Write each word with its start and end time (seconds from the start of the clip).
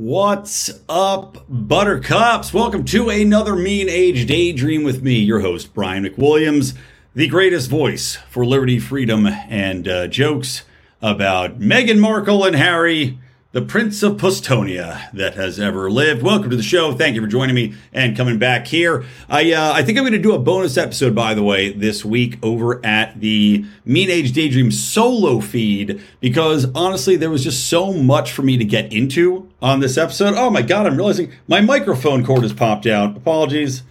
What's 0.00 0.70
up, 0.88 1.44
Buttercups? 1.48 2.54
Welcome 2.54 2.84
to 2.84 3.10
another 3.10 3.56
Mean 3.56 3.88
Age 3.88 4.28
Daydream 4.28 4.84
with 4.84 5.02
me, 5.02 5.18
your 5.18 5.40
host, 5.40 5.74
Brian 5.74 6.04
McWilliams, 6.04 6.76
the 7.16 7.26
greatest 7.26 7.68
voice 7.68 8.16
for 8.30 8.46
liberty, 8.46 8.78
freedom, 8.78 9.26
and 9.26 9.88
uh, 9.88 10.06
jokes 10.06 10.62
about 11.02 11.58
Meghan 11.58 11.98
Markle 11.98 12.44
and 12.44 12.54
Harry 12.54 13.18
the 13.58 13.66
Prince 13.66 14.04
of 14.04 14.18
Pustonia 14.18 15.10
that 15.10 15.34
has 15.34 15.58
ever 15.58 15.90
lived. 15.90 16.22
Welcome 16.22 16.48
to 16.50 16.56
the 16.56 16.62
show. 16.62 16.92
Thank 16.92 17.16
you 17.16 17.20
for 17.20 17.26
joining 17.26 17.56
me 17.56 17.74
and 17.92 18.16
coming 18.16 18.38
back 18.38 18.68
here. 18.68 19.04
I 19.28 19.52
uh, 19.52 19.72
I 19.72 19.82
think 19.82 19.98
I'm 19.98 20.04
going 20.04 20.12
to 20.12 20.20
do 20.20 20.32
a 20.32 20.38
bonus 20.38 20.76
episode, 20.76 21.12
by 21.12 21.34
the 21.34 21.42
way, 21.42 21.72
this 21.72 22.04
week 22.04 22.38
over 22.40 22.80
at 22.86 23.20
the 23.20 23.64
Mean 23.84 24.10
Age 24.10 24.30
Daydream 24.30 24.70
solo 24.70 25.40
feed 25.40 26.00
because 26.20 26.66
honestly, 26.72 27.16
there 27.16 27.30
was 27.30 27.42
just 27.42 27.68
so 27.68 27.92
much 27.92 28.30
for 28.30 28.42
me 28.42 28.56
to 28.58 28.64
get 28.64 28.92
into 28.92 29.50
on 29.60 29.80
this 29.80 29.98
episode. 29.98 30.34
Oh 30.36 30.50
my 30.50 30.62
god, 30.62 30.86
I'm 30.86 30.96
realizing 30.96 31.32
my 31.48 31.60
microphone 31.60 32.24
cord 32.24 32.42
has 32.42 32.52
popped 32.52 32.86
out. 32.86 33.16
Apologies. 33.16 33.82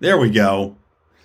There 0.00 0.16
we 0.16 0.30
go. 0.30 0.74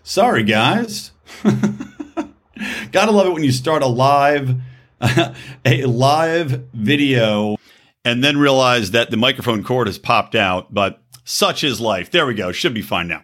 Sorry, 0.04 0.44
guys. 0.44 1.12
Gotta 2.92 3.12
love 3.12 3.28
it 3.28 3.34
when 3.34 3.46
you 3.46 3.54
start 3.54 3.82
a 3.82 3.88
live 3.88 4.58
a 5.66 5.86
live 5.86 6.64
video 6.74 7.58
and 8.06 8.24
then 8.24 8.38
realize 8.38 8.92
that 8.92 9.12
the 9.12 9.18
microphone 9.18 9.64
cord 9.64 9.88
has 9.88 9.98
popped 9.98 10.36
out, 10.36 10.74
but 10.74 11.02
such 11.24 11.64
is 11.64 11.80
life. 11.80 12.12
There 12.12 12.26
we 12.26 12.34
go. 12.34 12.52
Should 12.52 12.74
be 12.74 12.82
fine 12.82 13.08
now. 13.08 13.24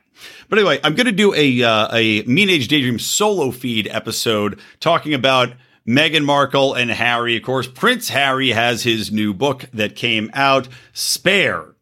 But 0.50 0.60
anyway, 0.60 0.80
I'm 0.84 0.96
going 0.96 1.06
to 1.06 1.12
do 1.12 1.34
a 1.34 1.64
uh, 1.64 1.96
a 1.96 2.24
Mean 2.24 2.50
Age 2.50 2.68
Daydream 2.68 3.00
solo 3.00 3.52
feed 3.52 3.88
episode 3.88 4.60
talking 4.80 5.14
about 5.14 5.54
Meghan 5.88 6.26
Markle 6.26 6.74
and 6.74 6.92
Harry. 6.92 7.38
Of 7.38 7.44
course, 7.44 7.68
Prince 7.68 8.10
Harry 8.10 8.50
has 8.50 8.84
his 8.84 9.12
new 9.12 9.34
book 9.34 9.66
that 9.74 9.96
came 9.96 10.30
out, 10.34 10.68
Spare. 10.94 11.76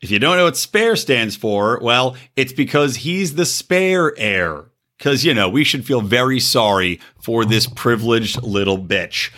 If 0.00 0.10
you 0.10 0.18
don't 0.18 0.36
know 0.36 0.44
what 0.44 0.56
Spare 0.56 0.96
stands 0.96 1.36
for, 1.36 1.78
well, 1.80 2.16
it's 2.36 2.52
because 2.52 2.96
he's 2.96 3.34
the 3.34 3.46
spare 3.46 4.16
heir 4.18 4.66
because, 4.98 5.24
you 5.24 5.34
know, 5.34 5.48
we 5.48 5.64
should 5.64 5.84
feel 5.84 6.00
very 6.00 6.40
sorry 6.40 7.00
for 7.22 7.44
this 7.44 7.66
privileged 7.66 8.42
little 8.42 8.78
bitch. 8.78 9.30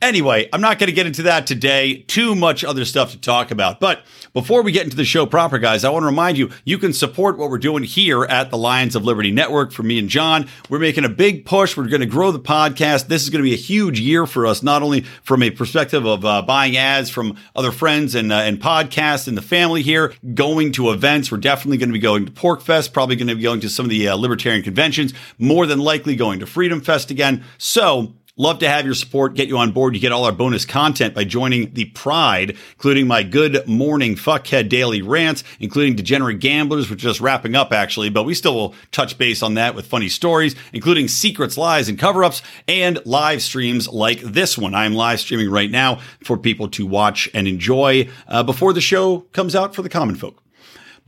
Anyway, 0.00 0.48
I'm 0.52 0.60
not 0.60 0.78
going 0.78 0.86
to 0.86 0.94
get 0.94 1.08
into 1.08 1.24
that 1.24 1.44
today. 1.48 2.04
Too 2.06 2.36
much 2.36 2.62
other 2.62 2.84
stuff 2.84 3.10
to 3.10 3.20
talk 3.20 3.50
about. 3.50 3.80
But 3.80 4.04
before 4.32 4.62
we 4.62 4.70
get 4.70 4.84
into 4.84 4.96
the 4.96 5.04
show 5.04 5.26
proper, 5.26 5.58
guys, 5.58 5.84
I 5.84 5.90
want 5.90 6.04
to 6.04 6.06
remind 6.06 6.38
you 6.38 6.50
you 6.64 6.78
can 6.78 6.92
support 6.92 7.36
what 7.36 7.50
we're 7.50 7.58
doing 7.58 7.82
here 7.82 8.22
at 8.22 8.50
the 8.50 8.56
Lions 8.56 8.94
of 8.94 9.04
Liberty 9.04 9.32
Network 9.32 9.72
for 9.72 9.82
me 9.82 9.98
and 9.98 10.08
John. 10.08 10.48
We're 10.68 10.78
making 10.78 11.04
a 11.04 11.08
big 11.08 11.44
push. 11.44 11.76
We're 11.76 11.88
going 11.88 12.00
to 12.00 12.06
grow 12.06 12.30
the 12.30 12.38
podcast. 12.38 13.08
This 13.08 13.24
is 13.24 13.30
going 13.30 13.42
to 13.42 13.48
be 13.48 13.54
a 13.54 13.58
huge 13.58 13.98
year 13.98 14.24
for 14.24 14.46
us, 14.46 14.62
not 14.62 14.84
only 14.84 15.00
from 15.24 15.42
a 15.42 15.50
perspective 15.50 16.06
of 16.06 16.24
uh, 16.24 16.42
buying 16.42 16.76
ads 16.76 17.10
from 17.10 17.36
other 17.56 17.72
friends 17.72 18.14
and, 18.14 18.32
uh, 18.32 18.36
and 18.36 18.60
podcasts 18.60 19.26
and 19.26 19.36
the 19.36 19.42
family 19.42 19.82
here, 19.82 20.14
going 20.32 20.70
to 20.72 20.90
events. 20.90 21.32
We're 21.32 21.38
definitely 21.38 21.78
going 21.78 21.88
to 21.88 21.94
be 21.94 21.98
going 21.98 22.24
to 22.24 22.30
PorcFest, 22.30 22.92
probably 22.92 23.16
going 23.16 23.26
to 23.26 23.34
be 23.34 23.42
going 23.42 23.58
to 23.60 23.68
some 23.68 23.86
of 23.86 23.90
the 23.90 24.06
uh, 24.06 24.14
libertarian 24.14 24.62
conventions, 24.62 25.12
more 25.38 25.66
than 25.66 25.80
likely 25.80 26.14
going 26.14 26.38
to 26.38 26.46
Freedom 26.46 26.80
Fest 26.80 27.10
again. 27.10 27.42
So, 27.58 28.14
Love 28.40 28.60
to 28.60 28.68
have 28.68 28.86
your 28.86 28.94
support, 28.94 29.34
get 29.34 29.48
you 29.48 29.58
on 29.58 29.72
board. 29.72 29.96
You 29.96 30.00
get 30.00 30.12
all 30.12 30.24
our 30.24 30.30
bonus 30.30 30.64
content 30.64 31.12
by 31.12 31.24
joining 31.24 31.74
the 31.74 31.86
Pride, 31.86 32.56
including 32.74 33.08
my 33.08 33.24
good 33.24 33.66
morning 33.66 34.14
fuckhead 34.14 34.68
daily 34.68 35.02
rants, 35.02 35.42
including 35.58 35.96
degenerate 35.96 36.38
gamblers, 36.38 36.88
which 36.88 37.00
is 37.00 37.10
just 37.10 37.20
wrapping 37.20 37.56
up 37.56 37.72
actually, 37.72 38.10
but 38.10 38.22
we 38.22 38.34
still 38.34 38.54
will 38.54 38.74
touch 38.92 39.18
base 39.18 39.42
on 39.42 39.54
that 39.54 39.74
with 39.74 39.88
funny 39.88 40.08
stories, 40.08 40.54
including 40.72 41.08
secrets, 41.08 41.58
lies, 41.58 41.88
and 41.88 41.98
cover 41.98 42.22
ups, 42.22 42.40
and 42.68 43.04
live 43.04 43.42
streams 43.42 43.88
like 43.88 44.20
this 44.20 44.56
one. 44.56 44.72
I'm 44.72 44.94
live 44.94 45.18
streaming 45.18 45.50
right 45.50 45.70
now 45.70 46.00
for 46.22 46.38
people 46.38 46.68
to 46.68 46.86
watch 46.86 47.28
and 47.34 47.48
enjoy 47.48 48.08
uh, 48.28 48.44
before 48.44 48.72
the 48.72 48.80
show 48.80 49.22
comes 49.32 49.56
out 49.56 49.74
for 49.74 49.82
the 49.82 49.88
common 49.88 50.14
folk. 50.14 50.44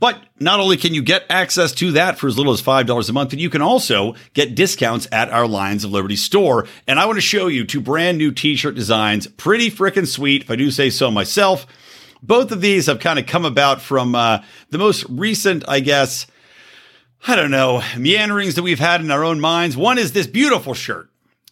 But 0.01 0.19
not 0.39 0.59
only 0.59 0.77
can 0.77 0.95
you 0.95 1.03
get 1.03 1.27
access 1.29 1.71
to 1.73 1.91
that 1.91 2.17
for 2.17 2.25
as 2.25 2.35
little 2.35 2.53
as 2.53 2.61
$5 2.61 3.07
a 3.07 3.13
month, 3.13 3.29
but 3.29 3.37
you 3.37 3.51
can 3.51 3.61
also 3.61 4.15
get 4.33 4.55
discounts 4.55 5.07
at 5.11 5.29
our 5.29 5.47
Lions 5.47 5.83
of 5.83 5.91
Liberty 5.91 6.15
store. 6.15 6.67
And 6.87 6.99
I 6.99 7.05
want 7.05 7.17
to 7.17 7.21
show 7.21 7.45
you 7.45 7.65
two 7.65 7.81
brand 7.81 8.17
new 8.17 8.31
t-shirt 8.31 8.73
designs. 8.73 9.27
Pretty 9.27 9.69
freaking 9.69 10.07
sweet, 10.07 10.41
if 10.41 10.49
I 10.49 10.55
do 10.55 10.71
say 10.71 10.89
so 10.89 11.11
myself. 11.11 11.67
Both 12.23 12.51
of 12.51 12.61
these 12.61 12.87
have 12.87 12.99
kind 12.99 13.19
of 13.19 13.27
come 13.27 13.45
about 13.45 13.79
from 13.79 14.15
uh, 14.15 14.39
the 14.71 14.79
most 14.79 15.05
recent, 15.07 15.69
I 15.69 15.81
guess, 15.81 16.25
I 17.27 17.35
don't 17.35 17.51
know, 17.51 17.83
meanderings 17.95 18.55
that 18.55 18.63
we've 18.63 18.79
had 18.79 19.01
in 19.01 19.11
our 19.11 19.23
own 19.23 19.39
minds. 19.39 19.77
One 19.77 19.99
is 19.99 20.13
this 20.13 20.25
beautiful 20.25 20.73
shirt 20.73 21.09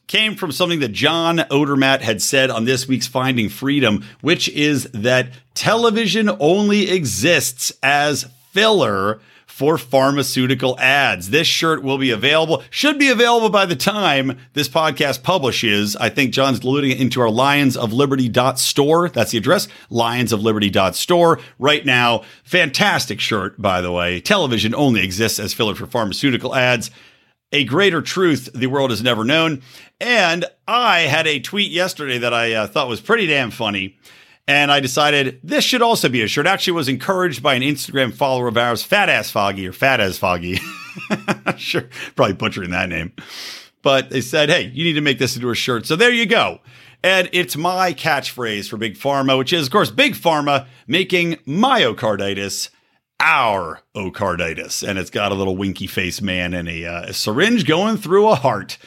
came 0.08 0.36
from 0.36 0.52
something 0.52 0.80
that 0.80 0.92
John 0.92 1.38
Odermatt 1.38 2.02
had 2.02 2.20
said 2.20 2.50
on 2.50 2.66
this 2.66 2.88
week's 2.88 3.06
Finding 3.06 3.48
Freedom, 3.48 4.04
which 4.22 4.50
is 4.50 4.86
that 4.86 5.30
television 5.54 6.32
only 6.40 6.90
exists 6.90 7.72
as 7.84 8.26
filler 8.60 9.22
for 9.46 9.78
pharmaceutical 9.78 10.78
ads. 10.82 11.30
This 11.30 11.48
shirt 11.48 11.82
will 11.82 11.98
be 11.98 12.12
available, 12.12 12.62
should 12.70 13.00
be 13.00 13.08
available 13.08 13.50
by 13.50 13.66
the 13.66 13.76
time 13.76 14.38
this 14.52 14.68
podcast 14.68 15.24
publishes. 15.24 15.96
I 15.96 16.10
think 16.10 16.34
John's 16.34 16.66
loading 16.66 16.92
it 16.92 17.00
into 17.00 17.22
our 17.22 17.30
Lions 17.30 17.78
of 17.78 17.94
Liberty 17.94 18.30
store. 18.56 19.08
That's 19.08 19.32
the 19.32 19.38
address, 19.38 19.70
Lions 19.90 20.34
of 20.34 20.42
Liberty 20.42 20.74
store. 20.92 21.40
Right 21.58 21.86
now, 21.86 22.24
fantastic 22.44 23.22
shirt, 23.22 23.62
by 23.62 23.80
the 23.80 23.94
way. 23.94 24.20
Television 24.20 24.76
only 24.76 25.06
exists 25.06 25.40
as 25.40 25.54
filler 25.54 25.74
for 25.74 25.88
pharmaceutical 25.88 26.54
ads. 26.54 26.92
A 27.54 27.64
greater 27.64 28.02
truth 28.02 28.50
the 28.54 28.68
world 28.68 28.90
has 28.90 29.02
never 29.02 29.24
known. 29.24 29.62
And 30.02 30.44
I 30.68 31.00
had 31.02 31.28
a 31.28 31.40
tweet 31.40 31.72
yesterday 31.72 32.18
that 32.18 32.34
I 32.34 32.52
uh, 32.54 32.68
thought 32.68 32.90
was 32.90 33.00
pretty 33.00 33.26
damn 33.26 33.52
funny. 33.52 33.98
And 34.50 34.72
I 34.72 34.80
decided 34.80 35.40
this 35.44 35.64
should 35.64 35.84
also 35.84 36.10
be 36.10 36.24
a 36.24 36.28
shirt. 36.28 36.48
Actually, 36.48 36.74
was 36.74 36.90
encouraged 36.90 37.44
by 37.44 37.54
an 37.54 37.62
Instagram 37.62 38.12
follower 38.12 38.48
of 38.48 38.58
ours, 38.58 38.82
Fat 38.82 39.08
Ass 39.08 39.30
Foggy 39.30 39.68
or 39.68 39.74
Fat 39.74 40.02
Ass 40.02 40.18
Foggy. 40.18 40.60
sure, 41.58 41.88
probably 42.16 42.34
butchering 42.34 42.72
that 42.72 42.90
name. 42.90 43.14
But 43.84 44.10
they 44.10 44.22
said, 44.22 44.50
hey, 44.50 44.72
you 44.74 44.84
need 44.84 44.94
to 44.94 45.02
make 45.02 45.20
this 45.20 45.36
into 45.36 45.52
a 45.52 45.56
shirt. 45.56 45.86
So 45.86 45.96
there 45.96 46.12
you 46.12 46.26
go. 46.26 46.62
And 47.04 47.30
it's 47.32 47.56
my 47.56 47.94
catchphrase 47.94 48.68
for 48.68 48.78
Big 48.78 48.96
Pharma, 48.96 49.38
which 49.38 49.54
is, 49.54 49.68
of 49.68 49.72
course, 49.72 49.92
Big 49.92 50.16
Pharma 50.16 50.66
making 50.88 51.36
myocarditis 51.46 52.72
our 53.20 53.82
ocarditis. 53.96 54.82
And 54.82 54.98
it's 54.98 55.12
got 55.12 55.32
a 55.32 55.36
little 55.36 55.58
winky 55.58 55.86
face 55.86 56.24
man 56.24 56.56
and 56.56 56.68
a, 56.68 56.86
uh, 56.88 57.02
a 57.10 57.14
syringe 57.14 57.68
going 57.68 57.98
through 57.98 58.28
a 58.28 58.34
heart. 58.36 58.80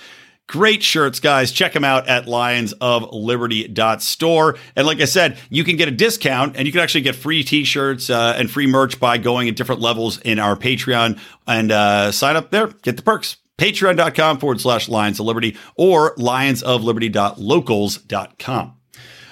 Great 0.49 0.83
shirts, 0.83 1.21
guys. 1.21 1.53
Check 1.53 1.73
them 1.73 1.85
out 1.85 2.09
at 2.09 2.27
lionsofliberty.store. 2.27 4.57
And 4.77 4.87
like 4.87 5.01
I 5.01 5.07
said, 5.07 5.39
you 5.49 5.65
can 5.65 5.77
get 5.77 5.89
a 5.89 5.93
discount 5.93 6.57
and 6.57 6.67
you 6.67 6.73
can 6.73 6.83
actually 6.83 7.01
get 7.03 7.15
free 7.17 7.43
t-shirts 7.43 8.11
uh, 8.11 8.35
and 8.37 8.51
free 8.51 8.67
merch 8.67 9.01
by 9.01 9.17
going 9.19 9.49
at 9.49 9.57
different 9.57 9.81
levels 9.81 10.21
in 10.21 10.39
our 10.39 10.55
Patreon 10.57 11.19
and 11.47 11.73
uh, 11.73 12.13
sign 12.13 12.37
up 12.37 12.51
there. 12.51 12.67
Get 12.83 12.99
the 12.99 13.03
perks. 13.03 13.39
Patreon.com 13.57 14.39
forward 14.39 14.61
slash 14.61 14.89
Lions 14.89 15.19
of 15.21 15.27
Liberty 15.27 15.57
or 15.77 16.17
lionsofliberty.locals.com. 16.17 18.75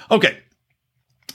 Okay. 0.09 0.37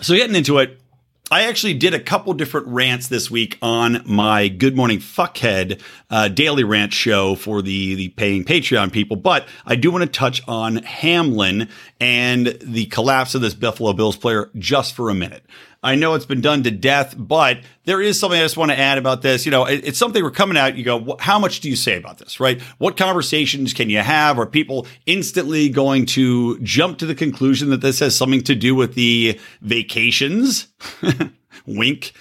So 0.00 0.14
getting 0.14 0.36
into 0.36 0.58
it, 0.58 0.80
I 1.28 1.48
actually 1.48 1.74
did 1.74 1.92
a 1.92 1.98
couple 1.98 2.32
different 2.34 2.68
rants 2.68 3.08
this 3.08 3.28
week 3.28 3.58
on 3.60 4.00
my 4.06 4.46
Good 4.46 4.76
Morning 4.76 5.00
Fuckhead 5.00 5.82
uh, 6.08 6.28
daily 6.28 6.62
rant 6.62 6.92
show 6.92 7.34
for 7.34 7.62
the 7.62 7.96
the 7.96 8.10
paying 8.10 8.44
Patreon 8.44 8.92
people, 8.92 9.16
but 9.16 9.48
I 9.64 9.74
do 9.74 9.90
want 9.90 10.04
to 10.04 10.08
touch 10.08 10.40
on 10.46 10.76
Hamlin 10.76 11.68
and 11.98 12.56
the 12.62 12.86
collapse 12.86 13.34
of 13.34 13.40
this 13.40 13.54
Buffalo 13.54 13.92
Bills 13.92 14.16
player 14.16 14.50
just 14.56 14.94
for 14.94 15.10
a 15.10 15.14
minute. 15.14 15.44
I 15.82 15.94
know 15.94 16.14
it's 16.14 16.26
been 16.26 16.40
done 16.40 16.62
to 16.64 16.70
death, 16.70 17.14
but 17.16 17.58
there 17.84 18.00
is 18.00 18.18
something 18.18 18.38
I 18.38 18.42
just 18.42 18.56
want 18.56 18.70
to 18.72 18.78
add 18.78 18.98
about 18.98 19.22
this. 19.22 19.44
You 19.44 19.52
know, 19.52 19.64
it's 19.66 19.98
something 19.98 20.22
we're 20.22 20.30
coming 20.30 20.56
out. 20.56 20.76
You 20.76 20.84
go, 20.84 21.16
how 21.20 21.38
much 21.38 21.60
do 21.60 21.68
you 21.68 21.76
say 21.76 21.96
about 21.96 22.18
this, 22.18 22.40
right? 22.40 22.60
What 22.78 22.96
conversations 22.96 23.72
can 23.72 23.90
you 23.90 23.98
have? 23.98 24.38
Are 24.38 24.46
people 24.46 24.86
instantly 25.06 25.68
going 25.68 26.06
to 26.06 26.58
jump 26.60 26.98
to 26.98 27.06
the 27.06 27.14
conclusion 27.14 27.70
that 27.70 27.82
this 27.82 28.00
has 28.00 28.16
something 28.16 28.42
to 28.42 28.54
do 28.54 28.74
with 28.74 28.94
the 28.94 29.38
vacations? 29.60 30.68
Wink. 31.66 32.12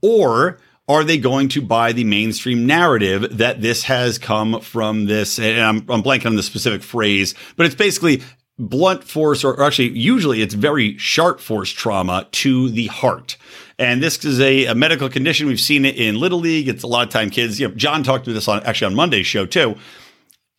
Or 0.00 0.58
are 0.88 1.04
they 1.04 1.18
going 1.18 1.48
to 1.50 1.60
buy 1.60 1.92
the 1.92 2.04
mainstream 2.04 2.66
narrative 2.66 3.36
that 3.36 3.60
this 3.60 3.82
has 3.84 4.18
come 4.18 4.60
from 4.60 5.04
this? 5.04 5.38
And 5.38 5.60
I'm, 5.60 5.76
I'm 5.90 6.02
blanking 6.02 6.26
on 6.26 6.36
the 6.36 6.42
specific 6.42 6.82
phrase, 6.82 7.34
but 7.56 7.66
it's 7.66 7.74
basically 7.74 8.22
blunt 8.58 9.04
force, 9.04 9.44
or 9.44 9.62
actually, 9.62 9.90
usually 9.90 10.42
it's 10.42 10.54
very 10.54 10.96
sharp 10.98 11.40
force 11.40 11.70
trauma 11.70 12.26
to 12.32 12.68
the 12.70 12.86
heart. 12.86 13.36
And 13.78 14.02
this 14.02 14.24
is 14.24 14.40
a, 14.40 14.66
a, 14.66 14.74
medical 14.74 15.08
condition. 15.08 15.46
We've 15.46 15.60
seen 15.60 15.84
it 15.84 15.96
in 15.96 16.16
Little 16.16 16.40
League. 16.40 16.68
It's 16.68 16.82
a 16.82 16.88
lot 16.88 17.06
of 17.06 17.12
time 17.12 17.30
kids, 17.30 17.60
you 17.60 17.68
know, 17.68 17.74
John 17.74 18.02
talked 18.02 18.24
to 18.24 18.32
this 18.32 18.48
on 18.48 18.62
actually 18.64 18.86
on 18.86 18.94
Monday's 18.94 19.26
show 19.26 19.46
too. 19.46 19.76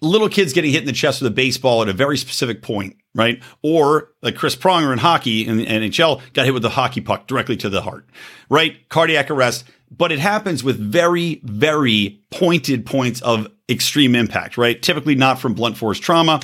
Little 0.02 0.30
kids 0.30 0.54
getting 0.54 0.72
hit 0.72 0.82
in 0.82 0.88
the 0.88 0.94
chest 0.94 1.22
with 1.22 1.30
a 1.30 1.36
baseball 1.36 1.82
at 1.82 1.90
a 1.90 1.94
very 1.94 2.18
specific 2.18 2.62
point, 2.62 2.96
right? 3.14 3.44
Or 3.62 4.12
like 4.22 4.38
Chris 4.38 4.56
Pronger 4.56 4.94
in 4.94 5.00
hockey 5.00 5.46
in 5.46 5.58
the 5.58 5.66
NHL 5.66 6.22
got 6.32 6.46
hit 6.46 6.54
with 6.54 6.64
a 6.64 6.70
hockey 6.70 7.02
puck 7.02 7.28
directly 7.28 7.58
to 7.58 7.70
the 7.70 7.82
heart, 7.82 8.06
right? 8.50 8.88
Cardiac 8.88 9.30
arrest. 9.30 9.66
But 9.92 10.14
it 10.14 10.20
happens 10.20 10.64
with 10.64 10.80
very, 10.80 11.42
very 11.44 12.22
pointed 12.32 12.86
points 12.86 13.22
of 13.22 13.48
extreme 13.68 14.16
impact, 14.16 14.58
right? 14.58 14.82
Typically 14.82 15.16
not 15.16 15.40
from 15.40 15.54
blunt 15.54 15.76
force 15.76 16.00
trauma. 16.00 16.40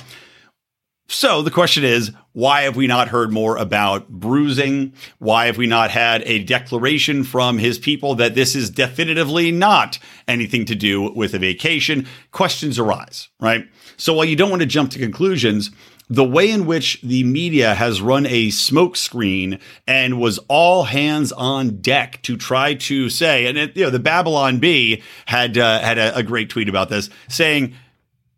So 1.08 1.42
the 1.42 1.52
question 1.52 1.84
is, 1.84 2.10
why 2.32 2.62
have 2.62 2.74
we 2.74 2.86
not 2.86 3.08
heard 3.08 3.32
more 3.32 3.56
about 3.56 4.08
bruising? 4.08 4.92
Why 5.18 5.46
have 5.46 5.56
we 5.56 5.66
not 5.66 5.90
had 5.90 6.22
a 6.22 6.40
declaration 6.40 7.22
from 7.22 7.58
his 7.58 7.78
people 7.78 8.16
that 8.16 8.34
this 8.34 8.56
is 8.56 8.70
definitively 8.70 9.52
not 9.52 9.98
anything 10.26 10.64
to 10.66 10.74
do 10.74 11.12
with 11.12 11.32
a 11.32 11.38
vacation? 11.38 12.06
Questions 12.32 12.78
arise, 12.78 13.28
right? 13.40 13.66
So 13.96 14.14
while 14.14 14.24
you 14.24 14.36
don't 14.36 14.50
want 14.50 14.62
to 14.62 14.66
jump 14.66 14.90
to 14.92 14.98
conclusions, 14.98 15.70
the 16.08 16.24
way 16.24 16.50
in 16.50 16.66
which 16.66 17.00
the 17.02 17.24
media 17.24 17.74
has 17.74 18.00
run 18.00 18.26
a 18.26 18.48
smokescreen 18.48 19.60
and 19.86 20.20
was 20.20 20.38
all 20.48 20.84
hands 20.84 21.32
on 21.32 21.80
deck 21.80 22.20
to 22.22 22.36
try 22.36 22.74
to 22.74 23.08
say, 23.10 23.46
and 23.46 23.58
it, 23.58 23.76
you 23.76 23.84
know, 23.84 23.90
the 23.90 23.98
Babylon 23.98 24.58
Bee 24.58 25.02
had 25.26 25.58
uh, 25.58 25.80
had 25.80 25.98
a, 25.98 26.16
a 26.16 26.22
great 26.22 26.48
tweet 26.48 26.68
about 26.68 26.88
this, 26.88 27.10
saying 27.28 27.74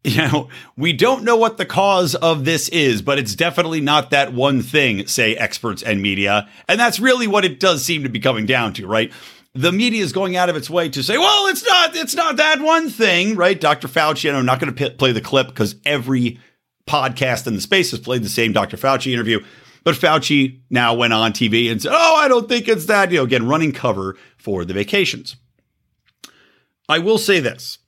you 0.15 0.23
know, 0.23 0.49
we 0.77 0.93
don't 0.93 1.23
know 1.23 1.37
what 1.37 1.59
the 1.59 1.67
cause 1.67 2.15
of 2.15 2.45
this 2.45 2.69
is, 2.71 3.03
but 3.03 3.19
it's 3.19 3.35
definitely 3.35 3.81
not 3.81 4.11
that 4.11 4.33
one 4.33 4.63
thing, 4.63 5.07
say 5.07 5.37
experts 5.37 5.83
and 5.83 6.01
media. 6.01 6.49
And 6.67 6.81
that's 6.81 6.99
really 6.99 7.27
what 7.27 7.45
it 7.45 7.61
does 7.61 7.85
seem 7.85 8.05
to 8.05 8.09
be 8.09 8.19
coming 8.19 8.47
down 8.47 8.73
to, 8.75 8.87
right? 8.87 9.13
The 9.55 9.73
media 9.73 10.03
is 10.03 10.13
going 10.13 10.37
out 10.37 10.49
of 10.49 10.57
its 10.57 10.71
way 10.71 10.89
to 10.91 11.03
say, 11.03 11.19
well, 11.19 11.49
it's 11.49 11.65
not, 11.65 11.95
it's 11.95 12.15
not 12.15 12.37
that 12.37 12.61
one 12.61 12.89
thing, 12.89 13.37
right? 13.37 13.61
Dr. 13.61 13.89
Fauci, 13.89 14.29
and 14.29 14.39
I'm 14.39 14.47
not 14.47 14.61
going 14.61 14.75
to 14.75 14.89
p- 14.91 14.95
play 14.97 15.13
the 15.13 15.21
clip 15.21 15.49
because 15.49 15.75
every 15.85 16.41
podcast 16.89 17.47
in 17.47 17.55
the 17.55 17.61
space 17.61 17.91
has 17.91 18.01
played 18.01 18.23
the 18.23 18.31
same 18.31 18.53
Dr. 18.53 18.79
Fauci 18.79 19.13
interview. 19.13 19.45
But 19.85 19.95
Fauci 19.95 20.61
now 20.71 20.95
went 20.95 21.13
on 21.13 21.33
TV 21.33 21.71
and 21.71 21.83
said, 21.83 21.93
oh, 21.95 22.17
I 22.17 22.29
don't 22.29 22.49
think 22.49 22.67
it's 22.67 22.87
that, 22.87 23.11
you 23.11 23.19
know, 23.19 23.25
again, 23.25 23.47
running 23.47 23.73
cover 23.73 24.17
for 24.39 24.65
the 24.65 24.75
vacations. 24.75 25.37
I 26.89 26.99
will 26.99 27.19
say 27.19 27.41
this 27.41 27.79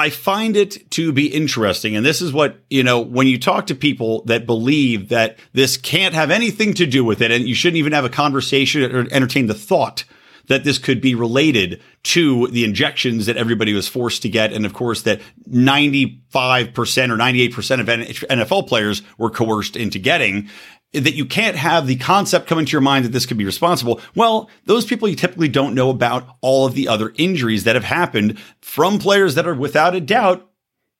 I 0.00 0.10
find 0.10 0.56
it 0.56 0.90
to 0.92 1.12
be 1.12 1.26
interesting. 1.26 1.94
And 1.94 2.04
this 2.04 2.20
is 2.20 2.32
what, 2.32 2.58
you 2.70 2.82
know, 2.82 3.00
when 3.00 3.26
you 3.26 3.38
talk 3.38 3.66
to 3.68 3.74
people 3.74 4.24
that 4.24 4.46
believe 4.46 5.10
that 5.10 5.38
this 5.52 5.76
can't 5.76 6.14
have 6.14 6.30
anything 6.30 6.74
to 6.74 6.86
do 6.86 7.04
with 7.04 7.20
it, 7.20 7.30
and 7.30 7.48
you 7.48 7.54
shouldn't 7.54 7.78
even 7.78 7.92
have 7.92 8.04
a 8.04 8.10
conversation 8.10 8.82
or 8.94 9.06
entertain 9.10 9.46
the 9.46 9.54
thought 9.54 10.04
that 10.48 10.64
this 10.64 10.78
could 10.78 11.00
be 11.00 11.14
related 11.14 11.80
to 12.02 12.48
the 12.48 12.64
injections 12.64 13.26
that 13.26 13.36
everybody 13.36 13.72
was 13.72 13.86
forced 13.86 14.22
to 14.22 14.28
get. 14.28 14.52
And 14.52 14.66
of 14.66 14.74
course, 14.74 15.02
that 15.02 15.20
95% 15.48 16.18
or 16.32 17.16
98% 17.16 17.80
of 17.80 17.86
NFL 18.28 18.66
players 18.66 19.02
were 19.16 19.30
coerced 19.30 19.76
into 19.76 20.00
getting 20.00 20.48
that 20.92 21.14
you 21.14 21.24
can't 21.24 21.56
have 21.56 21.86
the 21.86 21.96
concept 21.96 22.48
come 22.48 22.58
into 22.58 22.72
your 22.72 22.80
mind 22.80 23.04
that 23.04 23.12
this 23.12 23.26
could 23.26 23.36
be 23.36 23.44
responsible. 23.44 24.00
Well, 24.14 24.50
those 24.64 24.84
people 24.84 25.08
you 25.08 25.14
typically 25.14 25.48
don't 25.48 25.74
know 25.74 25.90
about 25.90 26.36
all 26.40 26.66
of 26.66 26.74
the 26.74 26.88
other 26.88 27.12
injuries 27.16 27.64
that 27.64 27.76
have 27.76 27.84
happened 27.84 28.38
from 28.60 28.98
players 28.98 29.36
that 29.36 29.46
are 29.46 29.54
without 29.54 29.94
a 29.94 30.00
doubt 30.00 30.50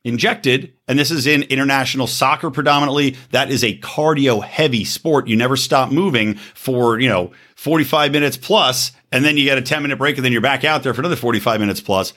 injected. 0.05 0.73
And 0.89 0.99
this 0.99 1.11
is 1.11 1.27
in 1.27 1.43
international 1.45 2.07
soccer 2.07 2.51
predominantly. 2.51 3.17
That 3.33 3.51
is 3.51 3.65
a 3.65 3.79
cardio 3.79 4.43
heavy 4.43 4.85
sport. 4.85 5.29
You 5.29 5.37
never 5.37 5.57
stop 5.57 5.91
moving 5.91 6.35
for, 6.35 6.99
you 7.01 7.09
know, 7.09 7.33
45 7.57 8.13
minutes 8.13 8.37
plus, 8.37 8.93
and 9.13 9.25
then 9.25 9.37
you 9.37 9.45
get 9.45 9.59
a 9.59 9.63
10 9.63 9.83
minute 9.83 9.99
break 9.99 10.17
and 10.17 10.25
then 10.25 10.33
you're 10.33 10.41
back 10.41 10.65
out 10.65 10.83
there 10.83 10.95
for 10.95 11.01
another 11.01 11.17
45 11.17 11.61
minutes 11.61 11.81
plus. 11.81 12.13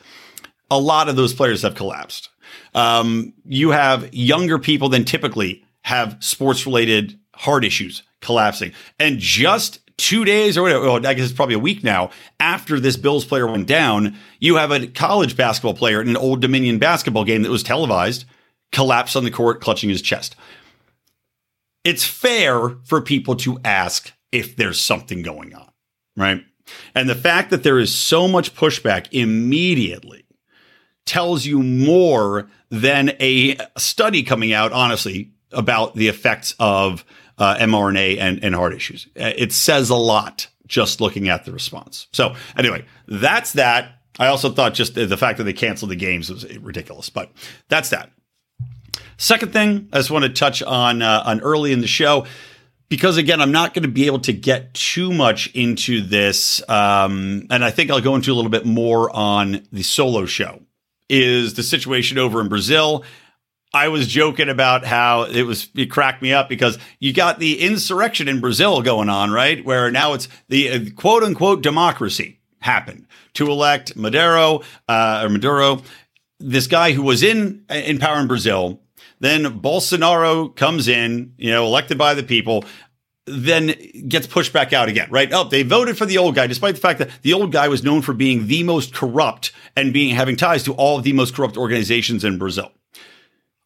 A 0.72 0.80
lot 0.80 1.10
of 1.10 1.16
those 1.16 1.34
players 1.34 1.64
have 1.64 1.76
collapsed. 1.76 2.30
Um, 2.74 3.34
you 3.46 3.72
have 3.72 4.14
younger 4.14 4.60
people 4.60 4.90
than 4.90 5.06
typically 5.06 5.64
have 5.82 6.18
sports 6.20 6.66
related 6.66 7.20
heart 7.36 7.66
issues 7.66 8.04
collapsing. 8.22 8.74
And 9.00 9.20
just 9.20 9.80
two 9.98 10.26
days 10.26 10.58
or 10.58 10.64
whatever, 10.64 10.86
well, 10.86 11.06
I 11.06 11.14
guess 11.14 11.26
it's 11.26 11.34
probably 11.34 11.56
a 11.56 11.60
week 11.60 11.84
now 11.84 12.10
after 12.40 12.80
this 12.80 12.98
Bills 12.98 13.26
player 13.26 13.48
went 13.48 13.68
down, 13.68 14.16
you 14.40 14.56
have 14.56 14.72
a 14.72 14.88
college 14.88 15.38
basketball 15.38 15.74
player 15.74 16.02
in 16.02 16.10
an 16.10 16.18
Old 16.18 16.42
Dominion 16.42 16.80
basketball 16.80 17.24
game 17.24 17.44
that 17.44 17.52
was 17.52 17.64
televised 17.64 18.26
collapse 18.72 19.16
on 19.16 19.24
the 19.24 19.32
court, 19.32 19.62
clutching 19.62 19.90
his 19.90 20.02
chest. 20.02 20.36
It's 21.84 22.04
fair 22.04 22.70
for 22.86 23.02
people 23.02 23.36
to 23.38 23.60
ask 23.64 24.12
if 24.32 24.56
there's 24.56 24.82
something 24.82 25.22
going 25.22 25.54
on, 25.54 25.70
right? 26.18 26.44
And 26.96 27.10
the 27.10 27.16
fact 27.16 27.52
that 27.52 27.64
there 27.64 27.78
is 27.78 27.94
so 27.94 28.28
much 28.28 28.56
pushback 28.56 29.08
immediately 29.12 30.26
tells 31.06 31.46
you 31.46 31.62
more 31.62 32.48
than 32.70 33.10
a 33.20 33.58
study 33.78 34.24
coming 34.24 34.54
out, 34.54 34.72
honestly, 34.72 35.32
about 35.52 35.96
the 35.96 36.08
effects 36.08 36.56
of 36.60 37.06
uh, 37.38 37.56
mRNA 37.58 38.20
and, 38.20 38.44
and 38.44 38.56
heart 38.56 38.74
issues. 38.74 39.08
Uh, 39.20 39.32
it 39.36 39.52
says 39.52 39.90
a 39.90 39.96
lot 39.96 40.48
just 40.68 41.02
looking 41.02 41.30
at 41.30 41.46
the 41.46 41.52
response. 41.52 42.08
So 42.12 42.36
anyway, 42.58 42.86
that's 43.08 43.54
that. 43.54 44.00
I 44.20 44.28
also 44.28 44.52
thought 44.52 44.74
just 44.74 44.96
the 44.96 45.18
fact 45.18 45.40
that 45.40 45.46
they 45.46 45.54
canceled 45.54 45.92
the 45.92 45.96
games 45.96 46.30
was 46.30 46.46
ridiculous, 46.58 47.10
but 47.10 47.32
that's 47.68 47.90
that. 47.90 48.12
Second 49.18 49.54
thing, 49.54 49.90
I 49.92 49.98
just 49.98 50.12
want 50.12 50.24
to 50.24 50.30
touch 50.30 50.62
on 50.62 51.02
uh, 51.02 51.24
on 51.26 51.42
early 51.42 51.72
in 51.72 51.82
the 51.82 51.88
show 51.88 52.26
because 52.90 53.18
again, 53.18 53.42
I'm 53.42 53.52
not 53.52 53.74
going 53.74 53.84
to 53.84 53.90
be 53.90 54.06
able 54.06 54.20
to 54.20 54.34
get 54.34 54.74
too 54.76 55.12
much 55.12 55.48
into 55.56 56.02
this, 56.02 56.62
um, 56.70 57.48
and 57.50 57.66
I 57.66 57.72
think 57.72 57.90
I'll 57.90 58.02
go 58.02 58.16
into 58.16 58.32
a 58.32 58.36
little 58.36 58.52
bit 58.52 58.66
more 58.66 59.10
on 59.16 59.66
the 59.72 59.82
solo 59.82 60.26
show. 60.26 60.62
Is 61.10 61.56
the 61.56 61.64
situation 61.64 62.18
over 62.18 62.40
in 62.40 62.50
Brazil? 62.50 63.04
I 63.74 63.88
was 63.88 64.08
joking 64.08 64.50
about 64.50 64.86
how 64.86 65.24
it 65.24 65.44
was, 65.44 65.68
it 65.76 65.88
cracked 65.88 66.22
me 66.22 66.32
up 66.32 66.48
because 66.48 66.78
you 67.00 67.12
got 67.12 67.40
the 67.40 67.60
insurrection 67.60 68.28
in 68.28 68.40
Brazil 68.40 68.84
going 68.84 69.10
on, 69.10 69.32
right? 69.32 69.66
Where 69.66 69.90
now 69.90 70.14
it's 70.14 70.28
the 70.48 70.70
uh, 70.70 70.80
quote 70.96 71.24
unquote 71.24 71.64
democracy 71.64 72.40
happened 72.60 73.08
to 73.34 73.50
elect 73.50 73.96
Maduro, 73.96 74.62
uh, 74.88 75.22
or 75.24 75.30
Maduro, 75.30 75.82
this 76.40 76.68
guy 76.68 76.92
who 76.92 77.02
was 77.02 77.24
in, 77.24 77.66
in 77.70 77.98
power 77.98 78.20
in 78.20 78.28
Brazil. 78.28 78.80
Then 79.20 79.60
Bolsonaro 79.60 80.56
comes 80.56 80.88
in, 80.88 81.34
you 81.38 81.50
know, 81.50 81.66
elected 81.66 81.98
by 81.98 82.14
the 82.14 82.24
people 82.24 82.66
then 83.26 83.74
gets 84.10 84.28
pushed 84.28 84.52
back 84.52 84.74
out 84.74 84.90
again, 84.90 85.08
right? 85.10 85.32
Oh, 85.32 85.46
they 85.46 85.64
voted 85.64 85.98
for 85.98 86.06
the 86.06 86.18
old 86.18 86.36
guy, 86.36 86.46
despite 86.46 86.76
the 86.76 86.82
fact 86.82 87.00
that 87.00 87.10
the 87.22 87.32
old 87.32 87.54
guy 87.54 87.70
was 87.70 87.82
known 87.82 88.02
for 88.02 88.14
being 88.14 88.48
the 88.48 88.64
most 88.64 88.94
corrupt 88.94 89.54
and 89.78 89.94
being 89.94 90.14
having 90.14 90.36
ties 90.36 90.64
to 90.64 90.74
all 90.74 90.98
of 90.98 91.06
the 91.06 91.14
most 91.14 91.34
corrupt 91.34 91.56
organizations 91.56 92.26
in 92.26 92.38
Brazil. 92.38 92.72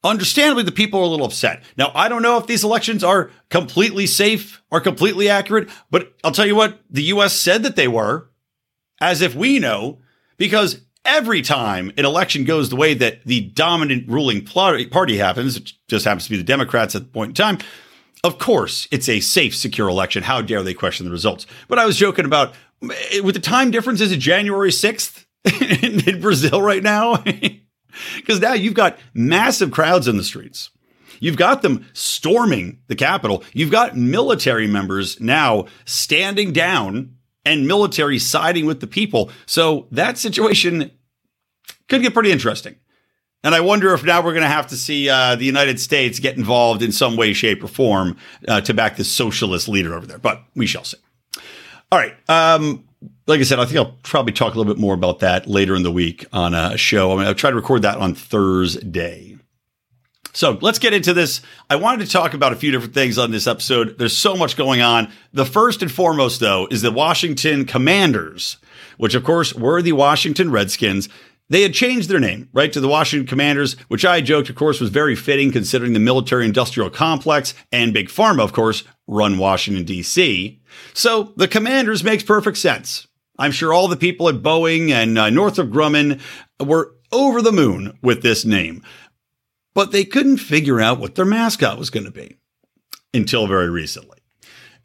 Understandably, 0.07 0.63
the 0.63 0.71
people 0.71 1.01
are 1.01 1.03
a 1.03 1.07
little 1.07 1.25
upset. 1.25 1.63
Now, 1.77 1.91
I 1.93 2.07
don't 2.07 2.21
know 2.21 2.37
if 2.37 2.47
these 2.47 2.63
elections 2.63 3.03
are 3.03 3.29
completely 3.49 4.05
safe 4.07 4.63
or 4.71 4.79
completely 4.79 5.27
accurate, 5.27 5.69
but 5.91 6.13
I'll 6.23 6.31
tell 6.31 6.45
you 6.45 6.55
what, 6.55 6.79
the 6.89 7.03
US 7.03 7.33
said 7.33 7.63
that 7.63 7.75
they 7.75 7.89
were, 7.89 8.29
as 9.01 9.21
if 9.21 9.35
we 9.35 9.59
know, 9.59 9.99
because 10.37 10.81
every 11.03 11.41
time 11.41 11.91
an 11.97 12.05
election 12.05 12.45
goes 12.45 12.69
the 12.69 12.77
way 12.77 12.93
that 12.93 13.23
the 13.25 13.41
dominant 13.41 14.07
ruling 14.07 14.45
party 14.45 15.17
happens, 15.17 15.57
it 15.57 15.73
just 15.89 16.05
happens 16.05 16.23
to 16.25 16.29
be 16.29 16.37
the 16.37 16.43
Democrats 16.43 16.95
at 16.95 17.01
the 17.01 17.09
point 17.09 17.31
in 17.31 17.35
time, 17.35 17.57
of 18.23 18.39
course, 18.39 18.87
it's 18.91 19.09
a 19.09 19.19
safe, 19.19 19.55
secure 19.55 19.87
election. 19.87 20.23
How 20.23 20.41
dare 20.41 20.63
they 20.63 20.73
question 20.73 21.05
the 21.05 21.11
results? 21.11 21.45
But 21.67 21.79
I 21.79 21.85
was 21.85 21.97
joking 21.97 22.25
about 22.25 22.53
eh, 22.81 23.19
with 23.19 23.35
the 23.35 23.41
time 23.41 23.71
difference, 23.71 24.01
is 24.01 24.11
it 24.11 24.17
January 24.17 24.71
6th 24.71 25.25
in 26.07 26.21
Brazil 26.21 26.61
right 26.61 26.83
now? 26.83 27.23
Because 28.15 28.39
now 28.39 28.53
you've 28.53 28.73
got 28.73 28.97
massive 29.13 29.71
crowds 29.71 30.07
in 30.07 30.17
the 30.17 30.23
streets. 30.23 30.69
You've 31.19 31.37
got 31.37 31.61
them 31.61 31.85
storming 31.93 32.79
the 32.87 32.95
Capitol. 32.95 33.43
You've 33.53 33.71
got 33.71 33.97
military 33.97 34.67
members 34.67 35.19
now 35.19 35.65
standing 35.85 36.53
down 36.53 37.15
and 37.45 37.67
military 37.67 38.19
siding 38.19 38.65
with 38.65 38.81
the 38.81 38.87
people. 38.87 39.31
So 39.45 39.87
that 39.91 40.17
situation 40.17 40.91
could 41.87 42.01
get 42.01 42.13
pretty 42.13 42.31
interesting. 42.31 42.75
And 43.43 43.55
I 43.55 43.61
wonder 43.61 43.93
if 43.93 44.03
now 44.03 44.21
we're 44.21 44.33
going 44.33 44.43
to 44.43 44.49
have 44.49 44.67
to 44.67 44.75
see 44.75 45.09
uh, 45.09 45.35
the 45.35 45.45
United 45.45 45.79
States 45.79 46.19
get 46.19 46.37
involved 46.37 46.81
in 46.81 46.91
some 46.91 47.15
way, 47.15 47.33
shape, 47.33 47.63
or 47.63 47.67
form 47.67 48.17
uh, 48.47 48.61
to 48.61 48.73
back 48.73 48.97
this 48.97 49.09
socialist 49.09 49.69
leader 49.69 49.93
over 49.93 50.05
there. 50.05 50.17
But 50.17 50.43
we 50.55 50.65
shall 50.65 50.83
see. 50.83 50.97
All 51.91 51.99
right. 51.99 52.15
Um, 52.27 52.86
like 53.27 53.41
I 53.41 53.43
said, 53.43 53.59
I 53.59 53.65
think 53.65 53.77
I'll 53.77 53.97
probably 54.03 54.33
talk 54.33 54.55
a 54.55 54.57
little 54.57 54.73
bit 54.73 54.79
more 54.79 54.93
about 54.93 55.19
that 55.19 55.47
later 55.47 55.75
in 55.75 55.83
the 55.83 55.91
week 55.91 56.25
on 56.31 56.53
a 56.53 56.77
show. 56.77 57.11
I 57.11 57.17
mean, 57.17 57.27
I'll 57.27 57.35
try 57.35 57.49
to 57.49 57.55
record 57.55 57.81
that 57.81 57.97
on 57.97 58.15
Thursday. 58.15 59.37
So 60.33 60.57
let's 60.61 60.79
get 60.79 60.93
into 60.93 61.13
this. 61.13 61.41
I 61.69 61.77
wanted 61.77 62.05
to 62.05 62.11
talk 62.11 62.33
about 62.33 62.53
a 62.53 62.55
few 62.55 62.71
different 62.71 62.93
things 62.93 63.17
on 63.17 63.31
this 63.31 63.47
episode. 63.47 63.97
There's 63.97 64.15
so 64.15 64.35
much 64.35 64.55
going 64.55 64.81
on. 64.81 65.11
The 65.33 65.45
first 65.45 65.81
and 65.81 65.91
foremost, 65.91 66.39
though, 66.39 66.67
is 66.69 66.83
the 66.83 66.91
Washington 66.91 67.65
Commanders, 67.65 68.57
which 68.97 69.15
of 69.15 69.23
course 69.23 69.53
were 69.55 69.81
the 69.81 69.93
Washington 69.93 70.51
Redskins. 70.51 71.09
they 71.49 71.63
had 71.63 71.73
changed 71.73 72.07
their 72.07 72.19
name, 72.19 72.49
right, 72.53 72.71
to 72.71 72.79
the 72.79 72.87
Washington 72.87 73.27
Commanders, 73.27 73.73
which 73.87 74.05
I 74.05 74.21
joked, 74.21 74.49
of 74.49 74.55
course, 74.55 74.79
was 74.79 74.89
very 74.89 75.15
fitting 75.15 75.51
considering 75.51 75.93
the 75.93 75.99
military 75.99 76.45
industrial 76.45 76.89
complex 76.89 77.53
and 77.71 77.93
Big 77.93 78.09
Pharma, 78.09 78.43
of 78.43 78.53
course, 78.53 78.83
run 79.07 79.37
Washington, 79.37 79.85
D.C. 79.85 80.59
So 80.93 81.33
the 81.35 81.47
Commanders 81.47 82.03
makes 82.03 82.23
perfect 82.23 82.57
sense. 82.57 83.06
I'm 83.37 83.51
sure 83.51 83.73
all 83.73 83.87
the 83.87 83.97
people 83.97 84.29
at 84.29 84.35
Boeing 84.35 84.91
and 84.91 85.17
uh, 85.17 85.29
Northrop 85.29 85.69
Grumman 85.69 86.21
were 86.59 86.95
over 87.11 87.41
the 87.41 87.51
moon 87.51 87.97
with 88.01 88.21
this 88.21 88.45
name, 88.45 88.83
but 89.73 89.91
they 89.91 90.03
couldn't 90.03 90.37
figure 90.37 90.81
out 90.81 90.99
what 90.99 91.15
their 91.15 91.25
mascot 91.25 91.77
was 91.77 91.89
going 91.89 92.05
to 92.05 92.11
be 92.11 92.37
until 93.13 93.47
very 93.47 93.69
recently. 93.69 94.17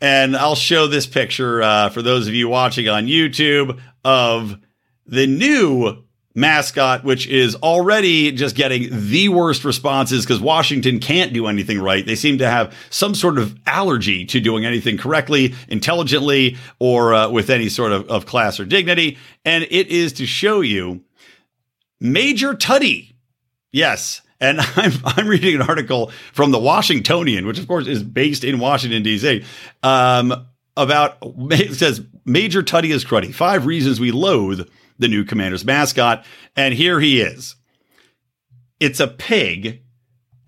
And 0.01 0.37
I'll 0.37 0.57
show 0.57 0.87
this 0.87 1.07
picture 1.07 1.63
uh, 1.63 1.89
for 1.91 2.03
those 2.03 2.27
of 2.27 2.35
you 2.35 2.49
watching 2.49 2.89
on 2.89 3.07
YouTube 3.07 3.81
of 4.05 4.59
the 5.07 5.27
new 5.27 6.05
mascot, 6.35 7.05
which 7.05 7.27
is 7.27 7.55
already 7.57 8.33
just 8.33 8.57
getting 8.57 8.89
the 8.91 9.29
worst 9.29 9.65
responses 9.65 10.25
because 10.25 10.41
Washington 10.41 10.99
can't 10.99 11.33
do 11.33 11.47
anything 11.47 11.81
right. 11.81 12.05
They 12.05 12.15
seem 12.15 12.39
to 12.39 12.49
have 12.49 12.75
some 12.91 13.15
sort 13.15 13.39
of 13.39 13.59
allergy 13.67 14.25
to 14.27 14.41
doing 14.41 14.65
anything 14.65 14.97
correctly, 14.97 15.55
intelligently, 15.69 16.57
or 16.79 17.15
uh, 17.15 17.29
with 17.29 17.51
any 17.51 17.69
sort 17.69 17.93
of, 17.93 18.09
of 18.09 18.27
class 18.27 18.59
or 18.59 18.65
dignity. 18.65 19.19
And 19.45 19.65
it 19.65 19.89
is 19.89 20.13
to 20.15 20.27
show 20.27 20.61
you 20.61 21.03
Major 22.01 22.55
Tuddy. 22.55 23.15
Yes. 23.71 24.23
And 24.41 24.61
I'm, 24.77 24.93
I'm 25.05 25.29
reading 25.29 25.55
an 25.55 25.63
article 25.63 26.11
from 26.33 26.51
the 26.51 26.59
Washingtonian, 26.59 27.47
which 27.47 27.59
of 27.59 27.69
course 27.69 27.87
is 27.87 28.03
based 28.03 28.45
in 28.45 28.59
Washington, 28.59 29.03
D.C., 29.03 29.45
um, 29.83 30.47
about, 30.75 31.19
it 31.23 31.75
says, 31.75 32.01
Major 32.25 32.63
Tuddy 32.63 32.91
is 32.91 33.05
cruddy. 33.05 33.35
Five 33.35 33.67
reasons 33.67 34.01
we 34.01 34.11
loathe 34.11 34.67
the 34.99 35.09
new 35.09 35.25
Commanders 35.25 35.65
mascot. 35.65 36.25
And 36.57 36.75
here 36.75 37.01
he 37.01 37.21
is. 37.21 37.57
It's 38.81 39.01
a 39.01 39.09
pig, 39.09 39.83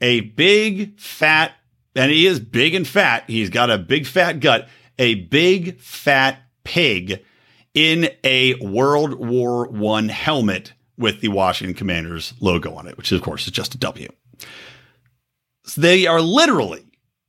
a 0.01 0.21
big 0.21 0.99
fat, 0.99 1.53
and 1.95 2.11
he 2.11 2.27
is 2.27 2.41
big 2.41 2.75
and 2.75 2.87
fat. 2.87 3.25
He's 3.29 3.51
got 3.51 3.71
a 3.71 3.79
big 3.79 4.07
fat 4.07 4.41
gut, 4.41 4.69
a 4.99 5.15
big 5.15 5.81
fat 5.81 6.43
pig 6.65 7.25
in 7.75 8.09
a 8.25 8.55
World 8.57 9.15
War 9.15 9.69
One 9.69 10.09
helmet 10.09 10.73
with 10.97 11.21
the 11.21 11.29
Washington 11.29 11.77
Commanders 11.77 12.35
logo 12.41 12.75
on 12.75 12.89
it, 12.89 12.97
which 12.97 13.13
of 13.13 13.23
course 13.23 13.47
is 13.47 13.53
just 13.53 13.75
a 13.75 13.79
W. 13.79 14.09
So 15.67 15.81
they 15.81 16.07
are 16.07 16.21
literally 16.21 16.85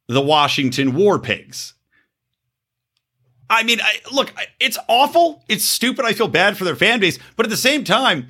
the 0.07 0.21
Washington 0.21 0.95
War 0.95 1.19
Pigs. 1.19 1.74
I 3.49 3.63
mean, 3.63 3.79
I, 3.81 3.99
look, 4.11 4.33
it's 4.59 4.77
awful. 4.87 5.43
It's 5.47 5.63
stupid. 5.63 6.05
I 6.05 6.13
feel 6.13 6.27
bad 6.27 6.57
for 6.57 6.63
their 6.63 6.75
fan 6.75 6.99
base, 6.99 7.19
but 7.35 7.45
at 7.45 7.49
the 7.49 7.57
same 7.57 7.83
time, 7.83 8.27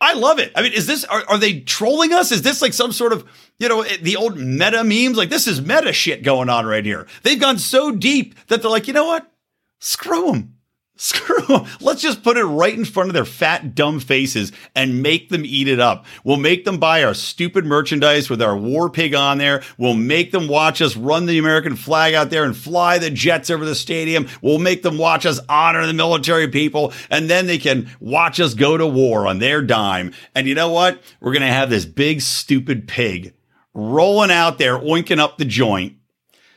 I 0.00 0.14
love 0.14 0.38
it. 0.38 0.52
I 0.56 0.62
mean, 0.62 0.72
is 0.72 0.86
this 0.86 1.04
are, 1.04 1.24
are 1.28 1.38
they 1.38 1.60
trolling 1.60 2.12
us? 2.12 2.32
Is 2.32 2.42
this 2.42 2.60
like 2.60 2.72
some 2.72 2.92
sort 2.92 3.12
of 3.12 3.24
you 3.58 3.68
know 3.68 3.82
eh, 3.82 3.98
the 4.02 4.16
old 4.16 4.36
meta 4.36 4.82
memes? 4.82 5.16
Like 5.16 5.30
this 5.30 5.46
is 5.46 5.60
meta 5.62 5.92
shit 5.92 6.24
going 6.24 6.48
on 6.48 6.66
right 6.66 6.84
here. 6.84 7.06
They've 7.22 7.40
gone 7.40 7.58
so 7.58 7.92
deep 7.92 8.34
that 8.48 8.62
they're 8.62 8.70
like, 8.70 8.88
you 8.88 8.94
know 8.94 9.06
what? 9.06 9.30
Screw 9.78 10.32
them. 10.32 10.56
Screw 10.96 11.40
them. 11.46 11.66
Let's 11.80 12.02
just 12.02 12.22
put 12.22 12.36
it 12.36 12.44
right 12.44 12.76
in 12.76 12.84
front 12.84 13.08
of 13.08 13.14
their 13.14 13.24
fat, 13.24 13.74
dumb 13.74 13.98
faces 13.98 14.52
and 14.76 15.02
make 15.02 15.30
them 15.30 15.44
eat 15.44 15.66
it 15.66 15.80
up. 15.80 16.04
We'll 16.22 16.36
make 16.36 16.64
them 16.64 16.78
buy 16.78 17.02
our 17.02 17.14
stupid 17.14 17.64
merchandise 17.64 18.28
with 18.28 18.42
our 18.42 18.56
war 18.56 18.90
pig 18.90 19.14
on 19.14 19.38
there. 19.38 19.62
We'll 19.78 19.94
make 19.94 20.32
them 20.32 20.48
watch 20.48 20.82
us 20.82 20.96
run 20.96 21.26
the 21.26 21.38
American 21.38 21.76
flag 21.76 22.14
out 22.14 22.30
there 22.30 22.44
and 22.44 22.56
fly 22.56 22.98
the 22.98 23.10
jets 23.10 23.48
over 23.48 23.64
the 23.64 23.74
stadium. 23.74 24.28
We'll 24.42 24.58
make 24.58 24.82
them 24.82 24.98
watch 24.98 25.24
us 25.24 25.40
honor 25.48 25.86
the 25.86 25.94
military 25.94 26.48
people. 26.48 26.92
And 27.10 27.28
then 27.28 27.46
they 27.46 27.58
can 27.58 27.90
watch 27.98 28.38
us 28.38 28.54
go 28.54 28.76
to 28.76 28.86
war 28.86 29.26
on 29.26 29.38
their 29.38 29.62
dime. 29.62 30.12
And 30.34 30.46
you 30.46 30.54
know 30.54 30.70
what? 30.70 31.02
We're 31.20 31.32
going 31.32 31.42
to 31.42 31.48
have 31.48 31.70
this 31.70 31.86
big, 31.86 32.20
stupid 32.20 32.86
pig 32.86 33.34
rolling 33.72 34.30
out 34.30 34.58
there, 34.58 34.78
oinking 34.78 35.18
up 35.18 35.38
the 35.38 35.46
joint 35.46 35.96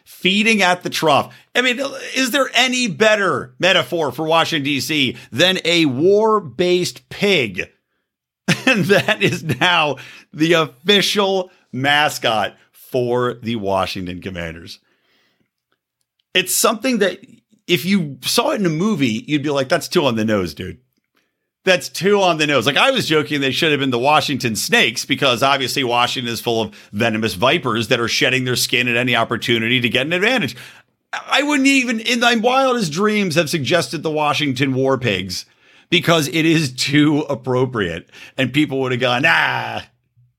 feeding 0.06 0.62
at 0.62 0.84
the 0.84 0.90
trough. 0.90 1.36
I 1.56 1.62
mean, 1.62 1.80
is 2.16 2.32
there 2.32 2.50
any 2.54 2.88
better 2.88 3.56
metaphor 3.60 4.12
for 4.12 4.26
Washington, 4.26 4.66
D.C. 4.66 5.16
than 5.32 5.60
a 5.64 5.86
war 5.86 6.40
based 6.40 7.10
pig? 7.10 7.70
And 8.68 8.86
that 8.86 9.22
is 9.22 9.44
now 9.44 9.98
the 10.34 10.54
official 10.54 11.52
mascot 11.72 12.58
for 12.72 13.36
the 13.36 13.58
Washington 13.58 14.22
Commanders. 14.22 14.80
It's 16.34 16.54
something 16.54 16.98
that 16.98 17.20
if 17.68 17.86
you 17.86 18.18
saw 18.22 18.52
it 18.52 18.60
in 18.60 18.66
a 18.66 18.70
movie, 18.70 19.24
you'd 19.28 19.44
be 19.44 19.52
like, 19.52 19.70
that's 19.70 19.88
too 19.88 20.06
on 20.06 20.16
the 20.16 20.26
nose, 20.26 20.56
dude 20.56 20.80
that's 21.66 21.90
too 21.90 22.22
on 22.22 22.38
the 22.38 22.48
nose. 22.48 22.66
Like 22.66 22.78
I 22.78 22.92
was 22.92 23.08
joking, 23.08 23.42
they 23.42 23.52
should 23.52 23.72
have 23.72 23.80
been 23.80 23.90
the 23.90 24.00
Washington 24.00 24.56
Snakes 24.56 25.04
because 25.04 25.44
obviously 25.44 25.84
Washington 25.84 26.32
is 26.32 26.40
full 26.40 26.62
of 26.62 26.76
venomous 26.94 27.34
vipers 27.34 27.90
that 27.90 28.00
are 28.00 28.08
shedding 28.08 28.46
their 28.46 28.56
skin 28.56 28.88
at 28.88 28.96
any 28.96 29.16
opportunity 29.16 29.82
to 29.82 29.90
get 29.90 30.06
an 30.06 30.14
advantage. 30.14 30.56
I 31.26 31.44
wouldn't 31.44 31.68
even, 31.68 32.00
in 32.00 32.20
my 32.20 32.36
wildest 32.36 32.92
dreams, 32.92 33.36
have 33.36 33.50
suggested 33.50 34.04
the 34.04 34.12
Washington 34.12 34.74
War 34.74 34.98
Pigs 34.98 35.46
because 35.90 36.28
it 36.28 36.46
is 36.46 36.74
too 36.74 37.22
appropriate, 37.30 38.10
and 38.38 38.54
people 38.54 38.80
would 38.82 38.92
have 38.92 39.02
gone, 39.02 39.24
ah, 39.26 39.86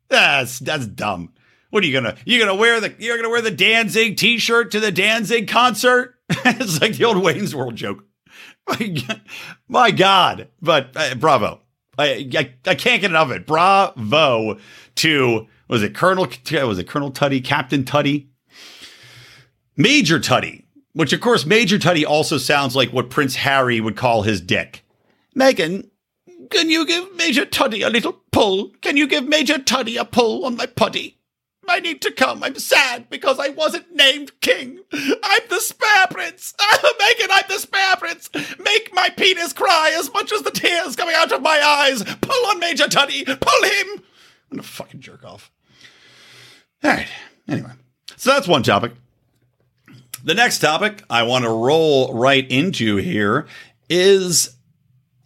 that's 0.08 0.58
that's 0.58 0.86
dumb. 0.86 1.32
What 1.70 1.82
are 1.82 1.86
you 1.86 1.92
gonna? 1.92 2.16
You 2.24 2.38
gonna 2.38 2.54
wear 2.54 2.80
the? 2.80 2.94
You're 2.98 3.16
gonna 3.16 3.28
wear 3.28 3.42
the 3.42 3.50
Danzig 3.50 4.16
T-shirt 4.16 4.70
to 4.70 4.80
the 4.80 4.92
Danzig 4.92 5.48
concert? 5.48 6.14
it's 6.30 6.80
like 6.80 6.96
the 6.96 7.04
old 7.04 7.22
Wayne's 7.22 7.54
World 7.54 7.76
joke. 7.76 8.04
My 9.68 9.90
God. 9.90 10.48
But 10.60 10.90
uh, 10.96 11.14
bravo. 11.14 11.60
I, 11.98 12.28
I, 12.34 12.54
I 12.66 12.74
can't 12.74 13.00
get 13.00 13.10
enough 13.10 13.30
of 13.30 13.36
it. 13.36 13.46
Bravo 13.46 14.58
to, 14.96 15.46
was 15.68 15.82
it 15.82 15.94
Colonel, 15.94 16.28
was 16.52 16.78
it 16.78 16.88
Colonel 16.88 17.10
Tuddy, 17.10 17.42
Captain 17.42 17.84
Tutty, 17.84 18.26
Major 19.76 20.18
Tuddy, 20.18 20.64
which 20.96 21.12
of 21.12 21.20
course, 21.20 21.44
Major 21.44 21.76
Tuddy 21.76 22.06
also 22.06 22.38
sounds 22.38 22.74
like 22.74 22.90
what 22.90 23.10
Prince 23.10 23.34
Harry 23.36 23.82
would 23.82 23.96
call 23.96 24.22
his 24.22 24.40
dick. 24.40 24.82
Megan, 25.34 25.90
can 26.48 26.70
you 26.70 26.86
give 26.86 27.14
Major 27.16 27.44
Tuddy 27.44 27.86
a 27.86 27.90
little 27.90 28.14
pull? 28.32 28.70
Can 28.80 28.96
you 28.96 29.06
give 29.06 29.28
Major 29.28 29.58
Tuddy 29.58 30.00
a 30.00 30.06
pull 30.06 30.46
on 30.46 30.56
my 30.56 30.64
putty? 30.64 31.18
I 31.68 31.80
need 31.80 32.00
to 32.00 32.12
come. 32.12 32.42
I'm 32.42 32.58
sad 32.58 33.10
because 33.10 33.38
I 33.38 33.50
wasn't 33.50 33.94
named 33.94 34.40
king. 34.40 34.78
I'm 34.90 35.42
the 35.50 35.60
spare 35.60 36.06
prince. 36.10 36.54
Megan, 36.98 37.28
I'm 37.30 37.44
the 37.46 37.58
spare 37.58 37.96
prince. 37.96 38.30
Make 38.58 38.94
my 38.94 39.10
penis 39.10 39.52
cry 39.52 39.94
as 39.98 40.10
much 40.14 40.32
as 40.32 40.42
the 40.42 40.50
tears 40.50 40.96
coming 40.96 41.14
out 41.14 41.30
of 41.30 41.42
my 41.42 41.60
eyes. 41.62 42.04
Pull 42.04 42.46
on 42.46 42.58
Major 42.58 42.84
Tuddy. 42.84 43.26
Pull 43.26 43.68
him. 43.68 44.02
I'm 44.50 44.56
gonna 44.56 44.62
fucking 44.62 45.00
jerk 45.00 45.26
off. 45.26 45.50
All 46.82 46.92
right. 46.92 47.08
Anyway, 47.48 47.72
so 48.16 48.30
that's 48.30 48.48
one 48.48 48.62
topic. 48.62 48.92
The 50.26 50.34
next 50.34 50.58
topic 50.58 51.04
I 51.08 51.22
want 51.22 51.44
to 51.44 51.50
roll 51.50 52.12
right 52.12 52.44
into 52.50 52.96
here 52.96 53.46
is, 53.88 54.56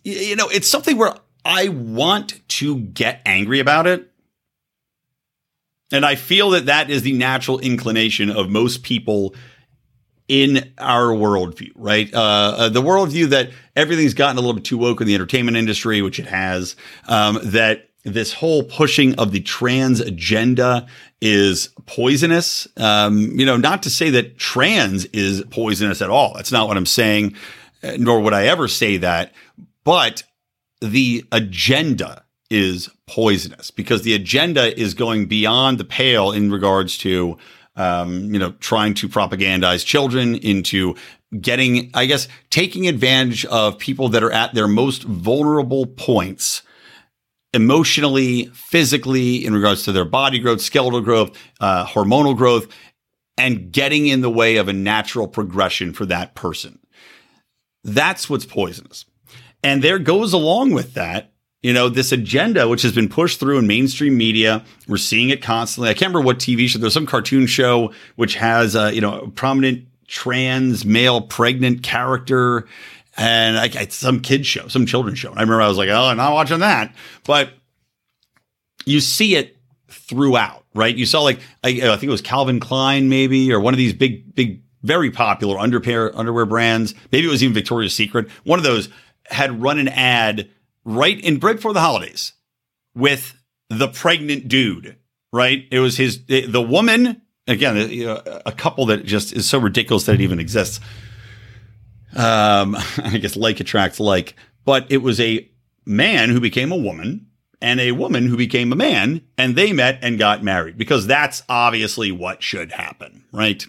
you 0.04 0.36
know, 0.36 0.48
it's 0.50 0.68
something 0.68 0.98
where 0.98 1.14
I 1.42 1.68
want 1.68 2.46
to 2.48 2.78
get 2.78 3.22
angry 3.24 3.60
about 3.60 3.86
it 3.86 4.10
and 5.92 6.04
I 6.04 6.14
feel 6.14 6.50
that 6.50 6.66
that 6.66 6.90
is 6.90 7.02
the 7.02 7.12
natural 7.12 7.58
inclination 7.58 8.30
of 8.30 8.48
most 8.48 8.82
people 8.82 9.34
in 10.28 10.72
our 10.78 11.08
worldview, 11.08 11.72
right? 11.74 12.12
Uh, 12.14 12.54
uh, 12.56 12.68
the 12.68 12.82
worldview 12.82 13.30
that 13.30 13.50
everything's 13.74 14.14
gotten 14.14 14.36
a 14.36 14.40
little 14.40 14.54
bit 14.54 14.64
too 14.64 14.78
woke 14.78 15.00
in 15.00 15.06
the 15.06 15.14
entertainment 15.14 15.56
industry, 15.56 16.02
which 16.02 16.20
it 16.20 16.26
has, 16.26 16.76
um, 17.08 17.40
that 17.42 17.89
this 18.04 18.32
whole 18.32 18.62
pushing 18.62 19.14
of 19.16 19.32
the 19.32 19.40
trans 19.40 20.00
agenda 20.00 20.86
is 21.20 21.68
poisonous. 21.86 22.66
Um, 22.76 23.38
you 23.38 23.44
know, 23.44 23.56
not 23.56 23.82
to 23.82 23.90
say 23.90 24.10
that 24.10 24.38
trans 24.38 25.04
is 25.06 25.42
poisonous 25.50 26.00
at 26.00 26.10
all. 26.10 26.34
That's 26.34 26.52
not 26.52 26.66
what 26.66 26.76
I'm 26.76 26.86
saying, 26.86 27.34
uh, 27.82 27.96
nor 27.98 28.20
would 28.20 28.32
I 28.32 28.46
ever 28.46 28.68
say 28.68 28.96
that. 28.98 29.32
But 29.84 30.22
the 30.80 31.24
agenda 31.30 32.24
is 32.48 32.90
poisonous 33.06 33.70
because 33.70 34.02
the 34.02 34.14
agenda 34.14 34.78
is 34.78 34.94
going 34.94 35.26
beyond 35.26 35.78
the 35.78 35.84
pale 35.84 36.32
in 36.32 36.50
regards 36.50 36.98
to 36.98 37.38
um, 37.76 38.32
you 38.32 38.38
know 38.38 38.52
trying 38.60 38.94
to 38.94 39.08
propagandize 39.08 39.86
children 39.86 40.34
into 40.34 40.96
getting 41.40 41.90
i 41.94 42.06
guess 42.06 42.26
taking 42.50 42.88
advantage 42.88 43.44
of 43.46 43.78
people 43.78 44.08
that 44.08 44.24
are 44.24 44.32
at 44.32 44.52
their 44.52 44.66
most 44.66 45.04
vulnerable 45.04 45.86
points 45.86 46.62
emotionally 47.52 48.46
physically 48.46 49.44
in 49.44 49.54
regards 49.54 49.82
to 49.84 49.92
their 49.92 50.04
body 50.04 50.38
growth 50.38 50.60
skeletal 50.60 51.00
growth 51.00 51.36
uh, 51.60 51.84
hormonal 51.86 52.36
growth 52.36 52.68
and 53.36 53.72
getting 53.72 54.06
in 54.06 54.20
the 54.20 54.30
way 54.30 54.56
of 54.56 54.68
a 54.68 54.72
natural 54.72 55.26
progression 55.26 55.92
for 55.92 56.06
that 56.06 56.34
person 56.34 56.78
that's 57.84 58.30
what's 58.30 58.46
poisonous 58.46 59.04
and 59.62 59.82
there 59.82 59.98
goes 59.98 60.32
along 60.32 60.72
with 60.72 60.94
that 60.94 61.30
you 61.62 61.74
know, 61.74 61.90
this 61.90 62.10
agenda, 62.10 62.68
which 62.68 62.82
has 62.82 62.92
been 62.92 63.08
pushed 63.08 63.38
through 63.38 63.58
in 63.58 63.66
mainstream 63.66 64.16
media, 64.16 64.64
we're 64.88 64.96
seeing 64.96 65.28
it 65.28 65.42
constantly. 65.42 65.90
I 65.90 65.94
can't 65.94 66.10
remember 66.12 66.26
what 66.26 66.38
TV 66.38 66.66
show. 66.66 66.78
There's 66.78 66.94
some 66.94 67.06
cartoon 67.06 67.46
show 67.46 67.92
which 68.16 68.36
has, 68.36 68.74
uh, 68.74 68.90
you 68.94 69.00
know, 69.00 69.20
a 69.20 69.28
prominent 69.28 69.86
trans 70.06 70.84
male 70.84 71.20
pregnant 71.20 71.82
character, 71.82 72.66
and 73.20 73.58
I, 73.58 73.86
some 73.88 74.20
kids 74.20 74.46
show, 74.46 74.66
some 74.68 74.86
children's 74.86 75.18
show. 75.18 75.28
And 75.28 75.38
I 75.38 75.42
remember 75.42 75.60
I 75.60 75.68
was 75.68 75.76
like, 75.76 75.90
oh, 75.90 76.06
I'm 76.06 76.16
not 76.16 76.32
watching 76.32 76.60
that. 76.60 76.94
But 77.24 77.50
you 78.86 79.00
see 79.00 79.36
it 79.36 79.58
throughout, 79.88 80.64
right? 80.74 80.96
You 80.96 81.04
saw 81.04 81.20
like 81.20 81.38
I, 81.62 81.68
I 81.68 81.96
think 81.96 82.04
it 82.04 82.08
was 82.08 82.22
Calvin 82.22 82.60
Klein 82.60 83.10
maybe 83.10 83.52
or 83.52 83.60
one 83.60 83.74
of 83.74 83.78
these 83.78 83.92
big 83.92 84.34
big 84.34 84.62
very 84.82 85.10
popular 85.10 85.58
underwear 85.58 86.16
underwear 86.16 86.46
brands. 86.46 86.94
Maybe 87.12 87.26
it 87.26 87.30
was 87.30 87.42
even 87.42 87.52
Victoria's 87.52 87.94
Secret. 87.94 88.30
One 88.44 88.58
of 88.58 88.64
those 88.64 88.88
had 89.26 89.60
run 89.60 89.78
an 89.78 89.88
ad 89.88 90.48
right 90.86 91.20
in 91.20 91.38
right 91.40 91.56
before 91.56 91.74
the 91.74 91.80
holidays 91.80 92.32
with 92.94 93.36
the 93.68 93.88
pregnant 93.88 94.48
dude. 94.48 94.96
Right? 95.30 95.66
It 95.70 95.80
was 95.80 95.98
his 95.98 96.24
the 96.24 96.62
woman 96.62 97.20
again 97.46 97.76
a 98.46 98.52
couple 98.52 98.86
that 98.86 99.04
just 99.04 99.34
is 99.34 99.48
so 99.48 99.58
ridiculous 99.58 100.04
that 100.06 100.14
it 100.14 100.22
even 100.22 100.40
exists. 100.40 100.80
Um, 102.16 102.76
I 102.98 103.18
guess 103.18 103.36
like 103.36 103.60
attracts 103.60 104.00
like, 104.00 104.34
but 104.64 104.86
it 104.90 104.98
was 104.98 105.20
a 105.20 105.48
man 105.86 106.30
who 106.30 106.40
became 106.40 106.72
a 106.72 106.76
woman 106.76 107.26
and 107.60 107.80
a 107.80 107.92
woman 107.92 108.26
who 108.26 108.36
became 108.36 108.72
a 108.72 108.76
man 108.76 109.22
and 109.36 109.56
they 109.56 109.72
met 109.72 109.98
and 110.02 110.18
got 110.18 110.42
married 110.42 110.78
because 110.78 111.06
that's 111.06 111.42
obviously 111.48 112.10
what 112.10 112.42
should 112.42 112.72
happen, 112.72 113.24
right? 113.32 113.66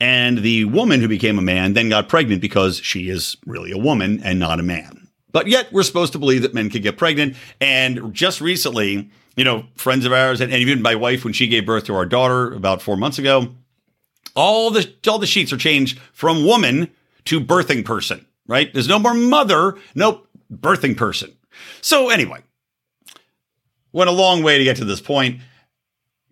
And 0.00 0.38
the 0.38 0.64
woman 0.66 1.00
who 1.00 1.08
became 1.08 1.38
a 1.38 1.42
man 1.42 1.72
then 1.72 1.88
got 1.88 2.08
pregnant 2.08 2.40
because 2.40 2.78
she 2.78 3.08
is 3.08 3.36
really 3.46 3.72
a 3.72 3.78
woman 3.78 4.20
and 4.22 4.38
not 4.38 4.60
a 4.60 4.62
man. 4.62 5.08
But 5.32 5.48
yet 5.48 5.72
we're 5.72 5.82
supposed 5.82 6.12
to 6.12 6.18
believe 6.18 6.42
that 6.42 6.54
men 6.54 6.70
can 6.70 6.82
get 6.82 6.96
pregnant. 6.96 7.36
And 7.60 8.14
just 8.14 8.40
recently, 8.40 9.10
you 9.36 9.44
know, 9.44 9.66
friends 9.74 10.06
of 10.06 10.12
ours 10.12 10.40
and, 10.40 10.52
and 10.52 10.62
even 10.62 10.80
my 10.80 10.94
wife, 10.94 11.24
when 11.24 11.34
she 11.34 11.48
gave 11.48 11.66
birth 11.66 11.84
to 11.84 11.94
our 11.94 12.06
daughter 12.06 12.52
about 12.52 12.80
four 12.80 12.96
months 12.96 13.18
ago, 13.18 13.54
all 14.34 14.70
the 14.70 14.90
all 15.06 15.18
the 15.18 15.26
sheets 15.26 15.52
are 15.52 15.58
changed 15.58 15.98
from 16.12 16.46
woman 16.46 16.90
to 17.28 17.40
birthing 17.40 17.84
person, 17.84 18.26
right? 18.46 18.72
There's 18.72 18.88
no 18.88 18.98
more 18.98 19.14
mother, 19.14 19.76
nope, 19.94 20.26
birthing 20.52 20.96
person. 20.96 21.36
So 21.82 22.08
anyway, 22.08 22.40
went 23.92 24.08
a 24.08 24.12
long 24.12 24.42
way 24.42 24.58
to 24.58 24.64
get 24.64 24.76
to 24.78 24.84
this 24.84 25.00
point 25.00 25.40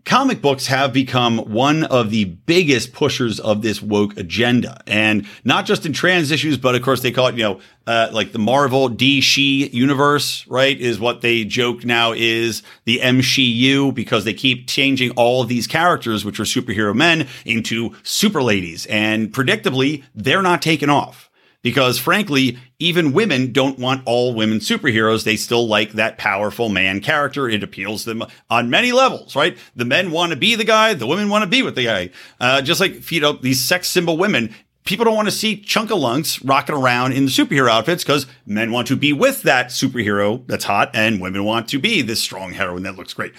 comic 0.07 0.41
books 0.41 0.69
have 0.69 0.93
become 0.93 1.39
one 1.39 1.83
of 1.85 2.11
the 2.11 2.25
biggest 2.25 2.93
pushers 2.93 3.41
of 3.41 3.61
this 3.61 3.83
woke 3.83 4.17
agenda. 4.17 4.81
And 4.87 5.27
not 5.45 5.67
just 5.67 5.85
in 5.85 5.93
trans 5.93 6.31
issues, 6.31 6.57
but 6.57 6.77
of 6.77 6.83
course 6.83 7.03
they 7.03 7.11
call 7.11 7.27
it, 7.27 7.35
you 7.35 7.43
know, 7.43 7.61
uh, 7.89 8.09
like 8.13 8.33
the 8.33 8.39
Marvel 8.39 8.89
DC 8.89 9.73
universe, 9.73 10.47
right? 10.47 10.79
Is 10.81 10.99
what 10.99 11.21
they 11.21 11.45
joke 11.45 11.85
now 11.85 12.13
is 12.13 12.63
the 12.85 13.01
MCU 13.01 13.93
because 13.93 14.25
they 14.25 14.33
keep 14.33 14.69
changing 14.69 15.11
all 15.13 15.43
of 15.43 15.49
these 15.49 15.67
characters, 15.67 16.25
which 16.25 16.41
are 16.41 16.45
superhero 16.45 16.95
men 16.95 17.27
into 17.45 17.95
super 18.05 18.43
ladies. 18.43 18.87
And 18.87 19.33
predictably, 19.33 20.05
they're 20.15 20.43
not 20.43 20.63
taken 20.63 20.89
off 20.89 21.26
because 21.67 21.99
frankly, 21.99 22.57
even 22.79 23.13
women 23.13 23.51
don't 23.51 23.77
want 23.77 24.01
all 24.07 24.33
women 24.33 24.61
superheroes. 24.61 25.25
They 25.25 25.35
still 25.35 25.67
like 25.67 25.95
that 25.95 26.17
powerful 26.17 26.69
man 26.69 27.01
character. 27.01 27.49
It 27.49 27.65
appeals 27.65 28.05
to 28.05 28.11
them 28.15 28.23
on 28.49 28.71
many 28.71 28.93
levels, 28.93 29.35
right? 29.35 29.59
The 29.75 29.85
men 29.85 30.13
want 30.13 30.31
to 30.31 30.37
be 30.37 30.55
the 30.55 30.63
guy. 30.63 30.95
The 30.95 31.09
women 31.09 31.29
want 31.29 31.43
to 31.43 31.51
be 31.51 31.63
with 31.63 31.75
the 31.75 31.83
guy. 31.83 32.11
Uh, 32.39 32.63
just 32.63 32.81
like, 32.81 33.11
you 33.11 33.21
know, 33.21 33.33
these 33.33 33.61
sex 33.61 33.89
symbol 33.89 34.17
women, 34.17 34.55
people 34.85 35.05
don't 35.05 35.17
want 35.17 35.27
to 35.27 35.33
see 35.33 35.61
chunkalunks 35.61 36.41
rocking 36.49 36.77
around 36.77 37.15
in 37.15 37.25
the 37.25 37.33
superhero 37.33 37.69
outfits 37.69 38.05
because 38.05 38.29
men 38.47 38.71
want 38.71 38.87
to 38.87 38.95
be 38.95 39.13
with 39.13 39.43
that 39.43 39.71
superhero 39.71 40.47
that's 40.47 40.67
hot 40.67 40.93
and 40.95 41.21
women 41.21 41.43
want 41.43 41.69
to 41.71 41.81
be 41.81 42.01
this 42.01 42.23
strong 42.23 42.53
heroine 42.53 42.85
that 42.85 42.95
looks 42.95 43.13
great 43.13 43.35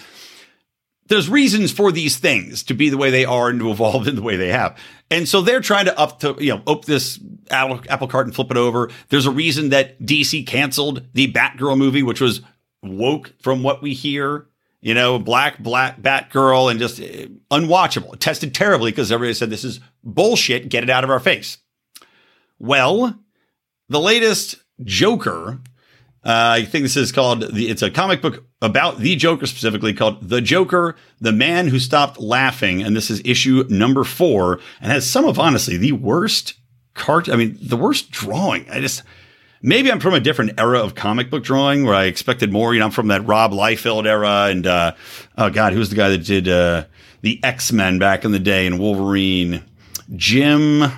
there's 1.08 1.28
reasons 1.28 1.72
for 1.72 1.90
these 1.90 2.18
things 2.18 2.62
to 2.64 2.74
be 2.74 2.88
the 2.88 2.96
way 2.96 3.10
they 3.10 3.24
are 3.24 3.48
and 3.48 3.58
to 3.60 3.70
evolve 3.70 4.06
in 4.08 4.14
the 4.14 4.22
way 4.22 4.36
they 4.36 4.48
have. 4.48 4.78
And 5.10 5.28
so 5.28 5.40
they're 5.40 5.60
trying 5.60 5.86
to 5.86 5.98
up 5.98 6.20
to, 6.20 6.36
you 6.38 6.54
know, 6.54 6.62
open 6.66 6.84
this 6.86 7.18
apple, 7.50 7.80
apple 7.88 8.08
cart 8.08 8.26
and 8.26 8.34
flip 8.34 8.50
it 8.50 8.56
over. 8.56 8.90
There's 9.08 9.26
a 9.26 9.30
reason 9.30 9.70
that 9.70 10.00
DC 10.00 10.46
canceled 10.46 11.06
the 11.14 11.32
Batgirl 11.32 11.78
movie, 11.78 12.02
which 12.02 12.20
was 12.20 12.42
woke 12.82 13.32
from 13.40 13.62
what 13.62 13.82
we 13.82 13.94
hear, 13.94 14.46
you 14.80 14.94
know, 14.94 15.18
black, 15.18 15.58
black 15.58 16.00
Batgirl 16.00 16.70
and 16.70 16.78
just 16.78 17.00
uh, 17.00 17.26
unwatchable. 17.50 18.18
Tested 18.18 18.54
terribly 18.54 18.90
because 18.90 19.10
everybody 19.10 19.34
said 19.34 19.50
this 19.50 19.64
is 19.64 19.80
bullshit. 20.04 20.68
Get 20.68 20.84
it 20.84 20.90
out 20.90 21.04
of 21.04 21.10
our 21.10 21.20
face. 21.20 21.58
Well, 22.58 23.18
the 23.88 24.00
latest 24.00 24.56
Joker 24.84 25.60
uh, 26.24 26.56
I 26.56 26.64
think 26.64 26.82
this 26.82 26.96
is 26.96 27.12
called 27.12 27.54
the. 27.54 27.70
It's 27.70 27.82
a 27.82 27.90
comic 27.90 28.20
book 28.20 28.44
about 28.60 28.98
the 28.98 29.16
Joker 29.16 29.46
specifically 29.46 29.92
called 29.92 30.28
"The 30.28 30.40
Joker: 30.40 30.96
The 31.20 31.32
Man 31.32 31.68
Who 31.68 31.78
Stopped 31.78 32.18
Laughing," 32.18 32.82
and 32.82 32.96
this 32.96 33.10
is 33.10 33.22
issue 33.24 33.64
number 33.68 34.04
four, 34.04 34.60
and 34.80 34.92
has 34.92 35.08
some 35.08 35.24
of 35.24 35.38
honestly 35.38 35.76
the 35.76 35.92
worst 35.92 36.54
cart. 36.94 37.28
I 37.28 37.36
mean, 37.36 37.58
the 37.60 37.76
worst 37.76 38.10
drawing. 38.10 38.68
I 38.70 38.80
just 38.80 39.02
maybe 39.62 39.90
I'm 39.90 40.00
from 40.00 40.14
a 40.14 40.20
different 40.20 40.58
era 40.58 40.80
of 40.80 40.94
comic 40.94 41.30
book 41.30 41.44
drawing 41.44 41.84
where 41.84 41.94
I 41.94 42.04
expected 42.04 42.52
more. 42.52 42.74
You 42.74 42.80
know, 42.80 42.86
I'm 42.86 42.92
from 42.92 43.08
that 43.08 43.26
Rob 43.26 43.52
Liefeld 43.52 44.06
era, 44.06 44.46
and 44.50 44.66
uh, 44.66 44.94
oh 45.36 45.50
god, 45.50 45.72
who's 45.72 45.90
the 45.90 45.96
guy 45.96 46.08
that 46.10 46.24
did 46.24 46.48
uh, 46.48 46.84
the 47.22 47.40
X 47.42 47.72
Men 47.72 47.98
back 47.98 48.24
in 48.24 48.32
the 48.32 48.38
day 48.38 48.66
and 48.66 48.78
Wolverine? 48.78 49.62
Jim 50.16 50.90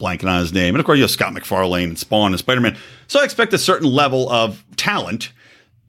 blanking 0.00 0.28
on 0.28 0.40
his 0.40 0.52
name. 0.52 0.74
And 0.74 0.80
of 0.80 0.86
course, 0.86 0.96
you 0.96 1.02
have 1.02 1.10
Scott 1.10 1.32
McFarlane 1.32 1.84
and 1.84 1.98
Spawn 1.98 2.32
and 2.32 2.38
Spider 2.38 2.60
Man. 2.60 2.76
So 3.06 3.20
I 3.20 3.24
expect 3.24 3.52
a 3.52 3.58
certain 3.58 3.88
level 3.88 4.28
of 4.30 4.64
talent. 4.76 5.32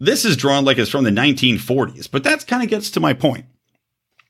This 0.01 0.25
is 0.25 0.35
drawn 0.35 0.65
like 0.65 0.79
it's 0.79 0.89
from 0.89 1.03
the 1.03 1.11
1940s, 1.11 2.09
but 2.09 2.23
that 2.23 2.47
kind 2.47 2.63
of 2.63 2.69
gets 2.69 2.89
to 2.89 2.99
my 2.99 3.13
point. 3.13 3.45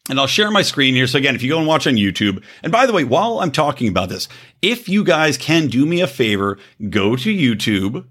And 0.10 0.20
I'll 0.20 0.28
share 0.28 0.52
my 0.52 0.64
screen 0.64 0.96
here. 0.96 1.08
So 1.08 1.18
again, 1.18 1.34
if 1.34 1.42
you 1.42 1.50
go 1.50 1.60
and 1.60 1.68
watch 1.68 1.88
on 1.88 1.94
YouTube, 1.94 2.44
and 2.62 2.74
by 2.74 2.86
the 2.86 2.92
way, 2.92 3.06
while 3.06 3.40
I'm 3.40 3.54
talking 3.54 3.88
about 3.88 4.10
this, 4.10 4.28
if 4.62 4.90
you 4.90 5.06
guys 5.06 5.38
can 5.38 5.68
do 5.68 5.86
me 5.86 6.02
a 6.02 6.08
favor, 6.08 6.58
go 6.90 7.16
to 7.16 7.34
YouTube, 7.34 8.06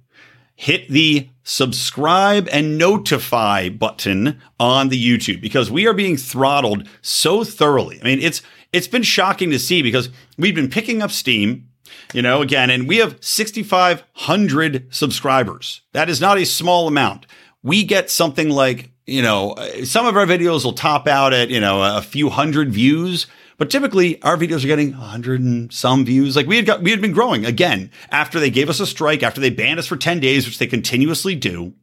hit 0.55 0.89
the 0.89 1.29
subscribe 1.43 2.49
and 2.51 2.79
notify 2.79 3.69
button 3.69 4.41
on 4.59 4.89
the 4.89 5.03
YouTube 5.03 5.43
because 5.43 5.71
we 5.71 5.87
are 5.87 5.93
being 5.93 6.17
throttled 6.17 6.89
so 7.03 7.45
thoroughly. 7.45 8.01
I 8.01 8.05
mean, 8.05 8.21
it's 8.21 8.41
it's 8.73 8.89
been 8.89 9.03
shocking 9.03 9.51
to 9.51 9.59
see 9.59 9.83
because 9.83 10.09
we've 10.39 10.55
been 10.55 10.71
picking 10.71 11.03
up 11.03 11.11
steam, 11.11 11.69
you 12.15 12.23
know, 12.23 12.41
again, 12.41 12.71
and 12.71 12.89
we 12.89 12.99
have 12.99 13.19
6,500 13.21 14.95
subscribers. 14.95 15.83
That 15.93 16.09
is 16.09 16.23
not 16.23 16.39
a 16.39 16.47
small 16.47 16.89
amount. 16.89 17.27
We 17.63 17.85
get 17.85 18.11
something 18.11 18.49
like, 18.49 18.91
you 19.07 19.23
know, 19.23 19.53
uh, 19.53 19.85
some 19.85 20.07
of 20.07 20.17
our 20.17 20.27
videos 20.27 20.65
will 20.65 20.73
top 20.73 21.07
out 21.07 21.33
at, 21.33 21.51
you 21.51 21.61
know, 21.61 21.83
a 21.83 22.03
few 22.03 22.31
hundred 22.31 22.73
views. 22.73 23.27
But 23.59 23.71
typically, 23.71 24.23
our 24.23 24.37
videos 24.37 24.65
are 24.65 24.69
getting 24.69 24.93
100 24.93 25.41
and 25.41 25.73
some 25.73 26.05
views. 26.05 26.35
Like 26.35 26.47
we 26.47 26.57
had 26.57 26.65
got, 26.65 26.83
we 26.83 26.91
had 26.91 27.03
been 27.03 27.13
growing 27.13 27.45
again 27.45 27.91
after 28.11 28.41
they 28.41 28.51
gave 28.51 28.71
us 28.71 28.81
a 28.81 28.87
strike, 28.87 29.23
after 29.23 29.41
they 29.41 29.51
banned 29.51 29.79
us 29.79 29.87
for 29.87 29.97
10 29.97 30.21
days, 30.21 30.47
which 30.47 30.59
they 30.59 30.67
continuously 30.67 31.35
do 31.35 31.75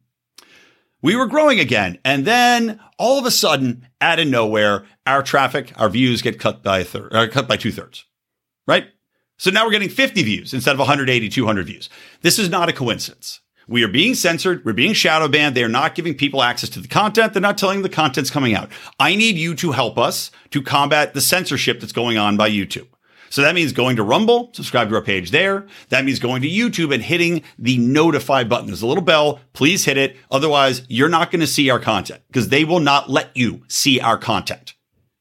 we 1.02 1.16
were 1.16 1.26
growing 1.26 1.60
again. 1.60 1.98
And 2.04 2.24
then 2.24 2.80
all 2.98 3.18
of 3.18 3.26
a 3.26 3.30
sudden, 3.30 3.86
out 4.00 4.18
of 4.18 4.28
nowhere, 4.28 4.84
our 5.06 5.22
traffic, 5.22 5.72
our 5.76 5.88
views 5.88 6.22
get 6.22 6.40
cut 6.40 6.62
by 6.62 6.80
a 6.80 6.84
third, 6.84 7.12
or 7.12 7.18
uh, 7.18 7.28
cut 7.28 7.48
by 7.48 7.56
two 7.56 7.72
thirds, 7.72 8.04
right? 8.66 8.88
So 9.36 9.50
now 9.50 9.64
we're 9.64 9.72
getting 9.72 9.88
50 9.88 10.22
views 10.22 10.52
instead 10.52 10.72
of 10.72 10.78
180, 10.80 11.28
200 11.28 11.66
views. 11.66 11.88
This 12.22 12.38
is 12.38 12.48
not 12.48 12.68
a 12.68 12.72
coincidence. 12.72 13.40
We 13.68 13.84
are 13.84 13.88
being 13.88 14.14
censored. 14.14 14.64
We're 14.64 14.72
being 14.72 14.94
shadow 14.94 15.28
banned. 15.28 15.54
They 15.54 15.62
are 15.62 15.68
not 15.68 15.94
giving 15.94 16.14
people 16.14 16.42
access 16.42 16.70
to 16.70 16.80
the 16.80 16.88
content. 16.88 17.34
They're 17.34 17.42
not 17.42 17.58
telling 17.58 17.82
the 17.82 17.90
content's 17.90 18.30
coming 18.30 18.54
out. 18.54 18.70
I 18.98 19.14
need 19.14 19.36
you 19.36 19.54
to 19.56 19.72
help 19.72 19.98
us 19.98 20.30
to 20.50 20.62
combat 20.62 21.12
the 21.12 21.20
censorship 21.20 21.78
that's 21.78 21.92
going 21.92 22.16
on 22.16 22.38
by 22.38 22.50
YouTube. 22.50 22.88
So 23.30 23.42
that 23.42 23.54
means 23.54 23.74
going 23.74 23.96
to 23.96 24.02
Rumble, 24.02 24.48
subscribe 24.54 24.88
to 24.88 24.94
our 24.94 25.02
page 25.02 25.32
there. 25.32 25.66
That 25.90 26.06
means 26.06 26.18
going 26.18 26.40
to 26.40 26.48
YouTube 26.48 26.94
and 26.94 27.02
hitting 27.02 27.42
the 27.58 27.76
notify 27.76 28.42
button. 28.44 28.68
There's 28.68 28.80
a 28.80 28.86
little 28.86 29.04
bell. 29.04 29.40
Please 29.52 29.84
hit 29.84 29.98
it. 29.98 30.16
Otherwise, 30.30 30.82
you're 30.88 31.10
not 31.10 31.30
going 31.30 31.40
to 31.40 31.46
see 31.46 31.68
our 31.68 31.78
content 31.78 32.22
because 32.28 32.48
they 32.48 32.64
will 32.64 32.80
not 32.80 33.10
let 33.10 33.36
you 33.36 33.64
see 33.68 34.00
our 34.00 34.16
content. 34.16 34.72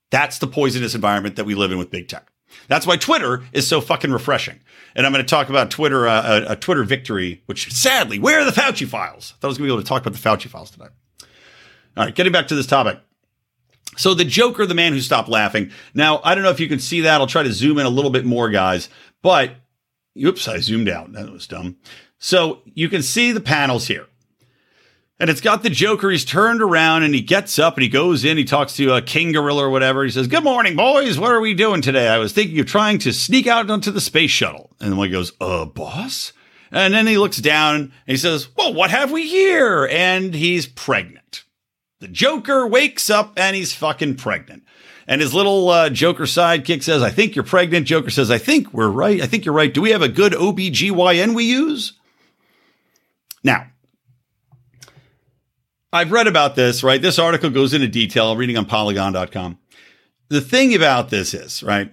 That's 0.10 0.40
the 0.40 0.48
poisonous 0.48 0.96
environment 0.96 1.36
that 1.36 1.46
we 1.46 1.54
live 1.54 1.74
in 1.74 1.78
with 1.78 1.92
big 1.92 2.08
tech. 2.08 2.32
That's 2.68 2.86
why 2.86 2.98
Twitter 2.98 3.44
is 3.54 3.68
so 3.68 3.82
fucking 3.82 4.12
refreshing. 4.12 4.60
And 4.96 5.06
I'm 5.06 5.12
going 5.12 5.24
to 5.24 5.30
talk 5.30 5.50
about 5.50 5.72
Twitter, 5.72 6.08
uh, 6.08 6.46
a, 6.48 6.52
a, 6.54 6.56
Twitter 6.56 6.84
victory, 6.84 7.42
which 7.46 7.72
sadly, 7.72 8.20
where 8.20 8.40
are 8.40 8.46
the 8.46 8.52
Fauci 8.52 8.88
files? 8.88 9.34
I 9.36 9.40
thought 9.40 9.48
I 9.48 9.50
was 9.50 9.58
going 9.58 9.68
to 9.68 9.74
be 9.74 9.76
able 9.76 9.84
to 9.84 9.88
talk 9.88 10.06
about 10.06 10.14
the 10.14 10.20
Fauci 10.20 10.50
files 10.50 10.72
tonight. 10.72 10.92
All 11.96 12.06
right, 12.06 12.16
getting 12.16 12.34
back 12.34 12.48
to 12.50 12.56
this 12.56 12.68
topic. 12.68 13.00
So 13.98 14.14
the 14.14 14.26
Joker, 14.26 14.66
the 14.66 14.76
man 14.76 14.94
who 14.94 15.02
stopped 15.02 15.30
laughing. 15.30 15.72
Now, 15.94 16.22
I 16.24 16.36
don't 16.36 16.44
know 16.44 16.52
if 16.52 16.60
you 16.60 16.68
can 16.68 16.80
see 16.80 17.02
that. 17.02 17.20
I'll 17.20 17.28
try 17.28 17.44
to 17.44 17.52
zoom 17.52 17.80
in 17.80 17.86
a 17.86 17.90
little 17.90 18.12
bit 18.12 18.26
more, 18.26 18.50
guys. 18.50 18.90
But, 19.24 19.56
oops, 20.22 20.48
I 20.48 20.60
zoomed 20.60 20.90
out. 20.90 21.14
That 21.14 21.32
was 21.32 21.48
dumb. 21.48 21.78
So 22.20 22.62
you 22.66 22.90
can 22.90 23.02
see 23.02 23.32
the 23.32 23.42
panels 23.42 23.88
here. 23.88 24.08
And 25.20 25.32
it's 25.32 25.42
got 25.42 25.64
the 25.64 25.70
Joker. 25.72 26.12
He's 26.12 26.24
turned 26.24 26.62
around 26.62 27.02
and 27.04 27.14
he 27.14 27.22
gets 27.22 27.58
up 27.58 27.76
and 27.76 27.82
he 27.82 27.90
goes 27.90 28.24
in. 28.24 28.38
He 28.38 28.44
talks 28.44 28.76
to 28.76 28.94
a 28.94 29.02
King 29.02 29.32
Gorilla 29.32 29.64
or 29.66 29.70
whatever. 29.72 30.04
He 30.04 30.12
says, 30.12 30.28
Good 30.28 30.44
morning, 30.44 30.76
boys. 30.76 31.18
What 31.18 31.32
are 31.32 31.42
we 31.42 31.56
doing 31.56 31.82
today? 31.82 32.08
I 32.08 32.20
was 32.20 32.34
thinking 32.34 32.60
of 32.60 32.68
trying 32.68 33.00
to 33.00 33.12
sneak 33.12 33.48
out 33.48 33.70
onto 33.70 33.90
the 33.90 34.02
space 34.02 34.30
shuttle. 34.30 34.76
And 34.80 34.92
the 34.92 34.96
one 34.96 35.10
goes, 35.10 35.32
Uh, 35.42 35.66
boss? 35.66 36.34
And 36.72 36.94
then 36.94 37.08
he 37.08 37.18
looks 37.18 37.38
down 37.38 37.76
and 37.76 37.92
he 38.06 38.18
says, 38.18 38.56
Well, 38.56 38.76
what 38.76 38.92
have 38.92 39.12
we 39.12 39.28
here? 39.28 39.88
And 39.90 40.36
he's 40.36 40.68
pregnant. 40.68 41.46
The 42.00 42.08
Joker 42.08 42.68
wakes 42.68 43.10
up 43.10 43.34
and 43.38 43.56
he's 43.56 43.74
fucking 43.74 44.18
pregnant. 44.18 44.64
And 45.08 45.22
his 45.22 45.34
little 45.34 45.70
uh, 45.70 45.90
Joker 45.90 46.26
sidekick 46.26 46.84
says, 46.84 47.02
I 47.02 47.10
think 47.10 47.34
you're 47.36 47.46
pregnant. 47.46 47.88
Joker 47.88 48.10
says, 48.12 48.30
I 48.30 48.38
think 48.38 48.72
we're 48.74 48.90
right. 48.90 49.22
I 49.22 49.26
think 49.26 49.46
you're 49.46 49.54
right. 49.54 49.74
Do 49.74 49.82
we 49.82 49.92
have 49.92 50.02
a 50.02 50.10
good 50.10 50.34
OBGYN 50.34 51.34
we 51.34 51.46
use? 51.46 51.94
Now, 53.44 53.68
I've 55.98 56.12
read 56.12 56.28
about 56.28 56.56
this, 56.56 56.84
right? 56.84 57.02
This 57.02 57.18
article 57.18 57.50
goes 57.50 57.74
into 57.74 57.88
detail. 57.88 58.32
I'm 58.32 58.38
reading 58.38 58.56
on 58.56 58.66
polygon.com. 58.66 59.58
The 60.30 60.42
thing 60.42 60.76
about 60.76 61.10
this 61.10 61.34
is, 61.34 61.64
right? 61.64 61.92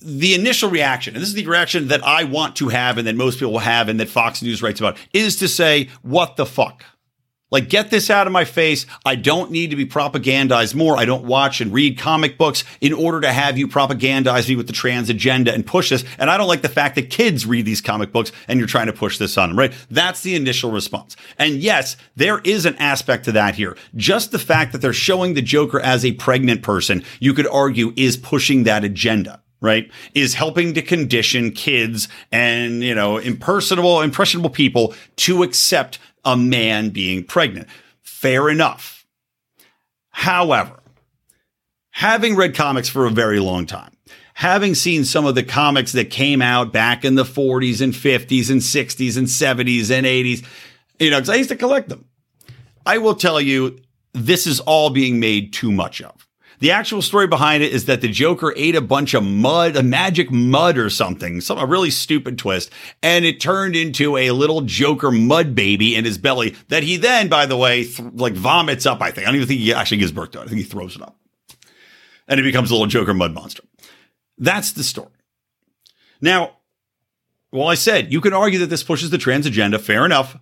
The 0.00 0.34
initial 0.34 0.70
reaction, 0.70 1.14
and 1.14 1.20
this 1.20 1.28
is 1.28 1.34
the 1.34 1.46
reaction 1.46 1.88
that 1.88 2.02
I 2.04 2.24
want 2.24 2.56
to 2.56 2.68
have 2.68 2.96
and 2.96 3.06
that 3.06 3.16
most 3.16 3.38
people 3.38 3.58
have 3.58 3.88
and 3.90 4.00
that 4.00 4.08
Fox 4.08 4.42
News 4.42 4.62
writes 4.62 4.80
about, 4.80 4.96
is 5.12 5.36
to 5.36 5.48
say, 5.48 5.90
what 6.02 6.36
the 6.36 6.46
fuck? 6.46 6.84
Like, 7.54 7.68
get 7.68 7.88
this 7.88 8.10
out 8.10 8.26
of 8.26 8.32
my 8.32 8.44
face. 8.44 8.84
I 9.04 9.14
don't 9.14 9.52
need 9.52 9.70
to 9.70 9.76
be 9.76 9.86
propagandized 9.86 10.74
more. 10.74 10.96
I 10.96 11.04
don't 11.04 11.22
watch 11.22 11.60
and 11.60 11.72
read 11.72 11.96
comic 11.96 12.36
books 12.36 12.64
in 12.80 12.92
order 12.92 13.20
to 13.20 13.32
have 13.32 13.56
you 13.56 13.68
propagandize 13.68 14.48
me 14.48 14.56
with 14.56 14.66
the 14.66 14.72
trans 14.72 15.08
agenda 15.08 15.54
and 15.54 15.64
push 15.64 15.90
this. 15.90 16.04
And 16.18 16.28
I 16.28 16.36
don't 16.36 16.48
like 16.48 16.62
the 16.62 16.68
fact 16.68 16.96
that 16.96 17.10
kids 17.10 17.46
read 17.46 17.64
these 17.64 17.80
comic 17.80 18.10
books 18.10 18.32
and 18.48 18.58
you're 18.58 18.66
trying 18.66 18.88
to 18.88 18.92
push 18.92 19.18
this 19.18 19.38
on 19.38 19.50
them, 19.50 19.56
right? 19.56 19.72
That's 19.88 20.22
the 20.22 20.34
initial 20.34 20.72
response. 20.72 21.14
And 21.38 21.62
yes, 21.62 21.96
there 22.16 22.40
is 22.40 22.66
an 22.66 22.74
aspect 22.78 23.26
to 23.26 23.32
that 23.32 23.54
here. 23.54 23.76
Just 23.94 24.32
the 24.32 24.40
fact 24.40 24.72
that 24.72 24.78
they're 24.78 24.92
showing 24.92 25.34
the 25.34 25.40
Joker 25.40 25.78
as 25.78 26.04
a 26.04 26.10
pregnant 26.14 26.62
person, 26.62 27.04
you 27.20 27.34
could 27.34 27.46
argue 27.46 27.92
is 27.94 28.16
pushing 28.16 28.64
that 28.64 28.82
agenda 28.82 29.40
right, 29.60 29.90
is 30.12 30.34
helping 30.34 30.74
to 30.74 30.82
condition 30.82 31.50
kids 31.50 32.06
and, 32.30 32.82
you 32.82 32.94
know, 32.94 33.16
impersonable, 33.16 34.02
impressionable 34.02 34.50
people 34.50 34.94
to 35.16 35.42
accept 35.42 35.98
a 36.24 36.36
man 36.36 36.90
being 36.90 37.24
pregnant. 37.24 37.68
Fair 38.02 38.48
enough. 38.48 39.06
However, 40.10 40.80
having 41.90 42.36
read 42.36 42.54
comics 42.54 42.88
for 42.88 43.06
a 43.06 43.10
very 43.10 43.40
long 43.40 43.66
time, 43.66 43.96
having 44.34 44.74
seen 44.74 45.04
some 45.04 45.26
of 45.26 45.34
the 45.34 45.42
comics 45.42 45.92
that 45.92 46.10
came 46.10 46.42
out 46.42 46.72
back 46.72 47.04
in 47.04 47.14
the 47.14 47.24
40s 47.24 47.80
and 47.80 47.92
50s 47.92 48.50
and 48.50 48.60
60s 48.60 49.16
and 49.16 49.26
70s 49.26 49.90
and 49.90 50.06
80s, 50.06 50.44
you 50.98 51.10
know, 51.10 51.18
because 51.18 51.30
I 51.30 51.36
used 51.36 51.50
to 51.50 51.56
collect 51.56 51.88
them. 51.88 52.04
I 52.86 52.98
will 52.98 53.14
tell 53.14 53.40
you, 53.40 53.78
this 54.12 54.46
is 54.46 54.60
all 54.60 54.90
being 54.90 55.18
made 55.18 55.52
too 55.52 55.72
much 55.72 56.00
of. 56.02 56.23
The 56.64 56.70
actual 56.70 57.02
story 57.02 57.26
behind 57.26 57.62
it 57.62 57.74
is 57.74 57.84
that 57.84 58.00
the 58.00 58.08
Joker 58.08 58.54
ate 58.56 58.74
a 58.74 58.80
bunch 58.80 59.12
of 59.12 59.22
mud, 59.22 59.76
a 59.76 59.82
magic 59.82 60.30
mud 60.30 60.78
or 60.78 60.88
something, 60.88 61.42
some 61.42 61.58
a 61.58 61.66
really 61.66 61.90
stupid 61.90 62.38
twist, 62.38 62.70
and 63.02 63.26
it 63.26 63.38
turned 63.38 63.76
into 63.76 64.16
a 64.16 64.30
little 64.30 64.62
Joker 64.62 65.10
mud 65.10 65.54
baby 65.54 65.94
in 65.94 66.06
his 66.06 66.16
belly 66.16 66.56
that 66.68 66.82
he 66.82 66.96
then, 66.96 67.28
by 67.28 67.44
the 67.44 67.58
way, 67.58 67.84
th- 67.84 68.14
like 68.14 68.32
vomits 68.32 68.86
up. 68.86 69.02
I 69.02 69.10
think 69.10 69.26
I 69.26 69.30
don't 69.30 69.36
even 69.36 69.46
think 69.46 69.60
he 69.60 69.74
actually 69.74 69.98
gives 69.98 70.10
birth 70.10 70.30
to 70.30 70.40
it. 70.40 70.44
I 70.44 70.46
think 70.46 70.56
he 70.56 70.64
throws 70.64 70.96
it 70.96 71.02
up, 71.02 71.18
and 72.28 72.40
it 72.40 72.44
becomes 72.44 72.70
a 72.70 72.72
little 72.72 72.86
Joker 72.86 73.12
mud 73.12 73.34
monster. 73.34 73.62
That's 74.38 74.72
the 74.72 74.84
story. 74.84 75.12
Now, 76.22 76.60
well, 77.52 77.68
I 77.68 77.74
said 77.74 78.10
you 78.10 78.22
can 78.22 78.32
argue 78.32 78.60
that 78.60 78.70
this 78.70 78.82
pushes 78.82 79.10
the 79.10 79.18
trans 79.18 79.44
agenda. 79.44 79.78
Fair 79.78 80.06
enough. 80.06 80.38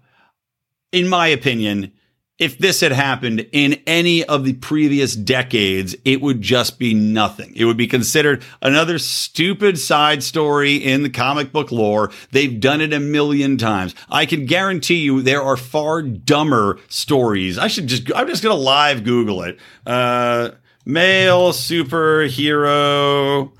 In 0.92 1.08
my 1.08 1.26
opinion, 1.26 1.94
if 2.42 2.58
this 2.58 2.80
had 2.80 2.90
happened 2.90 3.46
in 3.52 3.80
any 3.86 4.24
of 4.24 4.44
the 4.44 4.54
previous 4.54 5.14
decades, 5.14 5.94
it 6.04 6.20
would 6.20 6.40
just 6.40 6.76
be 6.76 6.92
nothing. 6.92 7.52
It 7.54 7.66
would 7.66 7.76
be 7.76 7.86
considered 7.86 8.42
another 8.60 8.98
stupid 8.98 9.78
side 9.78 10.24
story 10.24 10.74
in 10.74 11.04
the 11.04 11.08
comic 11.08 11.52
book 11.52 11.70
lore. 11.70 12.10
They've 12.32 12.58
done 12.58 12.80
it 12.80 12.92
a 12.92 12.98
million 12.98 13.58
times. 13.58 13.94
I 14.10 14.26
can 14.26 14.46
guarantee 14.46 15.04
you 15.04 15.22
there 15.22 15.40
are 15.40 15.56
far 15.56 16.02
dumber 16.02 16.80
stories. 16.88 17.58
I 17.58 17.68
should 17.68 17.86
just, 17.86 18.12
I'm 18.12 18.26
just 18.26 18.42
going 18.42 18.56
to 18.56 18.60
live 18.60 19.04
Google 19.04 19.44
it. 19.44 19.60
Uh, 19.86 20.50
male 20.84 21.52
superhero 21.52 23.52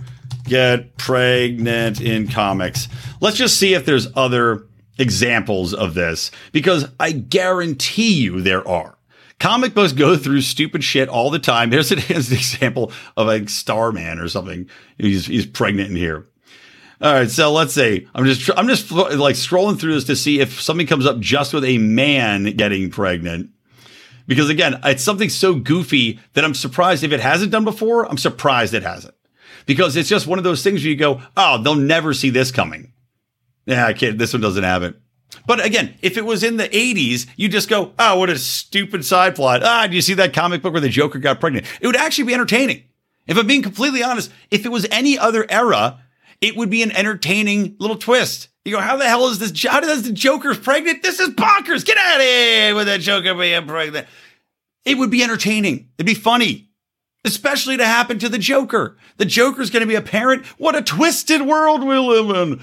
get 0.43 0.97
pregnant 0.97 2.01
in 2.01 2.27
comics. 2.27 2.89
Let's 3.21 3.37
just 3.37 3.61
see 3.61 3.75
if 3.75 3.87
there's 3.87 4.09
other 4.17 4.67
examples 4.99 5.75
of 5.75 5.95
this 5.95 6.31
because 6.53 6.89
I 7.01 7.13
guarantee 7.13 8.15
you 8.15 8.41
there 8.41 8.67
are. 8.67 8.99
Comic 9.39 9.75
books 9.75 9.93
go 9.93 10.17
through 10.17 10.43
stupid 10.43 10.85
shit 10.85 11.09
all 11.09 11.29
the 11.29 11.39
time. 11.39 11.71
There's 11.71 11.91
an, 11.91 12.01
there's 12.09 12.31
an 12.31 12.37
example 12.37 12.93
of 13.17 13.29
a 13.29 13.49
Starman 13.49 14.19
or 14.19 14.29
something. 14.29 14.69
He's 14.99 15.27
he's 15.27 15.47
pregnant 15.47 15.91
in 15.91 15.97
here. 15.97 16.29
All 17.01 17.13
right, 17.13 17.29
so 17.29 17.51
let's 17.51 17.75
say 17.75 18.07
I'm 18.15 18.25
just 18.25 18.49
I'm 18.57 18.69
just 18.69 18.93
like 18.93 19.35
scrolling 19.35 19.81
through 19.81 19.95
this 19.95 20.05
to 20.05 20.15
see 20.15 20.39
if 20.39 20.61
something 20.61 20.87
comes 20.87 21.07
up 21.07 21.19
just 21.19 21.53
with 21.53 21.65
a 21.65 21.79
man 21.79 22.45
getting 22.57 22.91
pregnant. 22.91 23.51
Because 24.29 24.49
again, 24.49 24.79
it's 24.85 25.03
something 25.03 25.29
so 25.29 25.57
goofy 25.57 26.21
that 26.35 26.45
I'm 26.45 26.55
surprised 26.55 27.03
if 27.03 27.11
it 27.11 27.19
hasn't 27.19 27.51
done 27.51 27.65
before. 27.65 28.09
I'm 28.09 28.19
surprised 28.19 28.73
it 28.73 28.85
hasn't. 28.85 29.15
Because 29.67 29.97
it's 29.97 30.09
just 30.09 30.29
one 30.29 30.39
of 30.39 30.45
those 30.45 30.63
things 30.63 30.83
where 30.83 30.91
you 30.91 30.97
go, 30.97 31.21
"Oh, 31.37 31.61
they'll 31.61 31.75
never 31.75 32.15
see 32.15 32.31
this 32.31 32.53
coming." 32.53 32.92
Yeah, 33.67 33.87
I 33.87 33.93
can't. 33.93 34.19
This 34.19 34.33
one 34.33 34.43
doesn't 34.43 34.65
have 34.65 34.83
it. 34.83 34.97
But 35.47 35.65
again, 35.65 35.95
if 36.03 36.17
it 36.17 36.25
was 36.25 36.43
in 36.43 36.57
the 36.57 36.69
80s, 36.69 37.27
you 37.37 37.49
just 37.49 37.69
go, 37.69 37.93
oh, 37.99 38.19
what 38.19 38.31
a 38.31 38.39
stupid 38.39 39.05
side 39.05 39.35
plot. 39.35 39.63
Ah, 39.63 39.87
do 39.87 39.95
you 39.95 40.03
see 40.03 40.15
that 40.15 40.35
comic 40.35 40.63
book 40.63 40.73
where 40.73 40.81
the 40.81 40.89
Joker 40.89 41.19
got 41.19 41.41
pregnant? 41.41 41.67
It 41.81 41.87
would 41.87 41.97
actually 41.97 42.25
be 42.25 42.35
entertaining. 42.35 42.85
If 43.27 43.39
I'm 43.39 43.47
being 43.47 43.63
completely 43.63 44.03
honest, 44.03 44.31
if 44.51 44.67
it 44.67 44.71
was 44.71 44.87
any 44.91 45.19
other 45.19 45.47
era, 45.49 46.01
it 46.41 46.57
would 46.57 46.71
be 46.71 46.83
an 46.83 46.93
entertaining 46.93 47.77
little 47.79 47.97
twist. 47.97 48.49
You 48.65 48.73
go, 48.73 48.81
how 48.81 48.97
the 48.97 49.09
hell 49.09 49.27
is 49.29 49.39
this? 49.39 49.65
How 49.65 49.81
does 49.81 50.03
the 50.03 50.13
Joker's 50.13 50.59
pregnant? 50.59 51.03
This 51.03 51.19
is 51.19 51.31
bonkers. 51.31 51.85
Get 51.85 51.99
out 51.99 52.21
of 52.21 52.27
here 52.27 52.75
with 52.75 52.87
that 52.87 53.01
Joker 53.01 53.35
being 53.35 53.67
pregnant. 53.67 54.07
It 54.85 54.99
would 54.99 55.11
be 55.11 55.23
entertaining. 55.23 55.89
It'd 55.97 56.07
be 56.07 56.15
funny, 56.15 56.71
especially 57.25 57.77
to 57.77 57.87
happen 57.87 58.19
to 58.19 58.29
the 58.29 58.39
Joker. 58.39 58.97
The 59.17 59.25
Joker's 59.25 59.71
going 59.71 59.83
to 59.83 59.87
be 59.87 59.95
a 59.95 60.03
parent. 60.03 60.45
What 60.59 60.77
a 60.77 60.83
twisted 60.83 61.43
world 61.43 61.85
we 61.85 61.97
live 61.97 62.31
in 62.31 62.61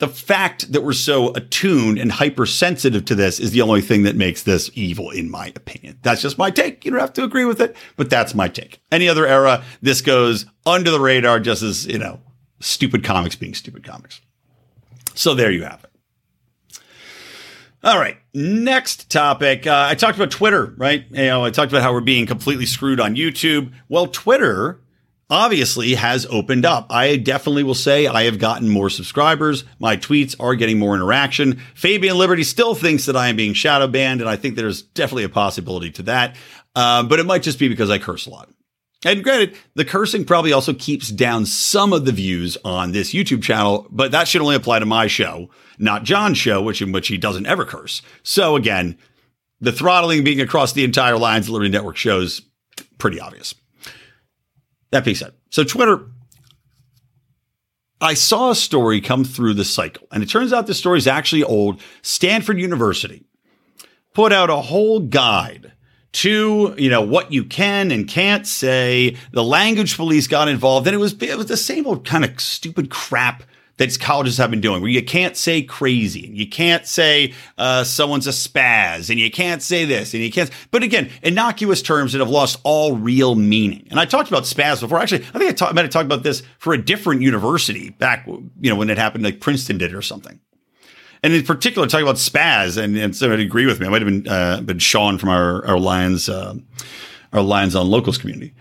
the 0.00 0.08
fact 0.08 0.72
that 0.72 0.80
we're 0.80 0.94
so 0.94 1.32
attuned 1.34 1.98
and 1.98 2.10
hypersensitive 2.10 3.04
to 3.04 3.14
this 3.14 3.38
is 3.38 3.52
the 3.52 3.60
only 3.60 3.82
thing 3.82 4.02
that 4.04 4.16
makes 4.16 4.42
this 4.42 4.70
evil, 4.74 5.10
in 5.10 5.30
my 5.30 5.48
opinion. 5.54 5.98
That's 6.02 6.22
just 6.22 6.38
my 6.38 6.50
take. 6.50 6.86
You 6.86 6.90
don't 6.90 7.00
have 7.00 7.12
to 7.12 7.22
agree 7.22 7.44
with 7.44 7.60
it, 7.60 7.76
but 7.96 8.08
that's 8.08 8.34
my 8.34 8.48
take. 8.48 8.80
Any 8.90 9.10
other 9.10 9.26
era, 9.26 9.62
this 9.82 10.00
goes 10.00 10.46
under 10.64 10.90
the 10.90 10.98
radar 10.98 11.38
just 11.38 11.62
as, 11.62 11.86
you 11.86 11.98
know, 11.98 12.18
stupid 12.60 13.04
comics 13.04 13.36
being 13.36 13.52
stupid 13.52 13.84
comics. 13.84 14.22
So 15.14 15.34
there 15.34 15.50
you 15.50 15.64
have 15.64 15.84
it. 15.84 16.80
All 17.84 17.98
right. 17.98 18.16
Next 18.32 19.10
topic. 19.10 19.66
Uh, 19.66 19.86
I 19.90 19.94
talked 19.96 20.16
about 20.16 20.30
Twitter, 20.30 20.72
right? 20.78 21.04
You 21.10 21.26
know, 21.26 21.44
I 21.44 21.50
talked 21.50 21.72
about 21.72 21.82
how 21.82 21.92
we're 21.92 22.00
being 22.00 22.24
completely 22.24 22.66
screwed 22.66 23.00
on 23.00 23.16
YouTube. 23.16 23.72
Well, 23.90 24.06
Twitter 24.06 24.80
obviously 25.30 25.94
has 25.94 26.26
opened 26.26 26.66
up. 26.66 26.86
I 26.90 27.16
definitely 27.16 27.62
will 27.62 27.74
say 27.74 28.06
I 28.06 28.24
have 28.24 28.38
gotten 28.38 28.68
more 28.68 28.90
subscribers. 28.90 29.64
My 29.78 29.96
tweets 29.96 30.34
are 30.40 30.54
getting 30.54 30.78
more 30.78 30.94
interaction. 30.94 31.60
Fabian 31.74 32.18
Liberty 32.18 32.42
still 32.42 32.74
thinks 32.74 33.06
that 33.06 33.16
I 33.16 33.28
am 33.28 33.36
being 33.36 33.54
shadow 33.54 33.86
banned, 33.86 34.20
and 34.20 34.28
I 34.28 34.36
think 34.36 34.56
there's 34.56 34.82
definitely 34.82 35.24
a 35.24 35.28
possibility 35.28 35.90
to 35.92 36.02
that. 36.04 36.36
Uh, 36.74 37.02
but 37.02 37.20
it 37.20 37.26
might 37.26 37.42
just 37.42 37.58
be 37.58 37.68
because 37.68 37.90
I 37.90 37.98
curse 37.98 38.26
a 38.26 38.30
lot. 38.30 38.50
And 39.04 39.24
granted, 39.24 39.56
the 39.74 39.84
cursing 39.84 40.26
probably 40.26 40.52
also 40.52 40.74
keeps 40.74 41.08
down 41.08 41.46
some 41.46 41.94
of 41.94 42.04
the 42.04 42.12
views 42.12 42.58
on 42.64 42.92
this 42.92 43.14
YouTube 43.14 43.42
channel, 43.42 43.86
but 43.90 44.12
that 44.12 44.28
should 44.28 44.42
only 44.42 44.56
apply 44.56 44.78
to 44.78 44.86
my 44.86 45.06
show, 45.06 45.48
not 45.78 46.04
John's 46.04 46.36
show, 46.36 46.60
which 46.60 46.82
in 46.82 46.92
which 46.92 47.08
he 47.08 47.16
doesn't 47.16 47.46
ever 47.46 47.64
curse. 47.64 48.02
So 48.22 48.56
again, 48.56 48.98
the 49.58 49.72
throttling 49.72 50.22
being 50.22 50.40
across 50.40 50.74
the 50.74 50.84
entire 50.84 51.16
Lions 51.16 51.48
Liberty 51.48 51.70
Network 51.70 51.96
shows 51.96 52.42
pretty 52.98 53.18
obvious. 53.20 53.54
That 54.90 55.04
being 55.04 55.16
said, 55.16 55.32
so 55.50 55.64
Twitter, 55.64 56.06
I 58.00 58.14
saw 58.14 58.50
a 58.50 58.54
story 58.54 59.00
come 59.00 59.24
through 59.24 59.54
the 59.54 59.64
cycle, 59.64 60.06
and 60.10 60.22
it 60.22 60.28
turns 60.28 60.52
out 60.52 60.66
the 60.66 60.74
story 60.74 60.98
is 60.98 61.06
actually 61.06 61.44
old. 61.44 61.80
Stanford 62.02 62.58
University 62.58 63.24
put 64.14 64.32
out 64.32 64.50
a 64.50 64.56
whole 64.56 65.00
guide 65.00 65.72
to 66.12 66.74
you 66.76 66.90
know 66.90 67.02
what 67.02 67.32
you 67.32 67.44
can 67.44 67.90
and 67.90 68.08
can't 68.08 68.46
say. 68.46 69.16
The 69.32 69.44
language 69.44 69.96
police 69.96 70.26
got 70.26 70.48
involved, 70.48 70.86
and 70.86 70.94
it 70.94 70.98
was 70.98 71.14
it 71.20 71.36
was 71.36 71.46
the 71.46 71.56
same 71.56 71.86
old 71.86 72.04
kind 72.06 72.24
of 72.24 72.40
stupid 72.40 72.90
crap 72.90 73.44
that 73.80 73.98
colleges 73.98 74.36
have 74.36 74.50
been 74.50 74.60
doing, 74.60 74.82
where 74.82 74.90
you 74.90 75.02
can't 75.02 75.38
say 75.38 75.62
crazy, 75.62 76.30
you 76.34 76.46
can't 76.46 76.86
say 76.86 77.32
uh, 77.56 77.82
someone's 77.82 78.26
a 78.26 78.30
spaz, 78.30 79.08
and 79.08 79.18
you 79.18 79.30
can't 79.30 79.62
say 79.62 79.86
this, 79.86 80.12
and 80.12 80.22
you 80.22 80.30
can't. 80.30 80.50
But 80.70 80.82
again, 80.82 81.08
innocuous 81.22 81.80
terms 81.80 82.12
that 82.12 82.18
have 82.18 82.28
lost 82.28 82.60
all 82.62 82.94
real 82.94 83.36
meaning. 83.36 83.88
And 83.90 83.98
I 83.98 84.04
talked 84.04 84.28
about 84.28 84.42
spaz 84.42 84.82
before. 84.82 84.98
Actually, 84.98 85.24
I 85.32 85.38
think 85.38 85.50
I, 85.50 85.52
talk, 85.52 85.70
I 85.70 85.72
might 85.72 85.86
have 85.86 85.90
talked 85.90 86.04
about 86.04 86.22
this 86.24 86.42
for 86.58 86.74
a 86.74 86.78
different 86.78 87.22
university 87.22 87.88
back, 87.88 88.26
you 88.26 88.68
know, 88.68 88.76
when 88.76 88.90
it 88.90 88.98
happened, 88.98 89.24
like 89.24 89.40
Princeton 89.40 89.78
did 89.78 89.94
or 89.94 90.02
something. 90.02 90.38
And 91.22 91.32
in 91.32 91.42
particular, 91.46 91.88
talking 91.88 92.06
about 92.06 92.16
spaz, 92.16 92.76
and, 92.76 92.98
and 92.98 93.16
somebody 93.16 93.44
agree 93.44 93.64
with 93.64 93.80
me. 93.80 93.86
I 93.86 93.88
might 93.88 94.02
have 94.02 94.10
been 94.10 94.28
uh, 94.28 94.60
been 94.60 94.78
Sean 94.78 95.16
from 95.16 95.30
our 95.30 95.64
our 95.66 95.78
Lions 95.78 96.28
uh, 96.28 96.54
our 97.32 97.40
Lions 97.40 97.74
on 97.74 97.88
Locals 97.88 98.18
community 98.18 98.52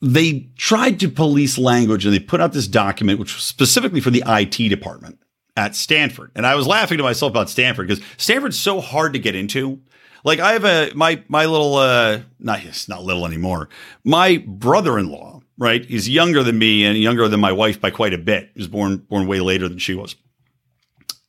they 0.00 0.48
tried 0.56 1.00
to 1.00 1.08
police 1.08 1.58
language 1.58 2.04
and 2.04 2.14
they 2.14 2.20
put 2.20 2.40
out 2.40 2.52
this 2.52 2.68
document, 2.68 3.18
which 3.18 3.34
was 3.34 3.44
specifically 3.44 4.00
for 4.00 4.10
the 4.10 4.22
IT 4.26 4.68
department 4.68 5.18
at 5.56 5.74
Stanford. 5.74 6.30
And 6.36 6.46
I 6.46 6.54
was 6.54 6.66
laughing 6.66 6.98
to 6.98 7.04
myself 7.04 7.30
about 7.30 7.50
Stanford 7.50 7.88
because 7.88 8.04
Stanford's 8.16 8.58
so 8.58 8.80
hard 8.80 9.12
to 9.14 9.18
get 9.18 9.34
into. 9.34 9.80
Like 10.24 10.38
I 10.40 10.52
have 10.52 10.64
a 10.64 10.92
my 10.94 11.22
my 11.28 11.46
little 11.46 11.76
uh 11.76 12.20
not 12.38 12.64
it's 12.64 12.88
not 12.88 13.02
little 13.02 13.26
anymore. 13.26 13.68
My 14.04 14.44
brother-in-law, 14.46 15.40
right? 15.58 15.84
He's 15.84 16.08
younger 16.08 16.42
than 16.42 16.58
me 16.58 16.84
and 16.84 16.98
younger 16.98 17.28
than 17.28 17.40
my 17.40 17.52
wife 17.52 17.80
by 17.80 17.90
quite 17.90 18.14
a 18.14 18.18
bit. 18.18 18.50
He 18.54 18.60
was 18.60 18.68
born 18.68 18.98
born 18.98 19.26
way 19.26 19.40
later 19.40 19.68
than 19.68 19.78
she 19.78 19.94
was. 19.94 20.16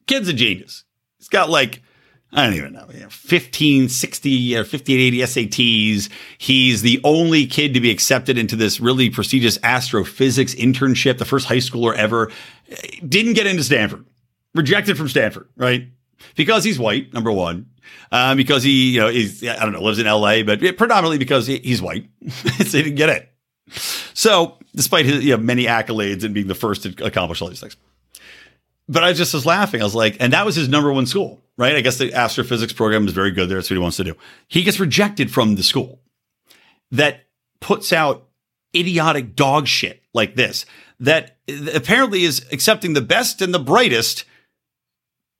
Kid's 0.06 0.28
a 0.28 0.34
genius. 0.34 0.86
He's 1.18 1.30
got 1.30 1.50
like 1.50 1.82
I 2.32 2.46
don't 2.46 2.56
even 2.56 2.74
know, 2.74 2.86
you 2.94 3.00
know 3.02 3.10
15, 3.10 3.90
60 3.90 4.58
or 4.58 4.64
50, 4.64 4.94
80 4.94 5.18
SATs. 5.20 6.10
He's 6.38 6.82
the 6.84 7.02
only 7.04 7.48
kid 7.48 7.74
to 7.74 7.80
be 7.80 7.90
accepted 7.90 8.38
into 8.38 8.56
this 8.56 8.80
really 8.80 9.10
prestigious 9.10 9.58
astrophysics 9.64 10.54
internship, 10.54 11.18
the 11.18 11.26
first 11.26 11.48
high 11.48 11.58
schooler 11.58 11.96
ever. 11.96 12.32
Didn't 13.08 13.34
get 13.34 13.48
into 13.48 13.64
Stanford, 13.64 14.06
rejected 14.54 14.96
from 14.96 15.10
Stanford, 15.10 15.50
right? 15.58 15.88
Because 16.36 16.64
he's 16.64 16.78
white, 16.78 17.14
number 17.14 17.32
one. 17.32 17.68
Uh, 18.12 18.36
because 18.36 18.62
he, 18.62 18.92
you 18.92 19.00
know, 19.00 19.08
he's, 19.08 19.48
I 19.48 19.64
don't 19.64 19.74
know, 19.74 19.82
lives 19.82 19.98
in 19.98 20.06
LA, 20.06 20.44
but 20.44 20.60
predominantly 20.78 21.18
because 21.18 21.48
he's 21.48 21.82
white. 21.82 22.08
so 22.30 22.78
he 22.78 22.84
didn't 22.84 22.96
get 22.96 23.10
it. 23.10 23.32
So, 24.14 24.58
despite 24.76 25.06
his 25.06 25.24
you 25.24 25.36
know, 25.36 25.42
many 25.42 25.66
accolades 25.66 26.24
and 26.24 26.34
being 26.34 26.48
the 26.48 26.56
first 26.56 26.84
to 26.84 27.06
accomplish 27.06 27.42
all 27.42 27.48
these 27.48 27.60
things. 27.60 27.78
But 28.90 29.04
I 29.06 29.14
just 29.14 29.34
was 29.34 29.46
laughing. 29.46 29.80
I 29.82 29.86
was 29.86 29.96
like, 29.96 30.18
and 30.20 30.34
that 30.34 30.46
was 30.46 30.56
his 30.56 30.68
number 30.68 30.92
one 30.92 31.06
school 31.06 31.42
right? 31.60 31.76
I 31.76 31.82
guess 31.82 31.98
the 31.98 32.14
astrophysics 32.14 32.72
program 32.72 33.06
is 33.06 33.12
very 33.12 33.32
good 33.32 33.50
there. 33.50 33.58
That's 33.58 33.70
what 33.70 33.76
he 33.76 33.82
wants 33.82 33.98
to 33.98 34.06
do. 34.06 34.16
He 34.48 34.64
gets 34.64 34.80
rejected 34.80 35.30
from 35.30 35.56
the 35.56 35.62
school 35.62 36.00
that 36.90 37.26
puts 37.60 37.92
out 37.92 38.30
idiotic 38.74 39.36
dog 39.36 39.68
shit 39.68 40.02
like 40.14 40.36
this, 40.36 40.66
that 41.02 41.36
apparently 41.76 42.24
is 42.24 42.46
accepting 42.54 42.94
the 42.94 43.02
best 43.02 43.42
and 43.42 43.54
the 43.54 43.60
brightest 43.60 44.24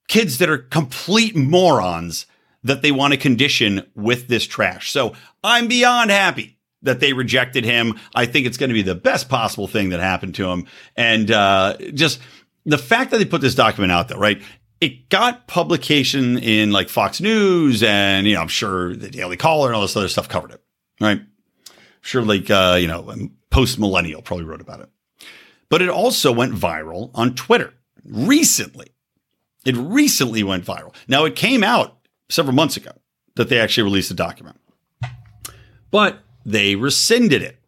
kids 0.08 0.36
that 0.38 0.50
are 0.50 0.58
complete 0.58 1.34
morons 1.34 2.26
that 2.62 2.82
they 2.82 2.92
want 2.92 3.14
to 3.14 3.18
condition 3.18 3.86
with 3.94 4.28
this 4.28 4.46
trash. 4.46 4.90
So 4.90 5.14
I'm 5.42 5.68
beyond 5.68 6.10
happy 6.10 6.58
that 6.82 7.00
they 7.00 7.14
rejected 7.14 7.64
him. 7.64 7.98
I 8.14 8.26
think 8.26 8.46
it's 8.46 8.58
going 8.58 8.68
to 8.68 8.74
be 8.74 8.82
the 8.82 8.94
best 8.94 9.30
possible 9.30 9.66
thing 9.66 9.90
that 9.90 10.00
happened 10.00 10.34
to 10.34 10.50
him. 10.50 10.66
And 10.96 11.30
uh, 11.30 11.76
just 11.94 12.20
the 12.70 12.78
fact 12.78 13.10
that 13.10 13.18
they 13.18 13.24
put 13.24 13.40
this 13.40 13.54
document 13.54 13.92
out 13.92 14.08
there, 14.08 14.18
right? 14.18 14.42
it 14.80 15.10
got 15.10 15.46
publication 15.46 16.38
in 16.38 16.70
like 16.70 16.88
Fox 16.88 17.20
News 17.20 17.82
and, 17.82 18.26
you 18.26 18.34
know, 18.34 18.40
I'm 18.40 18.48
sure 18.48 18.96
the 18.96 19.10
Daily 19.10 19.36
Caller 19.36 19.68
and 19.68 19.76
all 19.76 19.82
this 19.82 19.96
other 19.96 20.08
stuff 20.08 20.28
covered 20.28 20.52
it, 20.52 20.62
right? 21.00 21.20
Sure, 22.00 22.22
like, 22.22 22.50
uh, 22.50 22.78
you 22.80 22.86
know, 22.86 23.14
post 23.50 23.78
millennial 23.78 24.22
probably 24.22 24.46
wrote 24.46 24.62
about 24.62 24.80
it. 24.80 24.88
But 25.68 25.82
it 25.82 25.90
also 25.90 26.32
went 26.32 26.54
viral 26.54 27.10
on 27.14 27.34
Twitter 27.34 27.74
recently. 28.04 28.88
It 29.66 29.76
recently 29.76 30.42
went 30.42 30.64
viral. 30.64 30.94
Now, 31.06 31.26
it 31.26 31.36
came 31.36 31.62
out 31.62 31.98
several 32.30 32.54
months 32.54 32.78
ago 32.78 32.92
that 33.36 33.50
they 33.50 33.60
actually 33.60 33.84
released 33.84 34.08
the 34.08 34.14
document, 34.14 34.58
but 35.90 36.20
they 36.46 36.74
rescinded 36.74 37.42
it. 37.42 37.59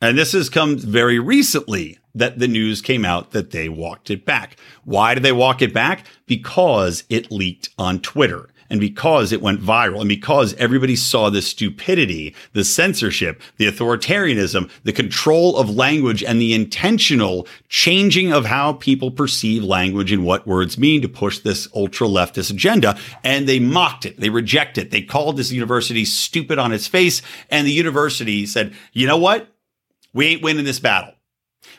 And 0.00 0.18
this 0.18 0.32
has 0.32 0.50
come 0.50 0.76
very 0.76 1.18
recently 1.18 1.98
that 2.14 2.38
the 2.38 2.48
news 2.48 2.82
came 2.82 3.04
out 3.04 3.30
that 3.30 3.50
they 3.50 3.68
walked 3.68 4.10
it 4.10 4.24
back. 4.24 4.56
Why 4.84 5.14
did 5.14 5.22
they 5.22 5.32
walk 5.32 5.62
it 5.62 5.72
back? 5.72 6.06
Because 6.26 7.04
it 7.08 7.30
leaked 7.30 7.70
on 7.78 8.00
Twitter 8.00 8.48
and 8.68 8.80
because 8.80 9.32
it 9.32 9.40
went 9.40 9.62
viral 9.62 10.00
and 10.00 10.08
because 10.08 10.54
everybody 10.54 10.96
saw 10.96 11.30
the 11.30 11.40
stupidity, 11.40 12.34
the 12.52 12.64
censorship, 12.64 13.40
the 13.56 13.66
authoritarianism, 13.66 14.70
the 14.82 14.92
control 14.92 15.56
of 15.56 15.70
language 15.70 16.22
and 16.22 16.40
the 16.40 16.52
intentional 16.52 17.46
changing 17.68 18.32
of 18.32 18.44
how 18.44 18.74
people 18.74 19.10
perceive 19.10 19.62
language 19.64 20.12
and 20.12 20.24
what 20.24 20.46
words 20.46 20.76
mean 20.76 21.00
to 21.02 21.08
push 21.08 21.38
this 21.38 21.68
ultra 21.74 22.06
leftist 22.06 22.50
agenda. 22.50 22.98
And 23.24 23.48
they 23.48 23.60
mocked 23.60 24.04
it. 24.04 24.18
They 24.18 24.30
rejected 24.30 24.86
it. 24.86 24.90
They 24.90 25.02
called 25.02 25.36
this 25.36 25.52
university 25.52 26.04
stupid 26.04 26.58
on 26.58 26.72
its 26.72 26.86
face. 26.86 27.22
And 27.50 27.66
the 27.66 27.72
university 27.72 28.46
said, 28.46 28.74
you 28.92 29.06
know 29.06 29.18
what? 29.18 29.48
We 30.16 30.26
ain't 30.26 30.42
winning 30.42 30.64
this 30.64 30.80
battle. 30.80 31.14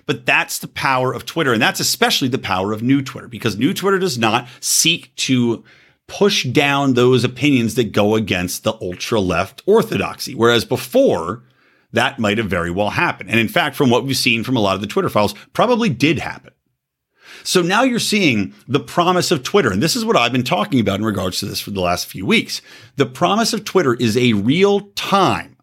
But 0.05 0.25
that's 0.25 0.59
the 0.59 0.67
power 0.67 1.13
of 1.13 1.25
Twitter. 1.25 1.53
And 1.53 1.61
that's 1.61 1.79
especially 1.79 2.27
the 2.27 2.37
power 2.37 2.71
of 2.71 2.83
new 2.83 3.01
Twitter 3.01 3.27
because 3.27 3.57
new 3.57 3.73
Twitter 3.73 3.99
does 3.99 4.17
not 4.17 4.47
seek 4.59 5.13
to 5.15 5.63
push 6.07 6.45
down 6.45 6.93
those 6.93 7.23
opinions 7.23 7.75
that 7.75 7.91
go 7.91 8.15
against 8.15 8.63
the 8.63 8.73
ultra 8.81 9.19
left 9.19 9.61
orthodoxy. 9.65 10.35
Whereas 10.35 10.63
before, 10.65 11.43
that 11.91 12.19
might 12.19 12.37
have 12.37 12.49
very 12.49 12.71
well 12.71 12.91
happened. 12.91 13.29
And 13.29 13.39
in 13.39 13.49
fact, 13.49 13.75
from 13.75 13.89
what 13.89 14.05
we've 14.05 14.15
seen 14.15 14.43
from 14.43 14.55
a 14.55 14.61
lot 14.61 14.75
of 14.75 14.81
the 14.81 14.87
Twitter 14.87 15.09
files, 15.09 15.33
probably 15.53 15.89
did 15.89 16.19
happen. 16.19 16.53
So 17.43 17.61
now 17.61 17.83
you're 17.83 17.99
seeing 17.99 18.53
the 18.67 18.79
promise 18.79 19.31
of 19.31 19.43
Twitter. 19.43 19.71
And 19.71 19.81
this 19.81 19.95
is 19.95 20.05
what 20.05 20.17
I've 20.17 20.31
been 20.31 20.43
talking 20.43 20.79
about 20.79 20.99
in 20.99 21.05
regards 21.05 21.39
to 21.39 21.45
this 21.45 21.59
for 21.59 21.71
the 21.71 21.81
last 21.81 22.05
few 22.05 22.25
weeks. 22.25 22.61
The 22.97 23.05
promise 23.05 23.53
of 23.53 23.65
Twitter 23.65 23.93
is 23.93 24.15
a 24.15 24.33
real 24.33 24.81
time 24.95 25.57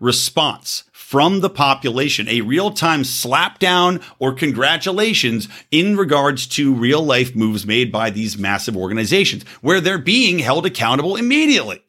response 0.00 0.84
from 1.08 1.40
the 1.40 1.48
population, 1.48 2.28
a 2.28 2.42
real 2.42 2.70
time 2.70 3.00
slapdown 3.00 4.02
or 4.18 4.30
congratulations 4.34 5.48
in 5.70 5.96
regards 5.96 6.46
to 6.46 6.74
real 6.74 7.02
life 7.02 7.34
moves 7.34 7.64
made 7.64 7.90
by 7.90 8.10
these 8.10 8.36
massive 8.36 8.76
organizations 8.76 9.42
where 9.62 9.80
they're 9.80 9.96
being 9.96 10.38
held 10.38 10.66
accountable 10.66 11.16
immediately. 11.16 11.82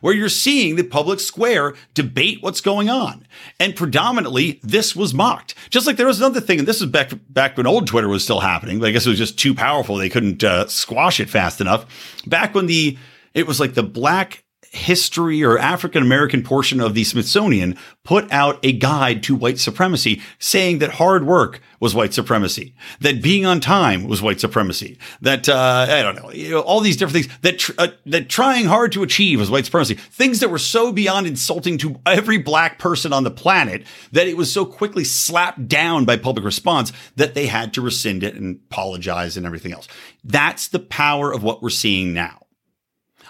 Where 0.00 0.14
you're 0.14 0.28
seeing 0.28 0.74
the 0.74 0.82
public 0.82 1.20
square 1.20 1.74
debate 1.94 2.42
what's 2.42 2.60
going 2.60 2.90
on. 2.90 3.24
And 3.60 3.76
predominantly, 3.76 4.58
this 4.64 4.96
was 4.96 5.14
mocked. 5.14 5.54
Just 5.70 5.86
like 5.86 5.96
there 5.96 6.08
was 6.08 6.18
another 6.18 6.40
thing, 6.40 6.58
and 6.58 6.66
this 6.66 6.80
is 6.80 6.86
back, 6.86 7.12
back 7.30 7.56
when 7.56 7.68
old 7.68 7.86
Twitter 7.86 8.08
was 8.08 8.24
still 8.24 8.40
happening, 8.40 8.80
but 8.80 8.88
I 8.88 8.90
guess 8.90 9.06
it 9.06 9.10
was 9.10 9.18
just 9.18 9.38
too 9.38 9.54
powerful. 9.54 9.94
They 9.94 10.08
couldn't 10.08 10.42
uh, 10.42 10.66
squash 10.66 11.20
it 11.20 11.30
fast 11.30 11.60
enough. 11.60 11.86
Back 12.26 12.52
when 12.52 12.66
the, 12.66 12.98
it 13.32 13.46
was 13.46 13.60
like 13.60 13.74
the 13.74 13.84
black 13.84 14.42
history 14.76 15.42
or 15.42 15.58
African 15.58 16.02
American 16.02 16.42
portion 16.42 16.80
of 16.80 16.94
the 16.94 17.04
Smithsonian 17.04 17.76
put 18.04 18.30
out 18.30 18.58
a 18.62 18.72
guide 18.72 19.22
to 19.24 19.34
white 19.34 19.58
supremacy 19.58 20.22
saying 20.38 20.78
that 20.78 20.92
hard 20.92 21.26
work 21.26 21.60
was 21.80 21.94
white 21.94 22.14
supremacy, 22.14 22.74
that 23.00 23.22
being 23.22 23.44
on 23.44 23.60
time 23.60 24.06
was 24.06 24.22
white 24.22 24.40
supremacy, 24.40 24.98
that, 25.20 25.48
uh, 25.48 25.86
I 25.88 26.02
don't 26.02 26.16
know, 26.16 26.30
you 26.30 26.50
know, 26.50 26.60
all 26.60 26.80
these 26.80 26.96
different 26.96 27.24
things 27.24 27.38
that, 27.42 27.58
tr- 27.58 27.72
uh, 27.78 27.88
that 28.06 28.28
trying 28.28 28.66
hard 28.66 28.92
to 28.92 29.02
achieve 29.02 29.40
was 29.40 29.50
white 29.50 29.64
supremacy, 29.64 29.94
things 29.94 30.40
that 30.40 30.48
were 30.48 30.58
so 30.58 30.92
beyond 30.92 31.26
insulting 31.26 31.78
to 31.78 32.00
every 32.06 32.38
black 32.38 32.78
person 32.78 33.12
on 33.12 33.24
the 33.24 33.30
planet 33.30 33.84
that 34.12 34.28
it 34.28 34.36
was 34.36 34.52
so 34.52 34.64
quickly 34.64 35.04
slapped 35.04 35.68
down 35.68 36.04
by 36.04 36.16
public 36.16 36.44
response 36.44 36.92
that 37.16 37.34
they 37.34 37.46
had 37.46 37.74
to 37.74 37.80
rescind 37.80 38.22
it 38.22 38.34
and 38.34 38.60
apologize 38.70 39.36
and 39.36 39.44
everything 39.44 39.72
else. 39.72 39.88
That's 40.24 40.68
the 40.68 40.78
power 40.78 41.32
of 41.32 41.42
what 41.42 41.62
we're 41.62 41.70
seeing 41.70 42.14
now. 42.14 42.45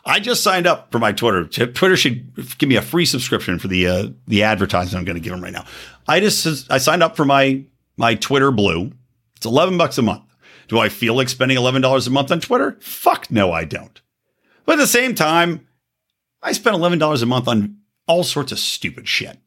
I 0.07 0.21
just 0.21 0.45
signed 0.45 0.69
up 0.69 0.93
for 0.93 1.01
my 1.01 1.11
Twitter. 1.13 1.45
Twitter 1.47 1.97
should 1.97 2.59
give 2.59 2.69
me 2.69 2.77
a 2.77 2.83
free 2.83 3.05
subscription 3.05 3.59
for 3.59 3.67
the 3.67 3.89
uh, 3.89 4.09
the 4.29 4.45
advertising 4.45 4.97
I'm 4.97 5.05
going 5.05 5.17
to 5.17 5.21
give 5.21 5.33
them 5.33 5.43
right 5.43 5.53
now. 5.53 5.67
I 6.07 6.21
just 6.21 6.71
I 6.71 6.79
signed 6.79 7.03
up 7.03 7.17
for 7.17 7.25
my 7.25 7.65
my 7.97 8.15
Twitter 8.15 8.53
Blue. 8.53 8.93
It's 9.37 9.47
eleven 9.47 9.77
bucks 9.77 9.99
a 9.99 10.03
month. 10.03 10.23
Do 10.69 10.79
I 10.79 10.89
feel 10.89 11.15
like 11.15 11.29
spending 11.29 11.57
eleven 11.57 11.83
dollars 11.83 12.07
a 12.07 12.11
month 12.11 12.31
on 12.31 12.41
Twitter? 12.41 12.79
Fuck 12.81 13.31
no, 13.33 13.51
I 13.53 13.65
don't. 13.65 14.01
But 14.65 14.75
at 14.75 14.79
the 14.79 14.87
same 14.87 15.17
time, 15.17 15.67
I 16.41 16.53
spend 16.53 16.77
eleven 16.77 17.01
dollars 17.01 17.23
a 17.23 17.27
month 17.27 17.49
on 17.49 17.79
all 18.07 18.23
sorts 18.23 18.53
of 18.53 18.61
stupid 18.61 19.09
shit. 19.09 19.39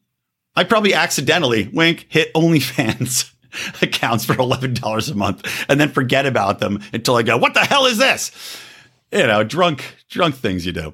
I 0.57 0.65
probably 0.65 0.93
accidentally 0.93 1.69
wink 1.71 2.05
hit 2.09 2.33
OnlyFans 2.33 3.31
accounts 3.81 4.25
for 4.25 4.37
eleven 4.37 4.73
dollars 4.73 5.07
a 5.07 5.15
month 5.15 5.47
and 5.69 5.79
then 5.79 5.89
forget 5.89 6.25
about 6.25 6.59
them 6.59 6.81
until 6.91 7.15
I 7.15 7.23
go, 7.23 7.37
what 7.37 7.53
the 7.53 7.61
hell 7.61 7.85
is 7.85 7.97
this? 7.97 8.31
You 9.11 9.27
know, 9.27 9.43
drunk, 9.43 9.95
drunk 10.09 10.35
things 10.35 10.65
you 10.65 10.71
do. 10.71 10.93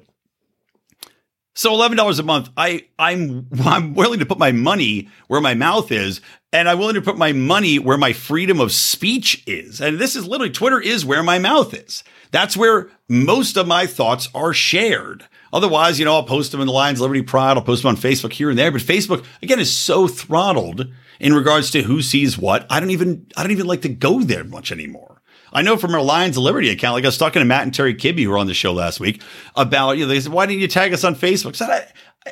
So 1.56 1.72
eleven 1.72 1.96
dollars 1.96 2.18
a 2.18 2.22
month, 2.22 2.50
I 2.56 2.86
I'm 2.98 3.48
I'm 3.64 3.94
willing 3.94 4.18
to 4.18 4.26
put 4.26 4.38
my 4.38 4.52
money 4.52 5.08
where 5.26 5.40
my 5.40 5.54
mouth 5.54 5.90
is, 5.90 6.20
and 6.52 6.68
I'm 6.68 6.78
willing 6.78 6.96
to 6.96 7.02
put 7.02 7.16
my 7.16 7.32
money 7.32 7.78
where 7.78 7.96
my 7.96 8.12
freedom 8.12 8.60
of 8.60 8.72
speech 8.72 9.42
is. 9.46 9.80
And 9.80 9.98
this 9.98 10.16
is 10.16 10.26
literally 10.26 10.52
Twitter 10.52 10.80
is 10.80 11.06
where 11.06 11.22
my 11.22 11.38
mouth 11.38 11.72
is. 11.72 12.04
That's 12.30 12.58
where 12.58 12.90
most 13.08 13.56
of 13.56 13.66
my 13.66 13.86
thoughts 13.86 14.28
are 14.34 14.52
shared. 14.52 15.24
Otherwise, 15.50 15.98
you 15.98 16.04
know, 16.04 16.12
I'll 16.12 16.24
post 16.24 16.52
them 16.52 16.60
in 16.60 16.66
the 16.66 16.72
Lions 16.74 17.00
Liberty 17.00 17.22
Pride, 17.22 17.56
I'll 17.56 17.62
post 17.62 17.82
them 17.82 17.88
on 17.88 17.96
Facebook 17.96 18.34
here 18.34 18.50
and 18.50 18.58
there. 18.58 18.70
But 18.70 18.82
Facebook, 18.82 19.24
again, 19.42 19.58
is 19.58 19.74
so 19.74 20.06
throttled 20.06 20.92
in 21.18 21.32
regards 21.32 21.70
to 21.70 21.82
who 21.82 22.02
sees 22.02 22.36
what. 22.36 22.66
I 22.68 22.80
don't 22.80 22.90
even 22.90 23.28
I 23.34 23.42
don't 23.42 23.52
even 23.52 23.66
like 23.66 23.82
to 23.82 23.88
go 23.88 24.20
there 24.20 24.44
much 24.44 24.70
anymore. 24.70 25.15
I 25.56 25.62
know 25.62 25.78
from 25.78 25.94
our 25.94 26.02
Lions 26.02 26.36
of 26.36 26.42
Liberty 26.42 26.68
account, 26.68 26.92
like 26.92 27.04
I 27.04 27.08
was 27.08 27.16
talking 27.16 27.40
to 27.40 27.46
Matt 27.46 27.62
and 27.62 27.72
Terry 27.72 27.94
Kibbe, 27.94 28.22
who 28.22 28.28
were 28.28 28.36
on 28.36 28.46
the 28.46 28.52
show 28.52 28.74
last 28.74 29.00
week, 29.00 29.22
about, 29.54 29.92
you 29.92 30.04
know, 30.04 30.08
they 30.08 30.20
said, 30.20 30.30
why 30.30 30.44
didn't 30.44 30.60
you 30.60 30.68
tag 30.68 30.92
us 30.92 31.02
on 31.02 31.14
Facebook? 31.14 31.58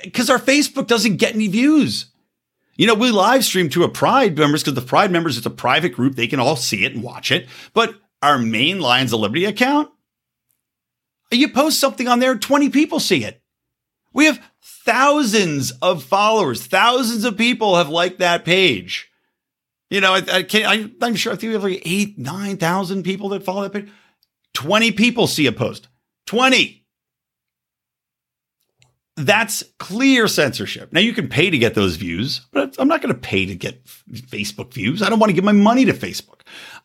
Because 0.03 0.29
our 0.29 0.39
Facebook 0.39 0.87
doesn't 0.89 1.17
get 1.17 1.35
any 1.35 1.49
views. 1.49 2.13
You 2.77 2.87
know, 2.87 2.93
we 2.93 3.11
live 3.11 3.43
stream 3.43 3.71
to 3.71 3.83
a 3.83 3.89
Pride 3.89 4.37
members 4.37 4.63
because 4.63 4.75
the 4.75 4.87
Pride 4.87 5.11
members, 5.11 5.39
it's 5.39 5.47
a 5.47 5.51
private 5.51 5.95
group. 5.95 6.17
They 6.17 6.27
can 6.27 6.39
all 6.39 6.55
see 6.55 6.85
it 6.85 6.93
and 6.93 7.03
watch 7.03 7.33
it. 7.33 7.49
But 7.73 7.95
our 8.21 8.37
main 8.37 8.81
Lions 8.81 9.15
of 9.15 9.21
Liberty 9.21 9.47
account, 9.47 9.91
you 11.31 11.49
post 11.49 11.81
something 11.81 12.07
on 12.07 12.19
there, 12.19 12.37
20 12.37 12.69
people 12.69 13.01
see 13.01 13.25
it. 13.25 13.41
We 14.13 14.27
have 14.27 14.39
thousands 14.63 15.71
of 15.81 16.05
followers. 16.05 16.67
Thousands 16.67 17.25
of 17.25 17.39
people 17.39 17.77
have 17.77 17.89
liked 17.89 18.19
that 18.19 18.45
page. 18.45 19.11
You 19.95 20.01
know, 20.01 20.13
I, 20.13 20.23
I 20.33 20.43
can't, 20.43 20.93
I, 21.01 21.07
am 21.07 21.15
sure 21.15 21.33
I 21.33 21.37
think 21.37 21.51
we 21.51 21.53
have 21.53 21.63
like 21.63 21.83
eight, 21.85 22.19
9,000 22.19 23.05
people 23.05 23.29
that 23.29 23.45
follow 23.45 23.63
that 23.63 23.73
page. 23.73 23.89
20 24.55 24.91
people 24.91 25.29
see 25.29 25.47
a 25.47 25.53
post. 25.53 25.87
20. 26.27 26.85
That's 29.17 29.63
clear 29.79 30.27
censorship. 30.27 30.93
Now 30.93 30.99
you 30.99 31.13
can 31.13 31.29
pay 31.29 31.49
to 31.49 31.59
get 31.59 31.77
those 31.77 31.95
views, 31.95 32.41
but 32.51 32.75
I'm 32.81 32.89
not 32.89 33.03
going 33.03 33.15
to 33.15 33.21
pay 33.21 33.47
to 33.47 33.55
get 33.55 33.85
Facebook 33.85 34.75
views. 34.75 35.01
I 35.01 35.09
don't 35.09 35.21
want 35.21 35.31
to 35.31 35.35
give 35.35 35.45
my 35.45 35.53
money 35.53 35.85
to 35.85 35.93
Facebook. 35.93 36.41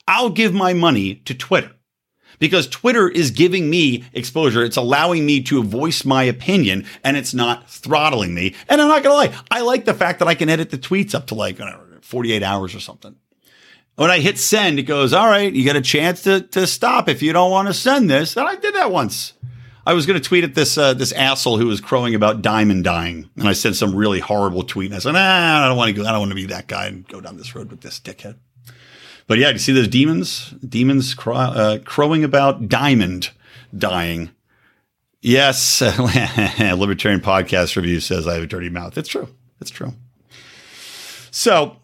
I'll 0.08 0.30
give 0.30 0.54
my 0.54 0.74
money 0.74 1.16
to 1.26 1.34
Twitter 1.34 1.72
because 2.38 2.68
Twitter 2.68 3.10
is 3.10 3.32
giving 3.32 3.72
me 3.72 4.04
exposure. 4.14 4.64
It's 4.64 4.78
allowing 4.78 5.26
me 5.26 5.42
to 5.46 5.64
voice 5.64 6.06
my 6.06 6.22
opinion 6.22 6.86
and 7.04 7.18
it's 7.18 7.34
not 7.34 7.68
throttling 7.68 8.36
me. 8.36 8.54
And 8.68 8.80
I'm 8.80 8.88
not 8.88 9.02
going 9.02 9.30
to 9.30 9.34
lie. 9.34 9.44
I 9.50 9.62
like 9.62 9.86
the 9.86 9.96
fact 9.96 10.20
that 10.20 10.28
I 10.28 10.36
can 10.36 10.48
edit 10.48 10.70
the 10.70 10.78
tweets 10.78 11.16
up 11.16 11.26
to 11.28 11.34
like 11.34 11.58
know, 11.58 11.89
48 12.10 12.42
hours 12.42 12.74
or 12.74 12.80
something. 12.80 13.16
When 13.96 14.10
I 14.10 14.20
hit 14.20 14.40
send, 14.40 14.80
it 14.80 14.84
goes, 14.84 15.14
all 15.14 15.28
right, 15.28 15.54
you 15.54 15.64
got 15.66 15.76
a 15.76 15.82
chance 15.82 16.24
to, 16.24 16.42
to 16.42 16.66
stop 16.66 17.08
if 17.08 17.22
you 17.22 17.34
don't 17.34 17.52
want 17.52 17.68
to 17.68 17.74
send 17.74 18.10
this. 18.10 18.36
And 18.36 18.48
I 18.48 18.56
did 18.56 18.74
that 18.76 18.92
once. 18.92 19.34
I 19.86 19.94
was 19.94 20.06
going 20.06 20.20
to 20.20 20.28
tweet 20.28 20.44
at 20.44 20.56
this 20.56 20.78
uh, 20.78 20.94
this 20.94 21.12
asshole 21.12 21.58
who 21.58 21.68
was 21.68 21.82
crowing 21.82 22.14
about 22.14 22.42
diamond 22.42 22.84
dying, 22.84 23.30
and 23.36 23.48
I 23.48 23.54
sent 23.54 23.76
some 23.76 23.96
really 23.96 24.20
horrible 24.20 24.64
tweet. 24.64 24.92
And 24.92 24.96
I 24.96 25.00
said, 25.00 25.14
nah, 25.14 25.66
I 25.66 25.68
don't 25.68 25.78
want 25.78 25.96
to 25.96 26.02
go. 26.02 26.08
I 26.08 26.12
don't 26.12 26.20
want 26.20 26.32
to 26.32 26.36
be 26.36 26.46
that 26.48 26.68
guy 26.68 26.88
and 26.88 27.08
go 27.08 27.22
down 27.22 27.38
this 27.38 27.56
road 27.56 27.72
with 27.72 27.82
this 27.82 28.00
dickhead. 28.00 28.36
But 29.28 29.38
yeah, 29.38 29.50
you 29.50 29.58
see 29.58 29.74
those 29.74 29.88
demons? 29.88 30.54
Demons 30.68 31.14
crow, 31.14 31.36
uh, 31.36 31.80
crowing 31.80 32.24
about 32.24 32.68
diamond 32.70 33.32
dying. 33.76 34.32
Yes, 35.22 35.82
Libertarian 35.82 37.22
Podcast 37.22 37.76
Review 37.76 38.00
says 38.00 38.28
I 38.28 38.36
have 38.36 38.44
a 38.44 38.48
dirty 38.48 38.70
mouth. 38.70 38.98
It's 38.98 39.10
true. 39.10 39.28
It's 39.60 39.72
true. 39.72 39.94
So, 41.32 41.79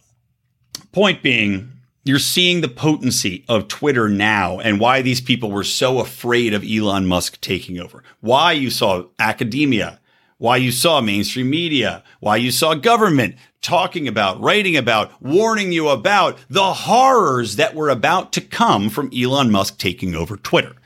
point 0.96 1.22
being, 1.22 1.74
you're 2.06 2.18
seeing 2.18 2.62
the 2.62 2.70
potency 2.70 3.44
of 3.50 3.68
Twitter 3.68 4.08
now 4.08 4.60
and 4.60 4.80
why 4.80 5.02
these 5.02 5.20
people 5.20 5.52
were 5.52 5.62
so 5.62 6.00
afraid 6.00 6.54
of 6.54 6.64
Elon 6.64 7.06
Musk 7.06 7.42
taking 7.42 7.78
over. 7.78 8.02
Why 8.22 8.54
you 8.54 8.70
saw 8.70 9.08
academia, 9.20 10.00
why 10.38 10.56
you 10.56 10.72
saw 10.72 11.02
mainstream 11.02 11.50
media, 11.50 12.02
why 12.22 12.38
you 12.38 12.50
saw 12.50 12.76
government 12.76 13.36
talking 13.62 14.08
about, 14.08 14.40
writing 14.40 14.78
about, 14.78 15.22
warning 15.22 15.74
you 15.74 15.90
about 15.90 16.38
the 16.50 16.72
horrors 16.74 17.58
that 17.58 17.76
were 17.76 17.90
about 17.90 18.32
to 18.32 18.40
come 18.40 18.90
from 18.90 19.12
Elon 19.14 19.52
Musk 19.52 19.78
taking 19.78 20.16
over 20.16 20.38
Twitter. 20.38 20.78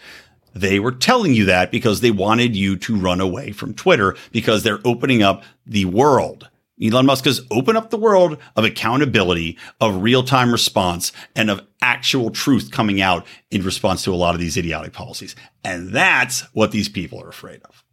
They 0.56 0.80
were 0.80 0.92
telling 0.92 1.36
you 1.36 1.46
that 1.46 1.70
because 1.70 2.02
they 2.02 2.10
wanted 2.10 2.56
you 2.56 2.78
to 2.78 2.96
run 2.96 3.22
away 3.22 3.52
from 3.52 3.76
Twitter 3.76 4.18
because 4.32 4.64
they're 4.64 4.82
opening 4.84 5.22
up 5.22 5.44
the 5.68 5.86
world. 5.86 6.50
Elon 6.82 7.06
Musk 7.06 7.26
has 7.26 7.42
opened 7.52 7.78
up 7.78 7.90
the 7.90 7.98
world 7.98 8.38
of 8.56 8.64
accountability, 8.64 9.58
of 9.82 10.02
real 10.02 10.24
time 10.24 10.52
response, 10.52 11.12
and 11.36 11.50
of 11.50 11.66
actual 11.82 12.32
truth 12.32 12.72
coming 12.72 13.02
out 13.02 13.26
in 13.52 13.64
response 13.64 14.04
to 14.04 14.14
a 14.14 14.16
lot 14.16 14.34
of 14.34 14.42
these 14.42 14.58
idiotic 14.58 14.94
policies. 14.94 15.36
And 15.64 15.90
that's 15.90 16.42
what 16.54 16.72
these 16.72 16.90
people 16.90 17.22
are 17.22 17.30
afraid 17.30 17.62
of. 17.64 17.84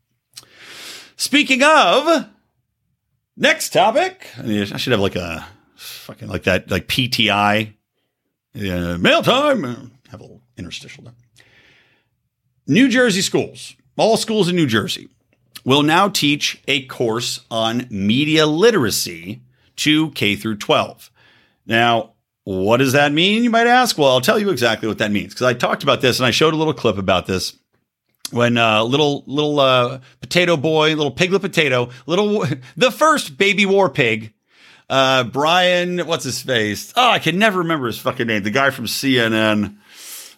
Speaking 1.17 1.63
of, 1.63 2.27
next 3.37 3.71
topic. 3.71 4.29
I 4.39 4.65
should 4.77 4.93
have 4.93 5.01
like 5.01 5.17
a 5.17 5.47
fucking 5.75 6.29
like 6.29 6.45
that, 6.45 6.71
like 6.71 6.87
PTI, 6.87 7.75
uh, 8.55 8.99
mail 8.99 9.23
time. 9.23 9.93
Have 10.11 10.21
a 10.21 10.23
little 10.23 10.43
interstitial 10.57 11.05
there. 11.05 11.15
New 12.67 12.89
Jersey 12.89 13.21
schools, 13.21 13.75
all 13.97 14.17
schools 14.17 14.49
in 14.49 14.57
New 14.57 14.67
Jersey, 14.67 15.09
will 15.67 15.83
now 15.83 16.09
teach 16.09 16.63
a 16.67 16.87
course 16.87 17.45
on 17.51 17.87
media 17.91 18.47
literacy 18.47 19.43
to 19.75 20.11
K 20.13 20.37
through 20.37 20.57
12. 20.57 21.11
Now, 21.67 22.13
what 22.45 22.77
does 22.79 22.93
that 22.93 23.13
mean? 23.13 23.43
You 23.43 23.51
might 23.51 23.67
ask. 23.67 23.99
Well, 23.99 24.09
I'll 24.09 24.21
tell 24.21 24.39
you 24.39 24.51
exactly 24.51 24.89
what 24.89 24.99
that 24.99 25.11
means 25.11 25.35
because 25.35 25.47
I 25.47 25.53
talked 25.53 25.83
about 25.83 26.01
this 26.01 26.19
and 26.21 26.27
I 26.27 26.31
showed 26.31 26.55
a 26.55 26.57
little 26.57 26.73
clip 26.73 26.97
about 26.97 27.27
this 27.27 27.59
when 28.31 28.57
uh, 28.57 28.85
little 28.85 29.25
little 29.27 29.59
uh, 29.59 30.01
potato 30.21 30.57
boy, 30.57 30.95
little 30.95 31.11
piglet 31.11 31.43
potato, 31.43 31.91
little 32.07 32.47
the 32.77 32.93
first 32.93 33.37
baby 33.37 33.67
war 33.67 33.91
pig, 33.91 34.33
uh, 34.89 35.25
Brian, 35.25 35.99
what's 36.07 36.25
his 36.25 36.41
face? 36.41 36.93
Oh, 36.97 37.11
I 37.11 37.19
can 37.19 37.39
never 37.39 37.59
remember 37.59 37.89
his 37.89 37.99
fucking 37.99 38.29
name. 38.29 38.45
The 38.45 38.51
guy 38.51 38.71
from 38.71 38.87
CNN. 38.87 39.79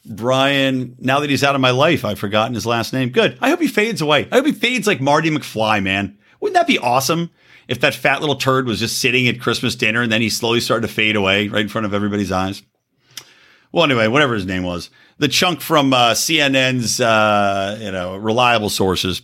Brian, 0.05 0.97
now 0.99 1.21
that 1.21 1.31
he's 1.31 1.45
out 1.45 1.55
of 1.55 1.61
my 1.61 1.71
life, 1.71 2.05
I've 2.05 2.19
forgotten 2.19 2.55
his 2.55 2.67
last 2.67 2.93
name. 2.93 3.11
Good. 3.11 3.39
I 3.41 3.51
hope 3.51 3.61
he 3.61 3.69
fades 3.69 4.01
away. 4.01 4.29
I 4.31 4.37
hope 4.37 4.47
he 4.47 4.53
fades 4.53 4.87
like 4.87 5.01
Marty 5.01 5.31
McFly, 5.31 5.83
man. 5.83 6.19
Wouldn't 6.41 6.55
that 6.55 6.67
be 6.67 6.79
awesome? 6.79 7.31
If 7.67 7.81
that 7.81 7.95
fat 7.95 8.21
little 8.21 8.37
turd 8.37 8.67
was 8.67 8.79
just 8.79 8.99
sitting 8.99 9.29
at 9.29 9.41
Christmas 9.41 9.75
dinner 9.75 10.03
and 10.03 10.11
then 10.11 10.23
he 10.23 10.31
slowly 10.31 10.61
started 10.61 10.87
to 10.87 10.93
fade 10.93 11.17
away 11.17 11.49
right 11.49 11.61
in 11.61 11.69
front 11.69 11.85
of 11.85 11.93
everybody's 11.93 12.33
eyes. 12.33 12.63
Well, 13.71 13.85
anyway, 13.85 14.09
whatever 14.09 14.35
his 14.35 14.47
name 14.47 14.63
was, 14.63 14.89
the 15.19 15.29
chunk 15.29 15.61
from 15.61 15.93
uh, 15.93 16.13
CNN's, 16.13 17.01
uh, 17.01 17.79
you 17.81 17.93
know, 17.93 18.17
reliable 18.17 18.71
sources. 18.71 19.21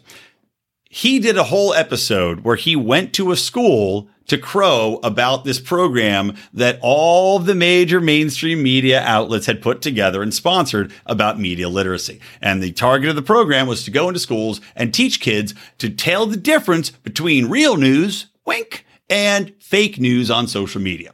He 0.96 1.18
did 1.18 1.36
a 1.36 1.42
whole 1.42 1.74
episode 1.74 2.44
where 2.44 2.54
he 2.54 2.76
went 2.76 3.12
to 3.14 3.32
a 3.32 3.36
school 3.36 4.08
to 4.28 4.38
crow 4.38 5.00
about 5.02 5.44
this 5.44 5.58
program 5.58 6.36
that 6.52 6.78
all 6.82 7.40
the 7.40 7.56
major 7.56 8.00
mainstream 8.00 8.62
media 8.62 9.02
outlets 9.02 9.46
had 9.46 9.60
put 9.60 9.82
together 9.82 10.22
and 10.22 10.32
sponsored 10.32 10.92
about 11.04 11.40
media 11.40 11.68
literacy. 11.68 12.20
And 12.40 12.62
the 12.62 12.70
target 12.70 13.10
of 13.10 13.16
the 13.16 13.22
program 13.22 13.66
was 13.66 13.82
to 13.84 13.90
go 13.90 14.06
into 14.06 14.20
schools 14.20 14.60
and 14.76 14.94
teach 14.94 15.18
kids 15.18 15.52
to 15.78 15.90
tell 15.90 16.26
the 16.26 16.36
difference 16.36 16.90
between 16.90 17.50
real 17.50 17.76
news, 17.76 18.26
wink, 18.46 18.86
and 19.10 19.52
fake 19.58 19.98
news 19.98 20.30
on 20.30 20.46
social 20.46 20.80
media. 20.80 21.12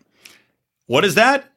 What 0.85 1.07
is 1.07 1.15
that? 1.15 1.51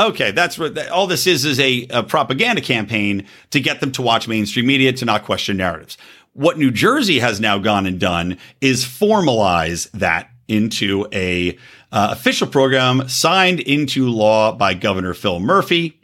Okay, 0.00 0.30
that's 0.30 0.58
what 0.58 0.88
all 0.88 1.06
this 1.06 1.26
is 1.26 1.44
is 1.44 1.60
a, 1.60 1.86
a, 1.90 2.02
propaganda 2.02 2.62
campaign 2.62 3.26
to 3.50 3.60
get 3.60 3.80
them 3.80 3.92
to 3.92 4.00
watch 4.00 4.26
mainstream 4.26 4.66
media 4.66 4.94
to 4.94 5.04
not 5.04 5.24
question 5.24 5.58
narratives. 5.58 5.98
What 6.32 6.58
New 6.58 6.70
Jersey 6.70 7.18
has 7.18 7.40
now 7.40 7.58
gone 7.58 7.86
and 7.86 7.98
done 7.98 8.38
is 8.60 8.84
formalize 8.84 9.90
that 9.92 10.30
into 10.46 11.06
a 11.12 11.56
uh, 11.92 12.08
official 12.12 12.46
program 12.46 13.08
signed 13.08 13.60
into 13.60 14.08
law 14.08 14.52
by 14.52 14.74
Governor 14.74 15.14
Phil 15.14 15.40
Murphy 15.40 16.00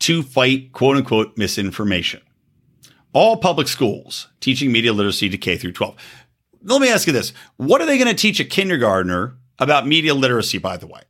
to 0.00 0.22
fight 0.22 0.72
quote 0.72 0.96
unquote 0.96 1.36
misinformation. 1.36 2.20
All 3.12 3.36
public 3.36 3.68
schools 3.68 4.28
teaching 4.40 4.72
media 4.72 4.92
literacy 4.92 5.28
to 5.28 5.38
K 5.38 5.56
through 5.56 5.72
12. 5.72 5.96
Let 6.62 6.80
me 6.80 6.88
ask 6.88 7.06
you 7.06 7.12
this. 7.12 7.32
What 7.56 7.80
are 7.80 7.86
they 7.86 7.98
going 7.98 8.08
to 8.08 8.14
teach 8.14 8.40
a 8.40 8.44
kindergartner 8.44 9.36
about 9.58 9.86
media 9.86 10.14
literacy, 10.14 10.58
by 10.58 10.76
the 10.76 10.86
way? 10.86 11.02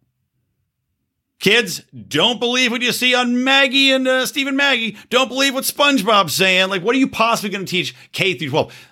Kids, 1.44 1.82
don't 2.08 2.40
believe 2.40 2.70
what 2.70 2.80
you 2.80 2.90
see 2.90 3.14
on 3.14 3.44
Maggie 3.44 3.92
and 3.92 4.08
uh, 4.08 4.24
Stephen 4.24 4.56
Maggie. 4.56 4.96
Don't 5.10 5.28
believe 5.28 5.52
what 5.52 5.64
SpongeBob's 5.64 6.32
saying. 6.32 6.70
Like, 6.70 6.82
what 6.82 6.96
are 6.96 6.98
you 6.98 7.06
possibly 7.06 7.50
going 7.50 7.66
to 7.66 7.70
teach 7.70 7.94
K 8.12 8.32
through 8.32 8.48
12? 8.48 8.88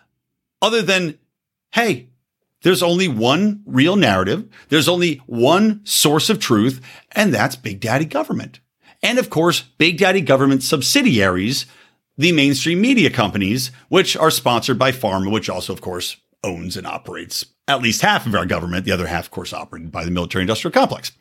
Other 0.61 0.83
than, 0.83 1.19
hey, 1.71 2.11
there's 2.61 2.83
only 2.83 3.09
one 3.09 3.63
real 3.65 3.97
narrative. 3.97 4.51
There's 4.69 4.87
only 4.87 5.23
one 5.25 5.81
source 5.85 6.29
of 6.29 6.41
truth, 6.41 6.83
and 7.13 7.33
that's 7.33 7.57
Big 7.57 7.81
Daddy 7.81 8.05
government. 8.05 8.61
And 9.03 9.19
of 9.19 9.31
course, 9.31 9.63
Big 9.63 9.97
Daddy 9.97 10.21
government 10.21 10.63
subsidiaries, 10.63 11.65
the 12.19 12.33
mainstream 12.33 12.83
media 12.83 13.09
companies, 13.09 13.71
which 13.89 14.15
are 14.15 14.31
sponsored 14.31 14.79
by 14.79 14.93
Pharma, 14.93 15.33
which 15.33 15.49
also, 15.49 15.73
of 15.73 15.81
course, 15.81 16.19
owns 16.45 16.77
and 16.77 16.87
operates 16.87 17.47
at 17.67 17.81
least 17.81 18.03
half 18.03 18.27
of 18.27 18.35
our 18.35 18.45
government. 18.45 18.85
The 18.85 18.93
other 18.93 19.07
half, 19.07 19.25
of 19.25 19.31
course, 19.31 19.55
operated 19.55 19.91
by 19.91 20.05
the 20.05 20.11
military 20.11 20.43
industrial 20.43 20.73
complex. 20.73 21.13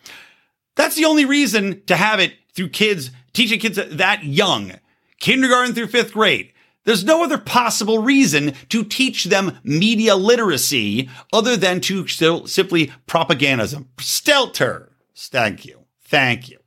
That's 0.76 0.96
the 0.96 1.06
only 1.06 1.26
reason 1.26 1.84
to 1.86 1.96
have 1.96 2.20
it 2.20 2.34
through 2.54 2.70
kids, 2.70 3.12
teaching 3.34 3.60
kids 3.60 3.78
that 3.78 4.24
young, 4.24 4.74
kindergarten 5.20 5.74
through 5.74 5.88
fifth 5.88 6.14
grade. 6.14 6.54
There's 6.84 7.04
no 7.04 7.24
other 7.24 7.38
possible 7.38 8.00
reason 8.00 8.54
to 8.70 8.84
teach 8.84 9.26
them 9.26 9.60
media 9.64 10.16
literacy 10.16 11.10
other 11.32 11.56
than 11.56 11.80
to 11.82 12.08
simply 12.08 12.92
propagandism. 13.08 13.86
Stelter. 13.98 14.90
Thank 15.16 15.66
you. 15.66 15.86
Thank 16.06 16.50
you. 16.50 16.58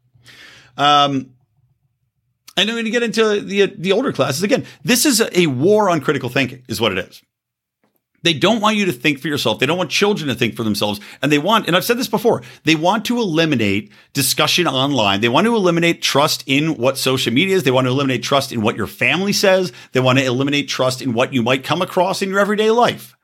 Um, 0.76 1.34
and 2.56 2.70
I'm 2.70 2.76
going 2.76 2.84
to 2.84 2.90
get 2.90 3.02
into 3.02 3.40
the, 3.40 3.66
the 3.76 3.92
older 3.92 4.12
classes 4.12 4.44
again. 4.44 4.64
This 4.84 5.04
is 5.04 5.20
a 5.32 5.48
war 5.48 5.90
on 5.90 6.00
critical 6.00 6.28
thinking, 6.28 6.62
is 6.68 6.80
what 6.80 6.92
it 6.92 6.98
is. 6.98 7.22
They 8.24 8.32
don't 8.32 8.60
want 8.60 8.78
you 8.78 8.86
to 8.86 8.92
think 8.92 9.20
for 9.20 9.28
yourself. 9.28 9.58
They 9.58 9.66
don't 9.66 9.76
want 9.76 9.90
children 9.90 10.28
to 10.28 10.34
think 10.34 10.56
for 10.56 10.64
themselves. 10.64 10.98
And 11.20 11.30
they 11.30 11.38
want, 11.38 11.66
and 11.66 11.76
I've 11.76 11.84
said 11.84 11.98
this 11.98 12.08
before, 12.08 12.42
they 12.64 12.74
want 12.74 13.04
to 13.04 13.18
eliminate 13.18 13.92
discussion 14.14 14.66
online. 14.66 15.20
They 15.20 15.28
want 15.28 15.46
to 15.46 15.54
eliminate 15.54 16.00
trust 16.00 16.42
in 16.46 16.78
what 16.78 16.96
social 16.96 17.34
media 17.34 17.54
is. 17.54 17.64
They 17.64 17.70
want 17.70 17.86
to 17.86 17.90
eliminate 17.90 18.22
trust 18.22 18.50
in 18.50 18.62
what 18.62 18.76
your 18.76 18.86
family 18.86 19.34
says. 19.34 19.72
They 19.92 20.00
want 20.00 20.18
to 20.18 20.24
eliminate 20.24 20.68
trust 20.68 21.02
in 21.02 21.12
what 21.12 21.34
you 21.34 21.42
might 21.42 21.64
come 21.64 21.82
across 21.82 22.22
in 22.22 22.30
your 22.30 22.40
everyday 22.40 22.70
life. 22.70 23.14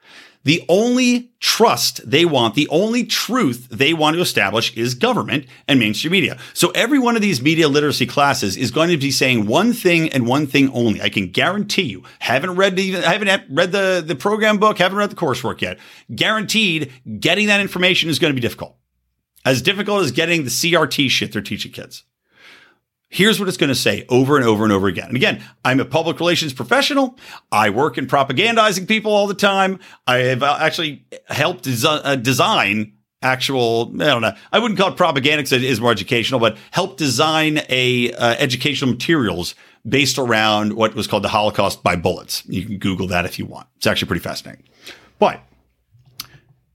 The 0.42 0.64
only 0.68 1.32
trust 1.38 2.08
they 2.08 2.24
want, 2.24 2.54
the 2.54 2.68
only 2.68 3.04
truth 3.04 3.68
they 3.70 3.92
want 3.92 4.16
to 4.16 4.22
establish 4.22 4.74
is 4.74 4.94
government 4.94 5.46
and 5.68 5.78
mainstream 5.78 6.12
media. 6.12 6.38
So 6.54 6.70
every 6.70 6.98
one 6.98 7.14
of 7.14 7.20
these 7.20 7.42
media 7.42 7.68
literacy 7.68 8.06
classes 8.06 8.56
is 8.56 8.70
going 8.70 8.88
to 8.88 8.96
be 8.96 9.10
saying 9.10 9.46
one 9.46 9.74
thing 9.74 10.08
and 10.10 10.26
one 10.26 10.46
thing 10.46 10.70
only. 10.72 11.02
I 11.02 11.10
can 11.10 11.28
guarantee 11.28 11.82
you, 11.82 12.04
haven't 12.20 12.56
read 12.56 12.76
the, 12.76 12.92
haven't 12.92 13.42
read 13.50 13.72
the, 13.72 14.02
the 14.04 14.16
program 14.16 14.58
book, 14.58 14.78
haven't 14.78 14.96
read 14.96 15.10
the 15.10 15.16
coursework 15.16 15.60
yet. 15.60 15.78
Guaranteed 16.14 16.90
getting 17.20 17.48
that 17.48 17.60
information 17.60 18.08
is 18.08 18.18
going 18.18 18.30
to 18.30 18.34
be 18.34 18.40
difficult. 18.40 18.76
As 19.44 19.60
difficult 19.60 20.04
as 20.04 20.10
getting 20.10 20.44
the 20.44 20.50
CRT 20.50 21.10
shit 21.10 21.32
they're 21.32 21.42
teaching 21.42 21.72
kids. 21.72 22.04
Here's 23.12 23.40
what 23.40 23.48
it's 23.48 23.56
going 23.56 23.68
to 23.68 23.74
say 23.74 24.06
over 24.08 24.36
and 24.36 24.46
over 24.46 24.62
and 24.62 24.72
over 24.72 24.86
again. 24.86 25.08
And 25.08 25.16
again, 25.16 25.42
I'm 25.64 25.80
a 25.80 25.84
public 25.84 26.20
relations 26.20 26.52
professional. 26.52 27.18
I 27.50 27.70
work 27.70 27.98
in 27.98 28.06
propagandizing 28.06 28.86
people 28.86 29.10
all 29.12 29.26
the 29.26 29.34
time. 29.34 29.80
I 30.06 30.18
have 30.18 30.44
uh, 30.44 30.58
actually 30.60 31.04
helped 31.26 31.66
uh, 31.66 32.14
design 32.14 32.92
actual, 33.20 33.92
I 34.00 34.06
don't 34.06 34.22
know, 34.22 34.32
I 34.52 34.60
wouldn't 34.60 34.78
call 34.78 34.92
it 34.92 34.96
propaganda 34.96 35.38
because 35.38 35.52
it 35.52 35.64
is 35.64 35.80
more 35.80 35.90
educational, 35.90 36.38
but 36.38 36.56
help 36.70 36.96
design 36.96 37.60
a 37.68 38.12
uh, 38.12 38.36
educational 38.38 38.92
materials 38.92 39.56
based 39.86 40.16
around 40.16 40.74
what 40.74 40.94
was 40.94 41.08
called 41.08 41.24
the 41.24 41.28
Holocaust 41.28 41.82
by 41.82 41.96
bullets. 41.96 42.44
You 42.46 42.64
can 42.64 42.78
Google 42.78 43.08
that 43.08 43.24
if 43.24 43.40
you 43.40 43.44
want. 43.44 43.66
It's 43.76 43.88
actually 43.88 44.06
pretty 44.06 44.22
fascinating. 44.22 44.64
But 45.18 45.40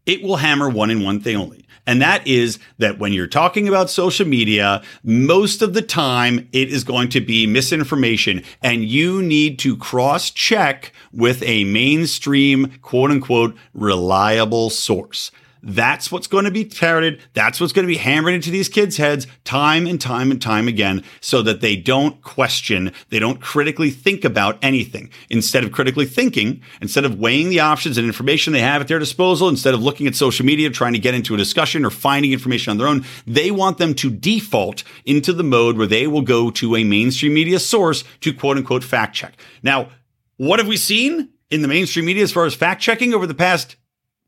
it 0.06 0.22
will 0.22 0.36
hammer 0.36 0.70
one 0.70 0.92
in 0.92 1.02
one 1.02 1.22
thing 1.22 1.38
only. 1.38 1.65
And 1.88 2.02
that 2.02 2.26
is 2.26 2.60
that 2.78 3.00
when 3.00 3.14
you're 3.14 3.28
talking 3.28 3.68
about 3.68 3.90
social 3.90 4.28
media, 4.28 4.82
most 5.04 5.62
of 5.62 5.74
the 5.74 5.82
time 5.82 6.48
it 6.52 6.70
is 6.70 6.84
going 6.84 7.10
to 7.10 7.22
be 7.22 7.48
misinformation 7.48 8.44
and 8.62 8.86
you 8.86 9.22
need 9.22 9.60
to 9.60 9.78
cross 9.78 10.32
check 10.32 10.94
with 11.12 11.44
a 11.44 11.64
mainstream 11.66 12.72
quote 12.82 13.12
unquote 13.12 13.56
reliable 13.74 14.70
source. 14.70 15.32
That's 15.66 16.12
what's 16.12 16.28
going 16.28 16.46
to 16.46 16.52
be 16.52 16.64
parroted. 16.64 17.20
That's 17.34 17.60
what's 17.60 17.74
going 17.74 17.88
to 17.88 17.92
be 17.92 17.98
hammered 17.98 18.36
into 18.36 18.52
these 18.52 18.70
kids' 18.70 18.98
heads 18.98 19.26
time 19.44 19.88
and 19.88 20.00
time 20.00 20.30
and 20.30 20.40
time 20.40 20.68
again 20.68 21.04
so 21.22 21.42
that 21.42 21.60
they 21.60 21.76
don't 21.76 22.22
question, 22.22 22.94
they 23.10 23.18
don't 23.18 23.42
critically 23.42 23.90
think 23.90 24.24
about 24.24 24.60
anything. 24.62 25.10
Instead 25.32 25.64
of 25.64 25.72
critically 25.72 26.06
thinking, 26.06 26.62
instead 26.82 27.04
of 27.04 27.20
weighing 27.20 27.50
the 27.50 27.60
options 27.60 27.98
and 27.98 28.06
information 28.06 28.54
they 28.54 28.62
have 28.62 28.80
at 28.80 28.88
their 28.88 29.00
disposal, 29.00 29.50
instead 29.50 29.74
of 29.74 29.82
looking 29.82 30.06
at 30.06 30.14
social 30.14 30.46
media, 30.46 30.70
trying 30.70 30.94
to 30.94 31.00
get 31.00 31.16
into 31.16 31.34
a 31.34 31.38
discussion 31.38 31.84
or 31.84 31.90
finding 31.90 32.32
information 32.32 32.70
on 32.70 32.78
their 32.78 32.88
own, 32.88 33.04
they 33.26 33.50
want 33.50 33.80
them 33.80 33.96
to 33.96 34.12
default 34.12 34.84
into 35.04 35.34
the 35.34 35.44
mode 35.44 35.78
where 35.78 35.88
they 35.88 36.06
will 36.06 36.22
go 36.22 36.52
to 36.52 36.76
a 36.76 36.84
mainstream 36.84 37.34
media 37.34 37.60
source 37.60 38.04
to 38.22 38.32
quote 38.32 38.58
unquote 38.58 38.84
fact 38.84 39.16
check. 39.16 39.34
Now, 39.64 39.90
what 40.38 40.60
have 40.60 40.68
we 40.68 40.78
seen 40.78 41.30
in 41.50 41.64
the 41.64 41.68
mainstream 41.68 42.06
media 42.06 42.24
as 42.24 42.32
far 42.32 42.46
as 42.46 42.54
fact 42.54 42.82
checking 42.82 43.16
over 43.16 43.26
the 43.26 43.34
past 43.34 43.78